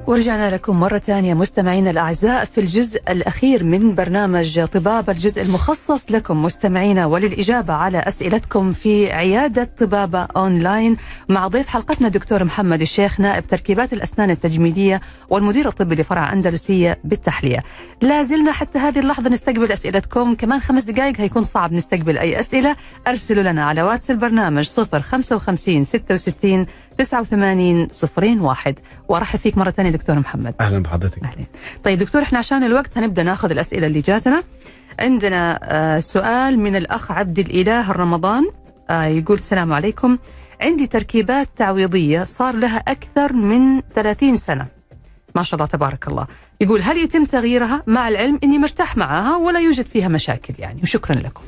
ورجعنا 0.08 0.50
لكم 0.50 0.80
مرة 0.80 0.98
ثانية 0.98 1.34
مستمعينا 1.34 1.90
الأعزاء 1.90 2.46
في 2.46 2.62
الجزء 2.62 3.02
الأخير 3.10 3.64
من 3.64 3.96
برنامج 3.96 4.66
طبابة 4.66 5.14
الجزء 5.14 5.42
المخصص 5.42 6.12
لكم 6.12 6.44
مستمعينا 6.44 7.06
وللإجابة 7.06 7.74
على 7.74 7.98
أسئلتكم 7.98 8.72
في 8.72 9.12
عيادة 9.14 9.70
طبابة 9.78 10.28
أونلاين 10.38 10.98
مع 11.30 11.48
ضيف 11.48 11.68
حلقتنا 11.68 12.08
دكتور 12.08 12.44
محمد 12.44 12.82
الشيخ 12.82 13.20
نائب 13.20 13.48
تركيبات 13.48 13.94
الأسنان 13.94 14.30
التجميلية 14.30 15.02
والمدير 15.30 15.68
الطبي 15.68 15.96
لفرع 15.96 16.34
أندلسية 16.34 17.00
بالتحلية. 17.04 17.64
لا 18.02 18.24
زلنا 18.24 18.52
حتى 18.52 18.80
هذه 18.80 19.00
اللحظة 19.00 19.30
نستقبل 19.30 19.72
أسئلتكم 19.72 20.36
كمان 20.36 20.60
خمس 20.60 20.84
دقائق 20.84 21.22
هيكون 21.22 21.44
صعب 21.44 21.74
نستقبل 21.74 22.18
أي 22.18 22.40
أسئلة. 22.40 22.76
أرسلوا 23.08 23.44
لنا 23.44 23.66
على 23.66 23.82
واتس 23.82 24.12
البرنامج 24.12 24.70
055 24.70 25.84
66 25.84 26.66
89 26.98 27.88
صفرين 27.92 28.42
واحد. 28.42 28.80
وأرحب 29.08 29.40
فيك 29.40 29.58
مرة 29.58 29.72
ثانية 29.72 29.90
دكتور 29.90 30.20
محمد. 30.20 30.54
أهلا 30.62 30.84
بحضرتك. 30.84 31.24
أهلا. 31.24 31.46
طيب 31.84 32.00
دكتور 32.00 32.22
إحنا 32.22 32.40
عشان 32.40 32.64
الوقت 32.64 32.98
هنبدأ 32.98 33.24
نأخذ 33.24 33.52
الأسئلة 33.52 33.88
اللي 33.88 34.02
جاتنا. 34.02 34.44
عندنا 35.00 35.60
آه 35.64 36.00
سؤال 36.00 36.60
من 36.60 36.76
الأخ 36.76 37.12
عبد 37.12 37.40
الإله 37.40 37.92
الرمضان. 37.92 38.44
آه 38.90 39.04
يقول 39.04 39.38
السلام 39.38 39.74
عليكم. 39.74 40.18
عندي 40.62 40.88
تركيبات 40.88 41.50
تعويضية 41.56 42.24
صار 42.24 42.56
لها 42.56 42.78
أكثر 42.78 43.34
من 43.34 43.82
30 43.96 44.36
سنة. 44.36 44.66
ما 45.36 45.44
شاء 45.44 45.56
الله 45.56 45.66
تبارك 45.66 46.08
الله. 46.08 46.28
يقول 46.62 46.82
هل 46.82 46.98
يتم 46.98 47.26
تغييرها 47.26 47.84
مع 47.88 48.08
العلم 48.08 48.40
إني 48.44 48.58
مرتاح 48.58 48.98
معها 48.98 49.38
ولا 49.38 49.60
يوجد 49.60 49.86
فيها 49.86 50.08
مشاكل 50.08 50.54
يعني؟ 50.60 50.80
وشكرا 50.84 51.16
لكم. 51.16 51.42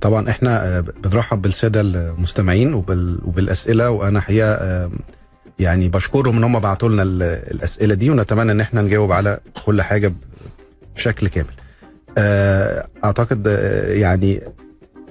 طبعا 0.00 0.30
إحنا 0.30 0.64
آه، 0.78 0.80
بنرحب 0.80 1.42
بالسادة 1.42 1.80
المستمعين 1.80 2.74
وبال... 2.74 3.18
وبالأسئلة 3.24 3.90
وأنا 3.90 4.20
حقيقة 4.20 4.48
آه، 4.52 4.90
يعني 5.58 5.88
بشكرهم 5.88 6.36
إن 6.36 6.44
هم 6.44 6.58
بعتوا 6.58 6.88
لنا 6.88 7.02
ال- 7.02 7.22
الأسئلة 7.22 7.94
دي 7.94 8.10
ونتمنى 8.10 8.52
إن 8.52 8.60
إحنا 8.60 8.82
نجاوب 8.82 9.12
على 9.12 9.40
كل 9.66 9.82
حاجة 9.82 10.12
بشكل 10.96 11.28
كامل. 11.28 11.54
آه، 12.18 12.86
أعتقد 13.04 13.44
آه، 13.48 13.92
يعني 13.92 14.40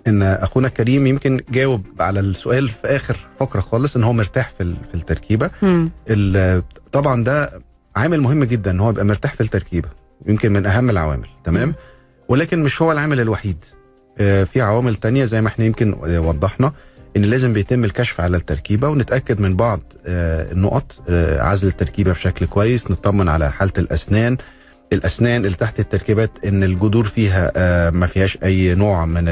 إن 0.08 0.24
أخونا 0.24 0.68
كريم 0.70 1.08
يمكن 1.08 1.42
جاوب 1.52 1.86
على 2.00 2.20
السؤال 2.20 2.70
في 2.70 2.88
آخر 2.88 3.18
فقرة 3.40 3.60
خالص 3.60 3.96
إن 3.96 4.04
هو 4.04 4.14
مرتاح 4.14 4.50
في 4.58 4.76
في 4.92 4.96
التركيبة. 4.96 5.50
طبعا 6.92 7.24
ده 7.24 7.52
عامل 7.96 8.22
مهم 8.22 8.44
جدا 8.44 8.72
إن 8.72 8.80
هو 8.80 8.90
يبقى 8.90 9.06
مرتاح 9.06 9.34
في 9.34 9.42
التركيبة 9.42 9.90
يمكن 10.28 10.54
من 10.54 10.66
أهم 10.66 10.90
العوامل 10.90 11.28
تمام؟ 11.44 11.74
ولكن 12.28 12.64
مش 12.64 12.82
هو 12.82 12.92
العامل 12.92 13.20
الوحيد. 13.20 13.58
آه، 13.66 13.83
في 14.18 14.62
عوامل 14.62 14.96
تانية 14.96 15.26
زي 15.26 15.42
ما 15.42 15.48
إحنا 15.48 15.66
يمكن 15.66 15.96
آه، 16.06 16.20
وضحنا 16.20 16.72
إن 17.18 17.22
لازم 17.22 17.54
بيتم 17.54 17.84
الكشف 17.84 18.22
على 18.22 18.38
التركيبة 18.38 18.90
ونتأكد 18.90 19.40
من 19.42 19.56
بعض 19.56 19.80
آه، 20.08 20.52
النقط 20.52 20.96
آه، 21.10 21.42
عزل 21.42 21.68
التركيبة 21.68 22.12
بشكل 22.12 22.46
كويس 22.46 22.92
نطمن 22.92 23.30
على 23.30 23.52
حالة 23.52 23.72
الأسنان. 23.78 24.38
الأسنان 24.94 25.46
اللي 25.46 25.58
تحت 25.58 25.80
التركيبات 25.80 26.32
إن 26.46 26.64
الجذور 26.64 27.04
فيها 27.04 27.52
آه، 27.56 27.90
ما 27.90 28.08
فيهاش 28.08 28.38
أي 28.44 28.76
نوع 28.76 29.06
من 29.06 29.26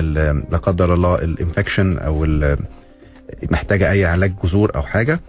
لا 0.52 0.58
قدر 0.58 0.94
الله 0.94 1.16
الإنفكشن 1.16 1.98
أو 1.98 2.26
محتاجة 3.52 3.92
أي 3.92 4.06
علاج 4.06 4.34
جذور 4.44 4.76
أو 4.76 4.82
حاجة. 4.82 5.20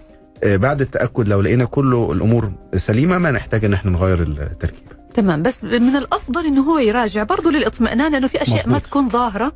آه، 0.44 0.56
بعد 0.56 0.80
التأكد 0.80 1.28
لو 1.28 1.40
لقينا 1.40 1.64
كله 1.64 2.12
الأمور 2.12 2.52
سليمة 2.76 3.18
ما 3.18 3.30
نحتاج 3.30 3.64
إن 3.64 3.72
إحنا 3.72 3.90
نغير 3.90 4.22
التركيبة. 4.22 4.92
تمام 5.14 5.42
بس 5.42 5.64
من 5.64 5.96
الأفضل 5.96 6.46
إنه 6.46 6.60
هو 6.62 6.78
يراجع 6.78 7.22
برضه 7.22 7.50
للاطمئنان 7.50 8.12
لأنه 8.12 8.26
في 8.28 8.42
أشياء 8.42 8.66
ما 8.68 8.72
مظبوط. 8.72 8.82
تكون 8.86 9.08
ظاهرة 9.08 9.52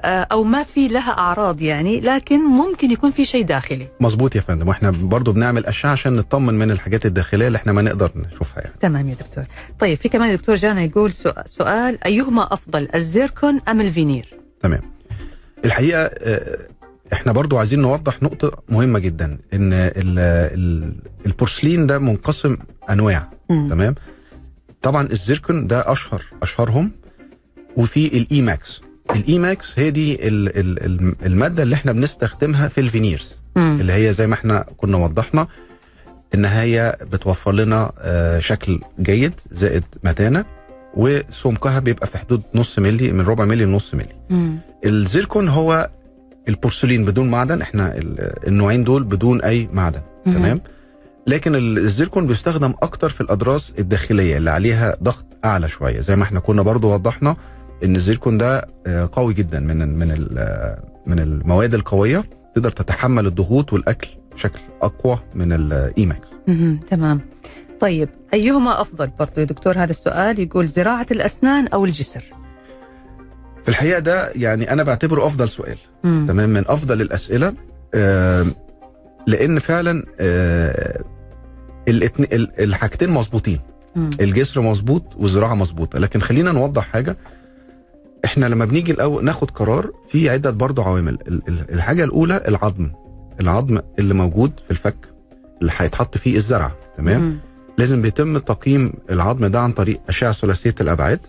آه، 0.00 0.26
أو 0.32 0.44
ما 0.44 0.62
في 0.62 0.88
لها 0.88 1.10
أعراض 1.18 1.62
يعني 1.62 2.00
لكن 2.00 2.40
ممكن 2.44 2.90
يكون 2.90 3.10
في 3.10 3.24
شيء 3.24 3.44
داخلي. 3.44 3.86
مظبوط 4.00 4.36
يا 4.36 4.40
فندم 4.40 4.68
وإحنا 4.68 4.90
برضو 4.90 5.32
بنعمل 5.32 5.66
أشعة 5.66 5.90
عشان 5.90 6.16
نطمن 6.16 6.54
من 6.54 6.70
الحاجات 6.70 7.06
الداخلية 7.06 7.46
اللي 7.46 7.56
إحنا 7.56 7.72
ما 7.72 7.82
نقدر 7.82 8.10
نشوفها 8.16 8.62
يعني. 8.62 8.74
تمام 8.80 9.08
يا 9.08 9.14
دكتور. 9.14 9.44
طيب 9.78 9.98
في 9.98 10.08
كمان 10.08 10.36
دكتور 10.36 10.54
جانا 10.54 10.82
يقول 10.82 11.12
سؤ- 11.12 11.42
سؤال 11.46 12.04
أيهما 12.04 12.52
أفضل 12.52 12.88
الزيركون 12.94 13.60
أم 13.68 13.80
الفينير؟ 13.80 14.34
تمام. 14.60 14.80
الحقيقة 15.64 16.00
آه، 16.02 16.58
إحنا 17.12 17.32
برضو 17.32 17.58
عايزين 17.58 17.80
نوضح 17.80 18.22
نقطة 18.22 18.50
مهمة 18.68 18.98
جدا 18.98 19.38
إن 19.54 19.72
ال- 19.72 20.18
ال- 20.54 20.92
البورسلين 21.26 21.86
ده 21.86 21.98
منقسم 21.98 22.56
أنواع 22.90 23.30
مم. 23.50 23.68
تمام؟ 23.70 23.94
طبعا 24.82 25.08
الزيركون 25.12 25.66
ده 25.66 25.92
أشهر 25.92 26.22
أشهرهم 26.42 26.90
وفي 27.76 28.06
ال 28.18 28.42
E-max 28.42 28.80
ال 29.10 29.38
E-max 29.38 29.78
هي 29.78 29.90
دي 29.90 30.28
ال- 30.28 30.56
ال- 30.58 30.84
ال- 30.84 31.14
المادة 31.26 31.62
اللي 31.62 31.74
إحنا 31.74 31.92
بنستخدمها 31.92 32.68
في 32.68 32.80
ال 32.80 32.87
veneers 32.87 33.32
مم. 33.56 33.76
اللي 33.80 33.92
هي 33.92 34.12
زي 34.12 34.26
ما 34.26 34.34
إحنا 34.34 34.64
كنا 34.76 34.96
وضحنا 34.96 35.46
إن 36.34 36.44
هي 36.44 36.96
بتوفر 37.12 37.52
لنا 37.52 37.92
آه، 37.98 38.38
شكل 38.38 38.80
جيد 39.00 39.32
زائد 39.50 39.84
متانة 40.04 40.44
وسمكها 40.94 41.78
بيبقى 41.78 42.06
في 42.06 42.18
حدود 42.18 42.42
نص 42.54 42.78
ملي 42.78 43.12
من 43.12 43.20
ربع 43.20 43.44
ملي 43.44 43.64
لنص 43.64 43.94
ملي. 43.94 44.58
الزيركون 44.86 45.48
هو 45.48 45.90
البورسلين 46.48 47.04
بدون 47.04 47.28
معدن 47.30 47.62
إحنا 47.62 47.96
ال- 47.98 48.46
النوعين 48.48 48.84
دول 48.84 49.04
بدون 49.04 49.42
أي 49.42 49.68
معدن 49.72 50.00
مم. 50.26 50.32
تمام 50.34 50.60
لكن 51.28 51.54
ال- 51.54 51.78
الزيركون 51.78 52.26
بيستخدم 52.26 52.74
أكتر 52.82 53.08
في 53.08 53.20
الاضراس 53.20 53.72
الداخلية 53.78 54.36
اللي 54.36 54.50
عليها 54.50 54.96
ضغط 55.02 55.24
أعلى 55.44 55.68
شوية. 55.68 56.00
زي 56.00 56.16
ما 56.16 56.22
إحنا 56.22 56.40
كنا 56.40 56.62
برضو 56.62 56.92
وضحنا 56.92 57.36
إن 57.84 57.96
الزيركون 57.96 58.38
ده 58.38 58.68
آه، 58.86 59.08
قوي 59.12 59.34
جدا 59.34 59.60
من 59.60 59.98
من 59.98 60.28
آه، 60.38 60.82
من 61.06 61.18
المواد 61.18 61.74
القوية 61.74 62.24
تقدر 62.54 62.70
تتحمل 62.70 63.26
الضغوط 63.26 63.72
والأكل 63.72 64.08
بشكل 64.34 64.58
أقوى 64.82 65.18
من 65.34 65.52
ال 65.52 66.06
E-max 66.06 66.28
مم. 66.48 66.80
تمام. 66.90 67.20
طيب 67.80 68.08
أيهما 68.34 68.80
أفضل 68.80 69.06
برضه 69.18 69.32
يا 69.38 69.44
دكتور؟ 69.44 69.78
هذا 69.78 69.90
السؤال 69.90 70.38
يقول 70.40 70.68
زراعة 70.68 71.06
الأسنان 71.10 71.66
أو 71.66 71.84
الجسر؟ 71.84 72.24
في 73.62 73.68
الحقيقة 73.68 73.98
ده 73.98 74.30
يعني 74.36 74.72
أنا 74.72 74.82
بعتبره 74.82 75.26
أفضل 75.26 75.48
سؤال. 75.48 75.78
مم. 76.04 76.26
تمام؟ 76.28 76.50
من 76.50 76.64
أفضل 76.68 77.00
الأسئلة 77.00 77.54
آه، 77.94 78.46
لأن 79.26 79.58
فعلا 79.58 80.04
آه، 80.20 81.02
الحاجتين 81.88 83.10
مظبوطين. 83.10 83.60
الجسر 83.96 84.60
مظبوط 84.60 85.02
والزراعه 85.16 85.54
مظبوطة. 85.54 85.98
لكن 85.98 86.20
خلينا 86.20 86.52
نوضح 86.52 86.82
حاجة. 86.92 87.16
إحنا 88.24 88.46
لما 88.46 88.64
بنيجي 88.64 88.92
الأول 88.92 89.24
ناخد 89.24 89.50
قرار 89.50 89.90
في 90.08 90.30
عدة 90.30 90.50
برضه 90.50 90.84
عوامل. 90.84 91.18
ال- 91.28 91.42
ال- 91.48 91.70
الحاجة 91.74 92.04
الأولى 92.04 92.42
العظم. 92.48 92.90
العظم 93.40 93.78
اللي 93.98 94.14
موجود 94.14 94.52
في 94.64 94.70
الفك 94.70 94.96
اللي 95.60 95.72
هيتحط 95.76 96.18
فيه 96.18 96.36
الزرعه 96.36 96.76
تمام؟ 96.96 97.20
مم. 97.20 97.36
لازم 97.78 98.02
بيتم 98.02 98.38
تقييم 98.38 98.92
العظم 99.10 99.46
ده 99.46 99.60
عن 99.60 99.72
طريق 99.72 100.00
أشعة 100.08 100.32
ثلاثية 100.32 100.74
الأبعاد. 100.80 101.20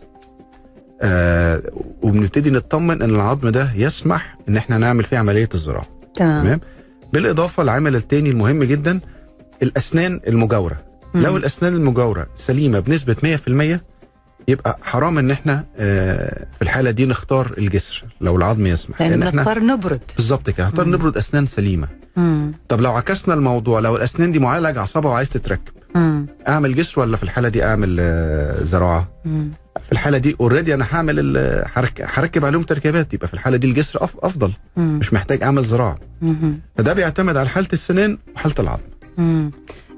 آه 1.02 1.62
وبنبتدي 2.02 2.50
نطمن 2.52 3.02
إن 3.02 3.10
العظم 3.10 3.50
ده 3.50 3.70
يسمح 3.76 4.38
إن 4.50 4.58
إحنا 4.58 4.78
نعمل 4.78 5.04
فيه 5.04 5.18
عملية 5.18 5.50
الزراعة. 5.54 5.88
تمام. 6.16 6.44
تمام؟ 6.44 6.60
بالإضافة 7.14 7.64
العامل 7.64 7.96
الثاني 7.96 8.30
المهم 8.30 8.64
جدا 8.64 9.00
الأسنان 9.64 10.20
المجاورة 10.28 10.78
مم. 11.14 11.22
لو 11.24 11.38
الأسنان 11.38 11.74
المجاورة 11.74 12.28
سليمة 12.38 12.80
بنسبة 12.80 13.16
100% 13.76 13.80
يبقى 14.48 14.78
حرام 14.82 15.18
إن 15.18 15.32
إحنا 15.32 15.64
آه، 15.78 16.46
في 16.56 16.62
الحالة 16.62 16.92
دي 16.92 17.06
نختار 17.06 17.54
الجسر 17.58 18.04
لو 18.22 18.36
العظم 18.38 18.66
يسمح 18.68 19.02
يعني 19.02 19.16
لأن 19.16 19.28
إحنا 19.28 19.42
نضطر 19.42 19.60
نبرد 19.64 20.02
بالظبط 20.16 20.50
كده 20.50 20.68
هنختار 20.68 20.86
مم. 20.86 20.94
نبرد 20.96 21.18
أسنان 21.18 21.46
سليمة 21.46 21.88
مم. 22.18 22.52
طب 22.70 22.82
لو 22.82 22.92
عكسنا 22.92 23.34
الموضوع 23.34 23.80
لو 23.80 23.96
الأسنان 23.98 24.32
دي 24.32 24.40
معالج 24.40 24.78
عصبه 24.78 25.10
وعايز 25.10 25.30
تتركب 25.30 25.72
مم. 25.96 26.26
أعمل 26.48 26.76
جسر 26.76 27.02
ولا 27.02 27.18
في 27.18 27.24
الحالة 27.24 27.50
دي 27.50 27.64
أعمل 27.64 27.98
آه، 28.00 28.64
زراعة 28.64 29.08
مم. 29.26 29.52
في 29.86 29.92
الحالة 29.92 30.18
دي 30.18 30.36
اوريدي 30.42 30.74
أنا 30.74 30.86
هعمل 30.92 31.38
هركب 32.00 32.46
عليهم 32.46 32.64
تركيبات 32.64 33.14
يبقى 33.14 33.28
في 33.28 33.34
الحالة 33.34 33.58
دي 33.58 33.68
الجسر 33.68 34.04
أفضل 34.04 34.52
مم. 34.78 35.00
مش 35.00 35.14
محتاج 35.14 35.44
أعمل 35.44 35.64
زراعة. 35.64 35.98
فده 36.78 36.94
بيعتمد 36.94 37.38
على 37.38 37.50
حالة 37.50 37.68
السنان 37.74 38.18
وحالة 38.36 38.56
العظم 38.60 38.82
مم. 39.20 39.52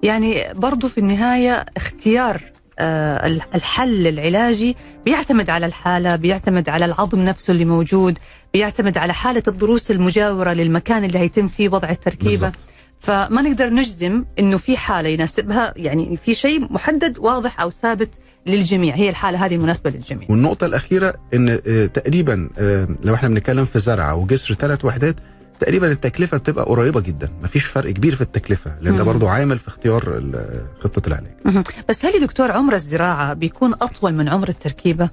يعني 0.03 0.53
برضو 0.53 0.87
في 0.87 0.97
النهاية 0.97 1.65
اختيار 1.77 2.41
آه، 2.79 3.27
الحل 3.55 4.07
العلاجي 4.07 4.75
بيعتمد 5.05 5.49
على 5.49 5.65
الحالة 5.65 6.15
بيعتمد 6.15 6.69
على 6.69 6.85
العظم 6.85 7.19
نفسه 7.19 7.51
اللي 7.51 7.65
موجود 7.65 8.17
بيعتمد 8.53 8.97
على 8.97 9.13
حالة 9.13 9.43
الضروس 9.47 9.91
المجاورة 9.91 10.53
للمكان 10.53 11.03
اللي 11.03 11.19
هيتم 11.19 11.47
فيه 11.47 11.69
وضع 11.69 11.89
التركيبة 11.89 12.29
بالظبط. 12.29 12.53
فما 13.01 13.41
نقدر 13.41 13.69
نجزم 13.69 14.25
إنه 14.39 14.57
في 14.57 14.77
حالة 14.77 15.09
يناسبها 15.09 15.73
يعني 15.75 16.17
في 16.17 16.33
شيء 16.33 16.73
محدد 16.73 17.17
واضح 17.17 17.61
أو 17.61 17.69
ثابت 17.69 18.09
للجميع 18.47 18.95
هي 18.95 19.09
الحالة 19.09 19.45
هذه 19.45 19.57
مناسبة 19.57 19.89
للجميع 19.89 20.27
والنقطة 20.29 20.65
الأخيرة 20.65 21.13
إن 21.33 21.59
آه، 21.67 21.85
تقريبا 21.85 22.49
آه، 22.57 22.87
لو 23.03 23.13
إحنا 23.13 23.29
بنتكلم 23.29 23.65
في 23.65 23.79
زرعة 23.79 24.15
وجسر 24.15 24.53
ثلاث 24.53 24.85
وحدات 24.85 25.15
تقريبا 25.61 25.91
التكلفة 25.91 26.37
بتبقى 26.37 26.65
قريبة 26.65 26.99
جدا 26.99 27.29
مفيش 27.43 27.65
فرق 27.65 27.91
كبير 27.91 28.15
في 28.15 28.21
التكلفة 28.21 28.75
لأن 28.81 28.95
ده. 28.95 29.03
برضو 29.03 29.27
عامل 29.27 29.59
في 29.59 29.67
اختيار 29.67 30.23
خطة 30.83 31.07
العلاج. 31.07 31.63
بس 31.89 32.05
هل 32.05 32.15
يا 32.15 32.19
دكتور 32.19 32.51
عمر 32.51 32.73
الزراعة 32.73 33.33
بيكون 33.33 33.73
أطول 33.73 34.13
من 34.13 34.29
عمر 34.29 34.49
التركيبة؟ 34.49 35.09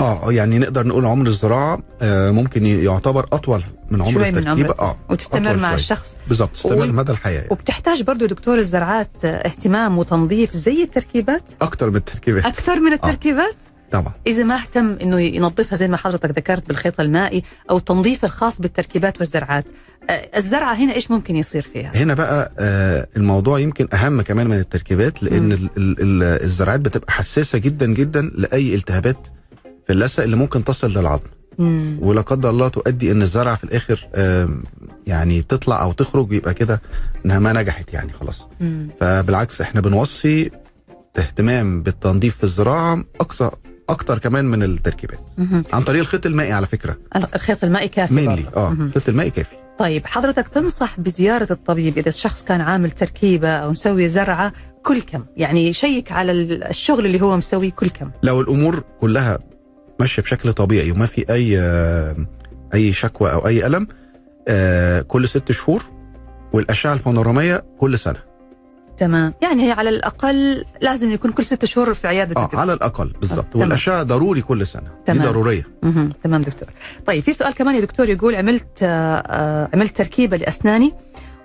آه 0.00 0.32
يعني 0.32 0.58
نقدر 0.58 0.86
نقول 0.86 1.06
عمر 1.06 1.26
الزراعة 1.26 1.78
آه، 2.02 2.30
ممكن 2.30 2.66
يعتبر 2.66 3.26
أطول 3.32 3.62
من 3.90 4.02
عمر 4.02 4.12
شوي 4.12 4.30
من 4.30 4.48
عمر 4.48 4.60
التركيبة 4.60 4.74
آه 4.88 4.96
وتستمر 5.10 5.56
مع 5.56 5.68
شوي. 5.68 5.78
الشخص 5.78 6.16
بالظبط 6.28 6.50
تستمر 6.54 6.88
و- 6.88 6.92
مدى 6.92 7.12
الحياة 7.12 7.34
يعني. 7.34 7.48
وبتحتاج 7.50 8.02
برضو 8.02 8.26
دكتور 8.26 8.58
الزراعات 8.58 9.24
اهتمام 9.24 9.98
وتنظيف 9.98 10.52
زي 10.52 10.82
التركيبات 10.82 11.50
أكتر 11.62 11.90
من 11.90 11.96
التركيبات 11.96 12.44
أكثر 12.46 12.80
من 12.80 12.92
التركيبات 12.92 13.56
طبعا 13.92 14.12
إذا 14.26 14.44
ما 14.44 14.54
اهتم 14.56 14.96
إنه 15.02 15.20
ينظفها 15.20 15.76
زي 15.76 15.88
ما 15.88 15.96
حضرتك 15.96 16.30
ذكرت 16.30 16.68
بالخيط 16.68 17.00
المائي 17.00 17.42
أو 17.70 17.76
التنظيف 17.76 18.24
الخاص 18.24 18.60
بالتركيبات 18.60 19.18
والزرعات 19.18 19.64
آه، 20.10 20.28
الزرعة 20.36 20.74
هنا 20.74 20.94
إيش 20.94 21.10
ممكن 21.10 21.36
يصير 21.36 21.62
فيها 21.72 21.90
هنا 21.94 22.14
بقى 22.14 22.52
آه، 22.58 23.06
الموضوع 23.16 23.58
يمكن 23.58 23.88
أهم 23.92 24.20
كمان 24.22 24.46
من 24.46 24.58
التركيبات 24.58 25.22
لأن 25.22 25.42
مم. 25.42 25.52
ال- 25.52 25.70
ال- 25.76 25.96
ال- 26.02 26.42
الزراعات 26.44 26.80
بتبقى 26.80 27.12
حساسة 27.12 27.58
جدا 27.58 27.86
جدا 27.86 28.20
لأي 28.34 28.74
التهابات 28.74 29.28
في 29.86 29.92
اللثة 29.92 30.24
اللي 30.24 30.36
ممكن 30.36 30.64
تصل 30.64 30.90
للعظم 30.98 31.26
مم. 31.58 31.96
ولا 32.00 32.20
قدر 32.20 32.50
الله 32.50 32.68
تؤدي 32.68 33.10
إن 33.10 33.22
الزرعة 33.22 33.56
في 33.56 33.64
الآخر 33.64 34.06
يعني 35.06 35.42
تطلع 35.42 35.82
أو 35.82 35.92
تخرج 35.92 36.32
يبقى 36.32 36.54
كده 36.54 36.80
إنها 37.26 37.38
ما 37.38 37.52
نجحت 37.52 37.92
يعني 37.92 38.12
خلاص 38.12 38.46
مم. 38.60 38.88
فبالعكس 39.00 39.60
إحنا 39.60 39.80
بنوصي 39.80 40.50
اهتمام 41.18 41.82
بالتنظيف 41.82 42.36
في 42.36 42.44
الزراعة 42.44 43.04
أقصى 43.20 43.50
أكتر 43.88 44.18
كمان 44.18 44.44
من 44.44 44.62
التركيبات. 44.62 45.20
عن 45.72 45.82
طريق 45.82 46.00
الخيط 46.00 46.26
المائي 46.26 46.52
على 46.52 46.66
فكرة. 46.66 46.96
الخيط 47.34 47.64
المائي 47.64 47.88
كافي 47.88 48.14
مينلي. 48.14 48.44
آه. 48.56 48.72
الخيط 48.72 49.08
المائي 49.08 49.30
كافي. 49.30 49.56
طيب 49.78 50.06
حضرتك 50.06 50.48
تنصح 50.48 51.00
بزيارة 51.00 51.46
الطبيب 51.50 51.98
إذا 51.98 52.08
الشخص 52.08 52.42
كان 52.44 52.60
عامل 52.60 52.90
تركيبة 52.90 53.48
أو 53.48 53.70
مسوي 53.70 54.08
زرعة 54.08 54.52
كل 54.82 55.02
كم؟ 55.02 55.24
يعني 55.36 55.68
يشيك 55.68 56.12
على 56.12 56.32
الشغل 56.32 57.06
اللي 57.06 57.20
هو 57.20 57.36
مسويه 57.36 57.70
كل 57.70 57.88
كم. 57.88 58.10
لو 58.22 58.40
الأمور 58.40 58.84
كلها 59.00 59.38
ماشية 60.00 60.22
بشكل 60.22 60.52
طبيعي 60.52 60.90
وما 60.90 61.06
في 61.06 61.30
أي 61.30 61.58
آه، 61.58 62.16
أي 62.74 62.92
شكوى 62.92 63.32
أو 63.32 63.46
أي 63.46 63.66
ألم 63.66 63.86
آه، 64.48 65.00
كل 65.00 65.28
ست 65.28 65.52
شهور 65.52 65.84
والأشعة 66.52 66.92
البانوراميه 66.92 67.64
كل 67.78 67.98
سنة. 67.98 68.18
تمام 68.96 69.34
يعني 69.42 69.66
هي 69.68 69.72
على 69.72 69.88
الأقل 69.88 70.64
لازم 70.80 71.10
يكون 71.12 71.32
كل 71.32 71.44
ست 71.44 71.64
شهور 71.64 71.94
في 71.94 72.08
عياده 72.08 72.40
الدكتور. 72.42 72.60
على 72.60 72.72
الأقل 72.72 73.12
بالظبط 73.20 73.46
تمام. 73.52 73.66
والأشعة 73.66 74.02
ضروري 74.02 74.42
كل 74.42 74.66
سنة 74.66 74.88
تمام. 75.04 75.20
دي 75.22 75.28
ضروريه. 75.28 75.66
تمام 76.22 76.42
دكتور 76.42 76.68
طيب 77.06 77.22
في 77.22 77.32
سؤال 77.32 77.54
كمان 77.54 77.74
يا 77.74 77.80
دكتور 77.80 78.08
يقول 78.08 78.34
عملت 78.34 78.82
آه، 78.82 79.16
آه، 79.16 79.68
عملت 79.74 79.96
تركيبة 79.96 80.36
لأسناني 80.36 80.92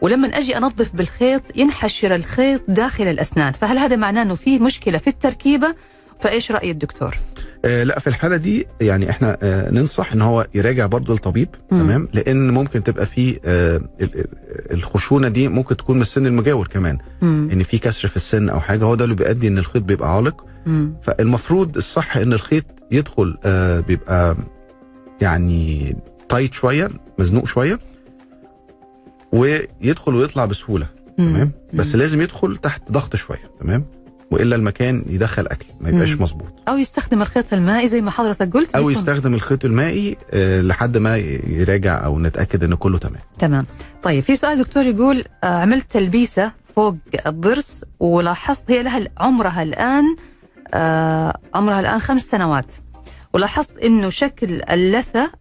ولما 0.02 0.28
أجي 0.28 0.58
أنظف 0.58 0.96
بالخيط 0.96 1.42
ينحشر 1.58 2.16
الخيط 2.16 2.64
داخل 2.68 3.08
الأسنان 3.08 3.54
فهل 3.54 3.78
هذا 3.78 3.96
معناه 3.96 4.22
إنه 4.22 4.36
في 4.36 4.60
مشكلة 4.60 4.98
في 4.98 5.08
التركيبة 5.10 5.76
فإيش 6.20 6.52
رأي 6.52 6.72
الدكتور 6.72 7.10
آه 7.10 7.37
لا 7.64 8.00
في 8.00 8.08
الحالة 8.08 8.38
دي 8.38 8.68
يعني 8.82 9.10
إحنا 9.10 9.38
آه 9.44 9.72
ننصح 9.72 10.12
إن 10.14 10.22
هو 10.22 10.48
يراجع 10.56 10.86
برضو 10.86 11.14
الطبيب. 11.14 11.50
تمام؟ 11.72 12.08
لأن 12.14 12.50
ممكن 12.52 12.84
تبقى 12.84 13.06
في 13.06 13.40
آه 13.46 13.78
ال- 13.78 14.20
ال- 14.20 14.28
الخشونة 14.74 15.28
دي 15.28 15.48
ممكن 15.48 15.78
تكون 15.78 15.96
من 15.96 16.02
السن 16.02 16.26
المجاور 16.26 16.68
كمان. 16.68 16.98
مم. 17.22 17.50
إن 17.54 17.64
في 17.64 17.78
كسر 17.78 18.08
في 18.08 18.16
السن 18.16 18.50
أو 18.50 18.60
حاجة 18.60 18.84
هو 18.86 18.96
ده 18.96 19.04
اللي 19.04 19.16
بيؤدي 19.16 19.48
إن 19.48 19.58
الخيط 19.58 19.84
بيبقى 19.84 20.16
عالق. 20.16 20.46
مم. 20.66 20.94
فالمفروض 21.02 21.78
الصح 21.78 22.18
إن 22.18 22.34
الخيط 22.34 22.66
يدخل 22.92 23.38
آه 23.46 23.80
بيبقى 23.80 24.36
يعني 25.22 25.96
تايت 26.30 26.54
شوية 26.54 26.90
مزنوق 27.20 27.48
شوية 27.48 27.80
ويدخل 29.32 30.16
ويطلع 30.16 30.46
بسهولة 30.46 30.88
تمام؟ 31.18 31.52
بس 31.74 31.96
لازم 31.96 32.22
يدخل 32.22 32.58
تحت 32.58 32.92
ضغط 32.92 33.16
شوية 33.16 33.44
تمام؟ 33.60 33.86
وإلا 34.32 34.56
المكان 34.56 35.04
يدخل 35.08 35.48
أكل 35.48 35.66
ما 35.82 35.90
يبقاش. 35.90 36.14
مظبوط. 36.14 36.54
أو 36.70 36.78
يستخدم 36.78 37.22
الخيط 37.22 37.54
المائي 37.54 37.88
زي 37.88 38.02
ما 38.02 38.12
حضرتك 38.12 38.54
قلت 38.54 38.76
أو 38.76 38.90
يستخدم 38.90 39.34
الخيط 39.34 39.66
المائي 39.66 40.18
آه 40.32 40.62
لحد 40.62 40.98
ما 40.98 41.18
يراجع 41.48 42.06
أو 42.06 42.20
نتأكد 42.20 42.64
إن 42.64 42.76
كله 42.76 42.98
تمام. 42.98 43.22
تمام. 43.40 43.66
طيب 44.04 44.24
في 44.24 44.36
سؤال 44.36 44.58
دكتور 44.58 44.86
يقول 44.86 45.24
آه، 45.44 45.48
عملت 45.62 45.92
تلبيسة 45.92 46.52
فوق 46.76 46.96
الضرس 47.28 47.84
ولاحظت 48.00 48.72
هي 48.72 48.84
لها 48.84 49.08
عمرها 49.18 49.64
الآن 49.64 50.04
آه، 50.74 51.38
عمرها 51.56 51.80
الآن 51.80 52.00
خمس 52.00 52.22
سنوات. 52.22 52.74
ولاحظت 53.34 53.78
إنه 53.78 54.10
شكل 54.10 54.62
اللثة 54.72 55.32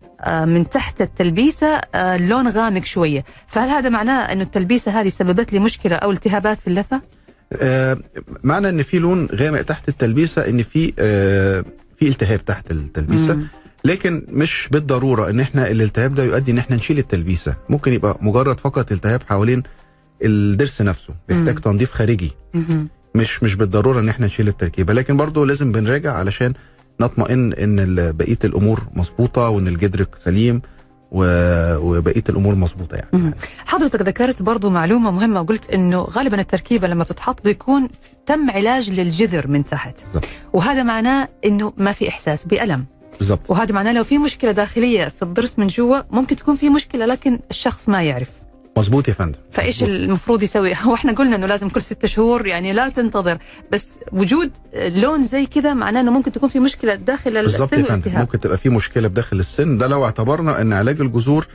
من 0.44 0.68
تحت 0.68 1.00
التلبيسة 1.00 1.66
آه، 1.94 2.16
لون 2.16 2.48
غامق 2.48 2.84
شوية. 2.84 3.24
فهل 3.48 3.68
هذا 3.68 3.88
معناه 3.88 4.32
إنه 4.32 4.42
التلبيسة 4.42 5.00
هذه 5.00 5.08
سببت 5.08 5.52
لي 5.52 5.58
مشكلة 5.58 5.96
أو 5.96 6.10
التهابات 6.10 6.60
في 6.60 6.66
اللثة؟ 6.66 6.96
آه 6.96 7.00
معنى 8.44 8.68
إن 8.68 8.82
في 8.82 8.98
لون 8.98 9.28
غامق 9.34 9.62
تحت 9.62 9.88
التلبيسة 9.88 10.48
إن 10.48 10.62
في 10.62 10.92
آه 10.98 11.64
في 11.98 12.08
التهاب 12.08 12.44
تحت 12.44 12.70
التلبيسة 12.70 13.34
مم. 13.34 13.46
لكن 13.84 14.22
مش 14.28 14.68
بالضرورة 14.72 15.30
إن 15.30 15.40
إحنا 15.40 15.70
الالتهاب 15.70 16.14
ده 16.14 16.24
يؤدي 16.24 16.50
إن 16.52 16.58
إحنا 16.58 16.76
نشيل 16.76 16.98
التلبيسة 16.98 17.56
ممكن 17.68 17.92
يبقى 17.92 18.18
مجرد 18.20 18.60
فقط 18.60 18.92
التهاب 18.92 19.22
حوالين 19.28 19.62
الضرس 20.24 20.82
نفسه 20.82 21.14
بيحتاج 21.28 21.54
مم. 21.54 21.60
تنظيف 21.60 21.92
خارجي. 21.92 22.32
مش 23.14 23.42
مش 23.42 23.54
بالضرورة 23.54 24.00
إن 24.00 24.08
إحنا 24.08 24.26
نشيل 24.26 24.48
التركيبة 24.48 24.92
لكن 24.94 25.16
برضه 25.16 25.46
لازم 25.46 25.72
بنراجع 25.72 26.12
علشان 26.14 26.52
نطمئن 27.00 27.52
إن 27.52 28.12
بقية 28.12 28.38
الأمور 28.44 28.80
مظبوطة 28.94 29.48
وإن 29.48 29.68
الجدر 29.68 30.06
سليم 30.18 30.62
وبقية 31.12 32.24
الأمور 32.28 32.54
مظبوطة 32.54 32.96
يعني. 32.96 33.34
حضرتك 33.66 34.02
ذكرت 34.02 34.42
برضو 34.42 34.70
معلومة 34.70 35.10
مهمة 35.10 35.40
وقلت 35.40 35.70
إنه 35.70 36.00
غالبا 36.02 36.40
التركيبة 36.40 36.88
لما 36.88 37.04
بتتحط 37.04 37.44
بيكون 37.44 37.88
تم 38.26 38.50
علاج 38.50 38.90
للجذر 38.90 39.46
من 39.46 39.64
تحت. 39.64 40.04
بالظبط. 40.04 40.24
وهذا 40.52 40.82
معناه 40.82 41.28
إنه 41.44 41.72
ما 41.76 41.92
في 41.92 42.08
إحساس 42.08 42.44
بألم. 42.44 42.84
بالظبط 43.18 43.50
وهذا 43.50 43.74
معناه 43.74 43.92
لو 43.92 44.04
في 44.04 44.18
مشكلة 44.18 44.52
داخلية 44.52 45.08
في 45.08 45.22
الضرس 45.22 45.58
من 45.58 45.66
جوا 45.66 45.98
ممكن 46.10 46.36
تكون 46.36 46.56
في 46.56 46.68
مشكلة 46.68 47.06
لكن 47.06 47.38
الشخص 47.50 47.88
ما 47.88 48.02
يعرف. 48.02 48.28
مظبوط 48.76 49.08
يا 49.08 49.12
فندم. 49.12 49.38
فإيش. 49.52 49.82
المفروض 49.82 50.42
يسوي؟ 50.42 50.72
هو 50.84 50.94
إحنا 50.94 51.12
قلنا 51.12 51.36
إنه 51.36 51.46
لازم 51.46 51.68
كل 51.68 51.82
ستة 51.82 52.08
شهور 52.08 52.46
يعني 52.46 52.72
لا 52.72 52.88
تنتظر. 52.88 53.38
بس 53.72 54.00
وجود 54.12 54.50
لون 54.74 55.24
زي 55.24 55.46
كذا 55.46 55.74
معناه 55.74 56.00
إنه 56.00 56.10
ممكن 56.12 56.32
تكون 56.32 56.48
في 56.48 56.60
مشكلة 56.60 56.94
داخل 56.94 57.42
بالظبط 57.42 57.72
السن 57.74 57.84
يا 57.84 57.98
فندم. 58.00 58.18
ممكن 58.20 58.40
تبقى 58.40 58.58
في 58.58 58.68
مشكلة 58.68 59.08
بداخل 59.08 59.40
السن. 59.40 59.78
ده 59.78 59.86
لو 59.86 60.04
اعتبرنا 60.04 60.60
إن 60.60 60.72
علاج 60.72 61.00
الجذور 61.00 61.46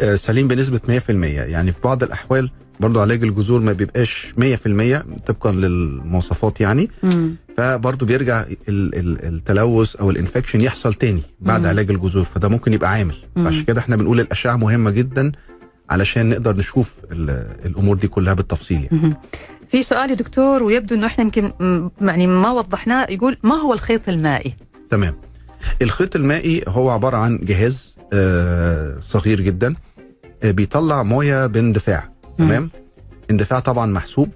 آه، 0.00 0.14
سليم 0.14 0.48
بنسبة 0.48 0.80
100% 0.88 1.10
يعني 1.10 1.72
في 1.72 1.78
بعض 1.84 2.02
الأحوال 2.02 2.50
برضو 2.80 3.00
علاج 3.00 3.22
الجذور 3.24 3.60
ما 3.60 3.72
بيبقاش 3.72 4.34
100% 4.36 5.04
طبقا 5.26 5.52
للمواصفات 5.52 6.60
يعني. 6.60 6.90
مم. 7.02 7.36
فبرضو 7.56 8.06
بيرجع 8.06 8.40
ال- 8.40 8.58
ال- 8.68 9.24
التلوث 9.34 9.96
أو 9.96 10.10
الإنفكشن 10.10 10.60
يحصل 10.60 10.94
تاني 10.94 11.22
بعد 11.40 11.60
مم. 11.60 11.66
علاج 11.66 11.90
الجذور. 11.90 12.24
فده 12.24 12.48
ممكن 12.48 12.72
يبقى 12.72 12.90
عامل. 12.90 13.14
عشان 13.36 13.62
كده 13.64 13.80
إحنا 13.80 13.96
بنقول 13.96 14.20
الأشعة 14.20 14.56
مهمة 14.56 14.90
جدا. 14.90 15.32
علشان 15.92 16.28
نقدر 16.28 16.56
نشوف 16.56 16.90
ال- 17.12 17.30
الأمور 17.66 17.96
دي 17.96 18.08
كلها 18.08 18.34
بالتفصيل 18.34 18.88
يعني. 18.92 19.14
في 19.68 19.82
سؤال 19.82 20.10
يا 20.10 20.14
دكتور 20.14 20.62
ويبدو 20.62 20.94
إنه 20.94 21.06
إحنا 21.06 21.24
يمكن 21.24 21.52
يعني 22.00 22.26
ما 22.26 22.50
وضحناه 22.50 23.06
يقول 23.10 23.36
ما 23.42 23.54
هو 23.54 23.72
الخيط 23.72 24.08
المائي؟ 24.08 24.54
تمام 24.90 25.14
الخيط 25.82 26.16
المائي 26.16 26.62
هو 26.68 26.90
عبارة 26.90 27.16
عن 27.16 27.38
جهاز 27.42 27.96
آه، 28.12 28.96
صغير 29.08 29.40
جدا 29.40 29.74
آه، 30.42 30.50
بيطلع 30.50 31.02
موية 31.02 31.46
باندفاع 31.46 32.08
تمام 32.38 32.70
اندفاع 33.30 33.60
طبعا 33.60 33.86
محسوب 33.86 34.28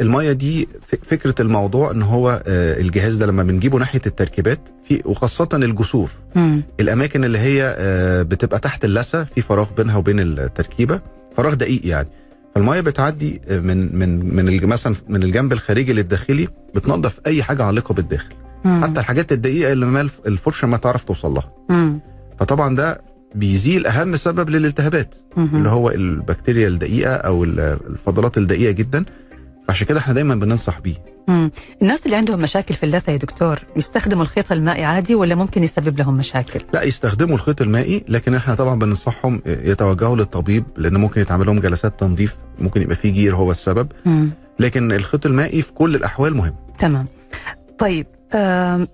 الميه 0.00 0.32
دي 0.32 0.68
فكرة 1.06 1.34
الموضوع 1.40 1.90
إن 1.90 2.02
هو 2.02 2.42
آه، 2.46 2.80
الجهاز 2.80 3.16
ده 3.16 3.26
لما 3.26 3.42
بنجيبه 3.42 3.78
ناحية 3.78 4.00
التركيبات 4.06 4.68
في 4.84 5.02
وخاصة 5.04 5.48
الجسور 5.54 6.10
مم. 6.34 6.62
الأماكن 6.80 7.24
اللي 7.24 7.38
هي 7.38 7.74
آه، 7.78 8.22
بتبقى 8.22 8.58
تحت 8.58 8.84
اللثة 8.84 9.24
في 9.24 9.40
فراغ 9.42 9.68
بينها 9.76 9.96
وبين 9.96 10.20
التركيبة 10.20 11.00
فراغ 11.36 11.54
دقيق 11.54 11.80
يعني 11.86 12.08
فالميه 12.54 12.80
بتعدي 12.80 13.40
آه، 13.48 13.58
من 13.58 13.98
من 13.98 14.34
من 14.36 14.66
مثلا 14.66 14.94
من 15.08 15.22
الجنب 15.22 15.52
الخارجي 15.52 15.92
للداخلي 15.92 16.48
بتنظف 16.74 17.20
أي 17.26 17.42
حاجة 17.42 17.64
عالقة 17.64 17.94
بالداخل 17.94 18.34
مم. 18.64 18.84
حتى 18.84 19.00
الحاجات 19.00 19.32
الدقيقة 19.32 19.72
اللي 19.72 19.86
ما 19.86 20.00
الف- 20.00 20.20
الفرشة 20.26 20.66
ما 20.66 20.76
تعرف 20.76 21.04
توصل 21.04 21.34
لها 21.34 21.52
مم. 21.68 22.00
فطبعا 22.40 22.74
ده 22.76 23.00
بيزيل 23.34 23.86
أهم 23.86 24.16
سبب 24.16 24.50
للالتهابات 24.50 25.14
مم. 25.36 25.48
اللي 25.54 25.68
هو 25.68 25.90
البكتيريا 25.90 26.68
الدقيقة 26.68 27.14
أو 27.14 27.44
ال- 27.44 27.60
الفضلات 27.90 28.38
الدقيقة 28.38 28.70
جدا 28.72 29.04
عشان 29.70 29.86
كده 29.86 29.98
إحنا 29.98 30.14
دايما 30.14 30.34
بننصح 30.34 30.80
بيه 30.80 30.94
مم. 31.28 31.50
الناس 31.82 32.06
اللي 32.06 32.16
عندهم 32.16 32.40
مشاكل 32.40 32.74
في 32.74 32.82
اللثة 32.86 33.12
يا 33.12 33.16
دكتور 33.16 33.58
يستخدموا 33.76 34.22
الخيط 34.22 34.52
المائي 34.52 34.84
عادي 34.84 35.14
ولا 35.14 35.34
ممكن 35.34 35.62
يسبب 35.62 35.98
لهم 35.98 36.14
مشاكل؟ 36.14 36.60
لا 36.74 36.82
يستخدموا 36.82 37.34
الخيط 37.34 37.62
المائي 37.62 38.04
لكن 38.08 38.34
إحنا 38.34 38.54
طبعا 38.54 38.78
بننصحهم 38.78 39.42
يتوجهوا 39.46 40.16
للطبيب 40.16 40.64
لأن 40.76 40.96
ممكن 40.96 41.20
يتعمل 41.20 41.46
لهم 41.46 41.60
جلسات 41.60 42.00
تنظيف 42.00 42.36
ممكن 42.58 42.82
يبقى 42.82 42.96
فيه 42.96 43.12
جير 43.12 43.36
هو 43.36 43.50
السبب 43.50 43.92
مم. 44.06 44.30
لكن 44.60 44.92
الخيط 44.92 45.26
المائي 45.26 45.62
في 45.62 45.72
كل 45.72 45.94
الأحوال 45.94 46.36
مهم 46.36 46.54
تمام 46.78 47.06
طيب 47.78 48.06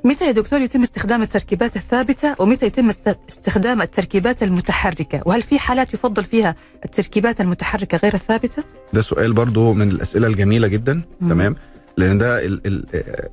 متى 0.05 0.27
يا 0.27 0.33
دكتور 0.33 0.61
يتم 0.61 0.83
استخدام 0.83 1.23
التركيبات 1.23 1.77
الثابتة 1.77 2.35
ومتى 2.39 2.67
يتم 2.67 2.89
است- 2.89 3.19
استخدام 3.29 3.83
التركيبات 3.83 4.43
المتحركة 4.43 5.21
وهل 5.27 5.43
في 5.43 5.59
حالات 5.59 5.95
يفضل 5.95 6.25
فيها 6.25 6.57
التركيبات 6.85 7.41
المتحركة 7.41 7.99
غير 7.99 8.15
الثابتة؟ 8.15 8.63
ده 8.93 9.01
سؤال 9.01 9.33
برضو 9.33 9.73
من 9.73 9.91
الأسئلة 9.91 10.27
الجميلة 10.27 10.69
جدا 10.69 11.03
مم. 11.21 11.29
تمام 11.29 11.57
لأن 11.97 12.19
ده 12.19 12.45
ال 12.45 12.67
ال 12.67 12.85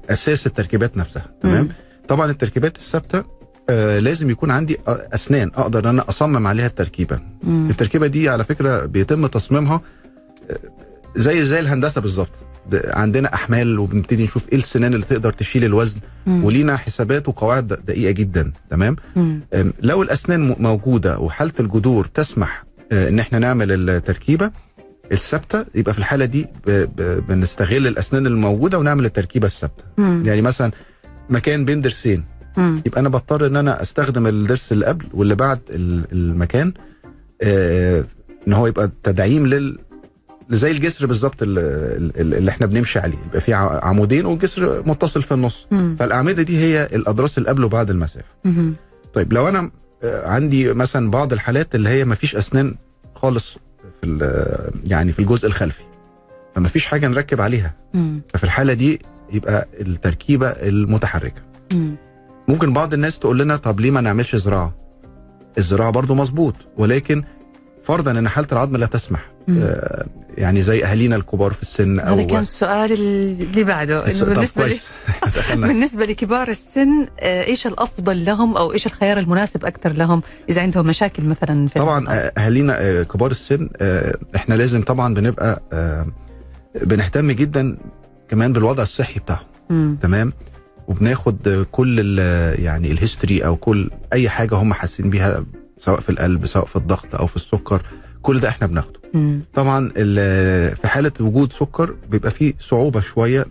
أساس 0.09 0.47
التركيبات 0.47 0.97
نفسها 0.97 1.25
تمام 1.41 1.63
مم. 1.63 1.69
طبعا 2.07 2.31
التركيبات 2.31 2.77
الثابتة 2.77 3.23
آه 3.69 3.99
لازم 3.99 4.29
يكون 4.29 4.51
عندي 4.51 4.77
أسنان 4.87 5.51
أقدر 5.55 5.79
إن 5.79 5.89
أنا 5.89 6.09
أصمم 6.09 6.47
عليها 6.47 6.67
التركيبة 6.67 7.19
مم. 7.43 7.67
التركيبة 7.69 8.07
دي 8.07 8.29
على 8.29 8.43
فكرة 8.43 8.85
بيتم 8.85 9.27
تصميمها 9.27 9.81
آه، 10.51 10.57
زي 11.15 11.45
زي 11.45 11.59
الهندسة 11.59 12.01
بالظبط 12.01 12.31
عندنا 12.73 13.33
أحمال 13.33 13.79
وبنبتدي 13.79 14.23
نشوف 14.23 14.43
إيه 14.51 14.57
السنان 14.57 14.93
اللي 14.93 15.05
تقدر 15.05 15.33
تشيل 15.33 15.63
الوزن 15.63 15.99
مم. 16.27 16.43
ولينا 16.43 16.77
حسابات 16.77 17.27
وقواعد 17.29 17.67
دقيقة 17.67 18.11
جدا 18.11 18.51
تمام 18.69 18.95
مم. 19.15 19.39
لو 19.81 20.01
الأسنان 20.03 20.55
موجودة 20.59 21.19
وحالة 21.19 21.51
الجذور 21.59 22.05
تسمح 22.05 22.63
آه، 22.91 23.09
إن 23.09 23.19
إحنا 23.19 23.39
نعمل 23.39 23.89
التركيبة 23.89 24.51
الثابتة 25.11 25.65
يبقى 25.75 25.93
في 25.93 25.99
الحالة 25.99 26.25
دي 26.25 26.45
بنستغل 27.29 27.87
الأسنان 27.87 28.27
الموجودة 28.27 28.79
ونعمل 28.79 29.05
التركيبة 29.05 29.47
الثابتة. 29.47 29.83
يعني 29.97 30.41
مثلا 30.41 30.71
مكان 31.29 31.65
بين 31.65 31.81
ضرسين. 31.81 32.23
يبقى 32.57 32.99
أنا 33.01 33.09
بضطر 33.09 33.47
إن 33.47 33.55
أنا 33.55 33.81
أستخدم 33.81 34.27
الضرس 34.27 34.71
اللي 34.71 34.85
قبل 34.85 35.05
واللي 35.13 35.35
بعد 35.35 35.59
ال- 35.69 36.03
المكان 36.11 36.73
آه، 37.41 38.05
إن 38.47 38.53
هو 38.53 38.67
يبقى 38.67 38.89
تدعيم 39.03 39.47
لل 39.47 39.79
زي 40.53 40.71
الجسر 40.71 41.05
بالظبط 41.05 41.43
ال- 41.43 41.59
ال- 41.59 42.33
اللي 42.35 42.51
إحنا 42.51 42.65
بنمشي 42.65 42.99
عليه 42.99 43.17
يبقى 43.27 43.41
في 43.41 43.53
عمودين 43.53 44.25
والجسر 44.25 44.83
متصل 44.87 45.21
في 45.21 45.33
النص 45.33 45.67
مم. 45.71 45.95
فالأعمدة 45.99 46.43
دي 46.43 46.57
هي 46.57 46.85
الاضراس 46.85 47.37
اللي 47.37 47.49
قبل 47.49 47.63
وبعد 47.63 47.89
المسافة 47.89 48.25
مم. 48.45 48.73
طيب 49.13 49.33
لو 49.33 49.47
أنا 49.49 49.71
آه، 50.03 50.27
عندي 50.29 50.73
مثلا 50.73 51.11
بعض 51.11 51.33
الحالات 51.33 51.75
اللي 51.75 51.89
هي 51.89 52.05
ما 52.05 52.15
فيش 52.15 52.35
أسنان 52.35 52.75
خالص 53.15 53.57
في 54.01 54.41
يعني 54.87 55.13
في 55.13 55.19
الجزء 55.19 55.47
الخلفي 55.47 55.83
فما 56.55 56.69
فيش 56.69 56.85
حاجة 56.85 57.07
نركب 57.07 57.41
عليها 57.41 57.73
مم. 57.93 58.21
ففي 58.33 58.43
الحالة 58.43 58.73
دي 58.73 58.99
يبقى 59.33 59.67
التركيبة 59.81 60.47
المتحركة 60.47 61.41
مم. 61.73 61.95
ممكن 62.47 62.73
بعض 62.73 62.93
الناس 62.93 63.19
تقول 63.19 63.39
لنا 63.39 63.55
طب 63.57 63.79
ليه 63.79 63.91
ما 63.91 64.01
نعملش 64.01 64.35
زراعة 64.35 64.73
الزراعة 65.57 65.89
برضو 65.91 66.15
مظبوط 66.15 66.55
ولكن 66.77 67.23
فرضا 67.83 68.11
إن 68.11 68.29
حالة 68.29 68.47
العظم 68.51 68.75
لا 68.75 68.85
تسمح 68.85 69.31
يعني 70.37 70.61
زي 70.61 70.83
أهالينا 70.85 71.15
الكبار 71.15 71.53
في 71.53 71.61
السن 71.61 71.99
أو 71.99 72.13
هذا 72.13 72.23
كان 72.23 72.39
السؤال 72.39 72.91
اللي 72.91 73.63
بعده 73.63 74.07
إنه 74.07 74.19
طب 74.19 74.33
بالنسبة 74.33 74.67
لي 74.67 74.79
بالنسبة 75.67 76.05
لكبار 76.05 76.49
السن 76.49 77.07
آه، 77.19 77.43
إيش 77.43 77.67
الأفضل 77.67 78.25
لهم 78.25 78.57
أو 78.57 78.73
إيش 78.73 78.85
الخيار 78.85 79.19
المناسب 79.19 79.65
أكثر 79.65 79.91
لهم 79.93 80.21
إذا 80.49 80.61
عندهم 80.61 80.87
مشاكل 80.87 81.23
مثلا 81.23 81.67
في 81.67 81.79
طبعا؟ 81.79 82.07
آه، 82.09 82.11
أهالينا 82.37 82.75
آه، 82.79 83.03
كبار 83.03 83.31
السن 83.31 83.69
آه، 83.77 84.17
إحنا 84.35 84.55
لازم 84.55 84.81
طبعا 84.81 85.13
بنبقى 85.13 85.63
آه، 85.73 86.07
بنهتم 86.81 87.31
جدا 87.31 87.77
كمان 88.29 88.53
بالوضع 88.53 88.83
الصحي 88.83 89.19
بتاعهم. 89.19 89.97
تمام؟ 90.01 90.33
وبناخد 90.87 91.47
آه، 91.47 91.65
كل 91.71 92.19
يعني 92.59 92.91
الهيستوري 92.91 93.45
أو 93.45 93.55
كل 93.55 93.89
أي 94.13 94.29
حاجة 94.29 94.55
هم 94.55 94.73
حاسين 94.73 95.09
بيها 95.09 95.45
سواء 95.79 95.99
في 95.99 96.09
القلب 96.09 96.45
سواء 96.45 96.65
في 96.65 96.75
الضغط 96.75 97.15
أو 97.15 97.27
في 97.27 97.35
السكر 97.35 97.81
كل 98.21 98.39
ده 98.39 98.49
إحنا 98.49 98.67
بناخده. 98.67 99.02
مم. 99.13 99.39
طبعا 99.53 99.89
في 100.75 100.87
حالة 100.87 101.11
وجود 101.19 101.53
سكر 101.53 101.95
بيبقى 102.11 102.31
فيه 102.31 102.53
صعوبة 102.59 103.01
شوية 103.01 103.45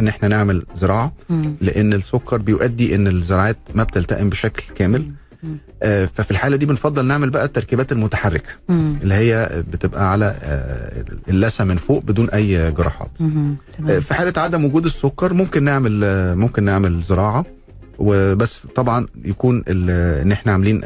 إن 0.00 0.08
إحنا 0.08 0.28
نعمل 0.28 0.66
زراعة 0.74 1.12
مم. 1.30 1.54
لأن 1.60 1.92
السكر 1.92 2.36
بيؤدي 2.38 2.94
إن 2.94 3.06
الزراعات 3.06 3.56
ما 3.74 3.82
بتلتئم 3.82 4.28
بشكل 4.30 4.62
كامل 4.74 5.10
مم. 5.42 5.56
آه، 5.82 6.06
ففي 6.06 6.30
الحالة 6.30 6.56
دي 6.56 6.66
بنفضل 6.66 7.04
نعمل 7.04 7.30
بقى 7.30 7.44
التركيبات 7.44 7.92
المتحركة 7.92 8.48
مم. 8.68 8.96
اللي 9.02 9.14
هي 9.14 9.62
بتبقى 9.72 10.12
على 10.12 10.36
آه، 10.42 11.04
اللثة 11.28 11.64
من 11.64 11.76
فوق 11.76 12.02
بدون 12.04 12.30
أي 12.30 12.70
جراحات. 12.72 13.10
آه، 13.88 13.98
في 13.98 14.14
حالة 14.14 14.32
عدم 14.36 14.64
وجود 14.64 14.84
السكر 14.84 15.32
ممكن 15.32 15.64
نعمل 15.64 16.00
آه، 16.04 16.34
ممكن 16.34 16.64
نعمل 16.64 17.02
زراعة 17.02 17.44
وبس 17.98 18.62
طبعا 18.74 19.06
يكون 19.24 19.62
إن 19.68 20.32
إحنا 20.32 20.52
عاملين 20.52 20.80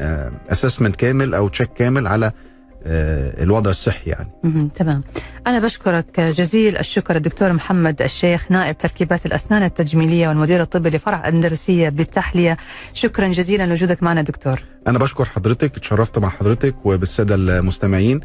assessment 0.51 0.97
كامل 0.97 1.35
أو 1.35 1.49
check 1.49 1.68
كامل 1.73 2.07
على 2.07 2.27
آه، 2.27 2.33
الوضع 2.87 3.70
الصحي 3.70 4.11
يعني. 4.11 4.29
تمام. 4.74 5.03
أنا 5.47 5.59
بشكرك 5.59 6.20
جزيل 6.20 6.76
الشكر 6.76 7.16
الدكتور 7.16 7.53
محمد 7.53 8.03
الشيخ 8.03 8.51
نائب 8.51 8.79
تركيبات 8.79 9.26
الأسنان 9.26 9.62
التجميلية 9.62 10.29
والمدير 10.29 10.62
الطبي 10.62 10.91
لفرع 10.91 11.29
أندلسية 11.29 11.89
بالتحلية. 11.89 12.57
شكرا 12.95 13.29
جزيلا 13.29 13.66
لوجودك 13.66 14.03
معنا 14.03 14.22
دكتور. 14.22 14.62
أنا 14.87 14.99
بشكر 14.99 15.24
حضرتك 15.24 15.76
اتشرفت 15.76 16.18
مع 16.18 16.29
حضرتك 16.29 16.74
وبالسادة 16.85 17.35
المستمعين. 17.35 18.20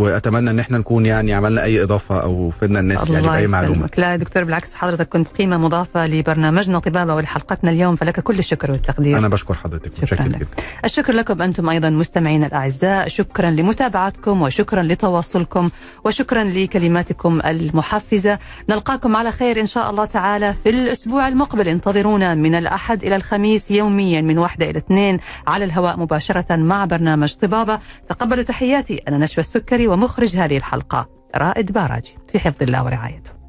وأتمنى 0.00 0.50
إن 0.50 0.58
إحنا 0.58 0.78
نكون 0.78 1.06
يعني 1.06 1.32
عملنا 1.32 1.62
أي 1.62 1.82
إضافة 1.82 2.22
أو 2.22 2.50
فدنا 2.60 2.80
الناس 2.80 3.10
يعني 3.10 3.28
بأي 3.28 3.46
معلومة. 3.46 3.88
لا 3.96 4.10
يا 4.10 4.16
دكتور 4.16 4.44
بالعكس 4.44 4.74
حضرتك 4.74 5.08
كنت 5.08 5.28
قيمة 5.28 5.56
مضافة 5.56 6.06
لبرنامجنا 6.06 6.78
طبابة 6.78 7.14
ولحلقتنا 7.14 7.70
اليوم 7.70 7.96
فلك 7.96 8.20
كل 8.20 8.38
الشكر 8.38 8.70
والتقدير. 8.70 9.18
أنا 9.18 9.28
بشكر 9.28 9.54
حضرتك 9.54 10.04
شكراً 10.04 10.26
لك. 10.26 10.36
جدا. 10.36 10.46
الشكر 10.84 11.12
لكم 11.12 11.42
أنتم 11.42 11.68
أيضا 11.68 11.90
مستمعينا 11.90 12.46
الأعزاء. 12.46 13.08
شكرا 13.08 13.50
لمتابعتكم 13.50 14.42
وشكرا 14.42 14.82
لتواصلكم 14.82 15.70
وشكرا 16.04 16.44
لكلماتكم 16.44 17.40
المحفزة. 17.46 18.38
نلقاكم 18.68 19.16
على 19.16 19.30
خير 19.30 19.60
إن 19.60 19.66
شاء 19.66 19.90
الله 19.90 20.04
تعالى 20.04 20.54
في 20.64 20.70
الأسبوع 20.70 21.28
المقبل. 21.28 21.68
انتظرونا 21.68 22.34
من 22.34 22.54
الأحد 22.54 23.04
إلى 23.04 23.16
الخميس 23.16 23.70
يوميا 23.70 24.20
من 24.20 24.38
واحدة 24.38 24.70
إلى 24.70 24.78
اثنين 24.78 25.18
على 25.46 25.64
الهواء 25.64 26.00
مباشرة 26.00 26.56
مع 26.56 26.84
برنامج 26.84 27.34
طبابة. 27.34 27.78
تقبلوا 28.08 28.44
تحياتي. 28.44 29.02
أنا 29.08 29.18
نشوى 29.18 29.44
السكري 29.44 29.89
ومخرج 29.90 30.36
هذه 30.36 30.56
الحلقة 30.56 31.08
رائد 31.36 31.72
باراجي 31.72 32.18
في 32.28 32.38
حفظ 32.38 32.62
الله 32.62 32.84
ورعايته. 32.84 33.39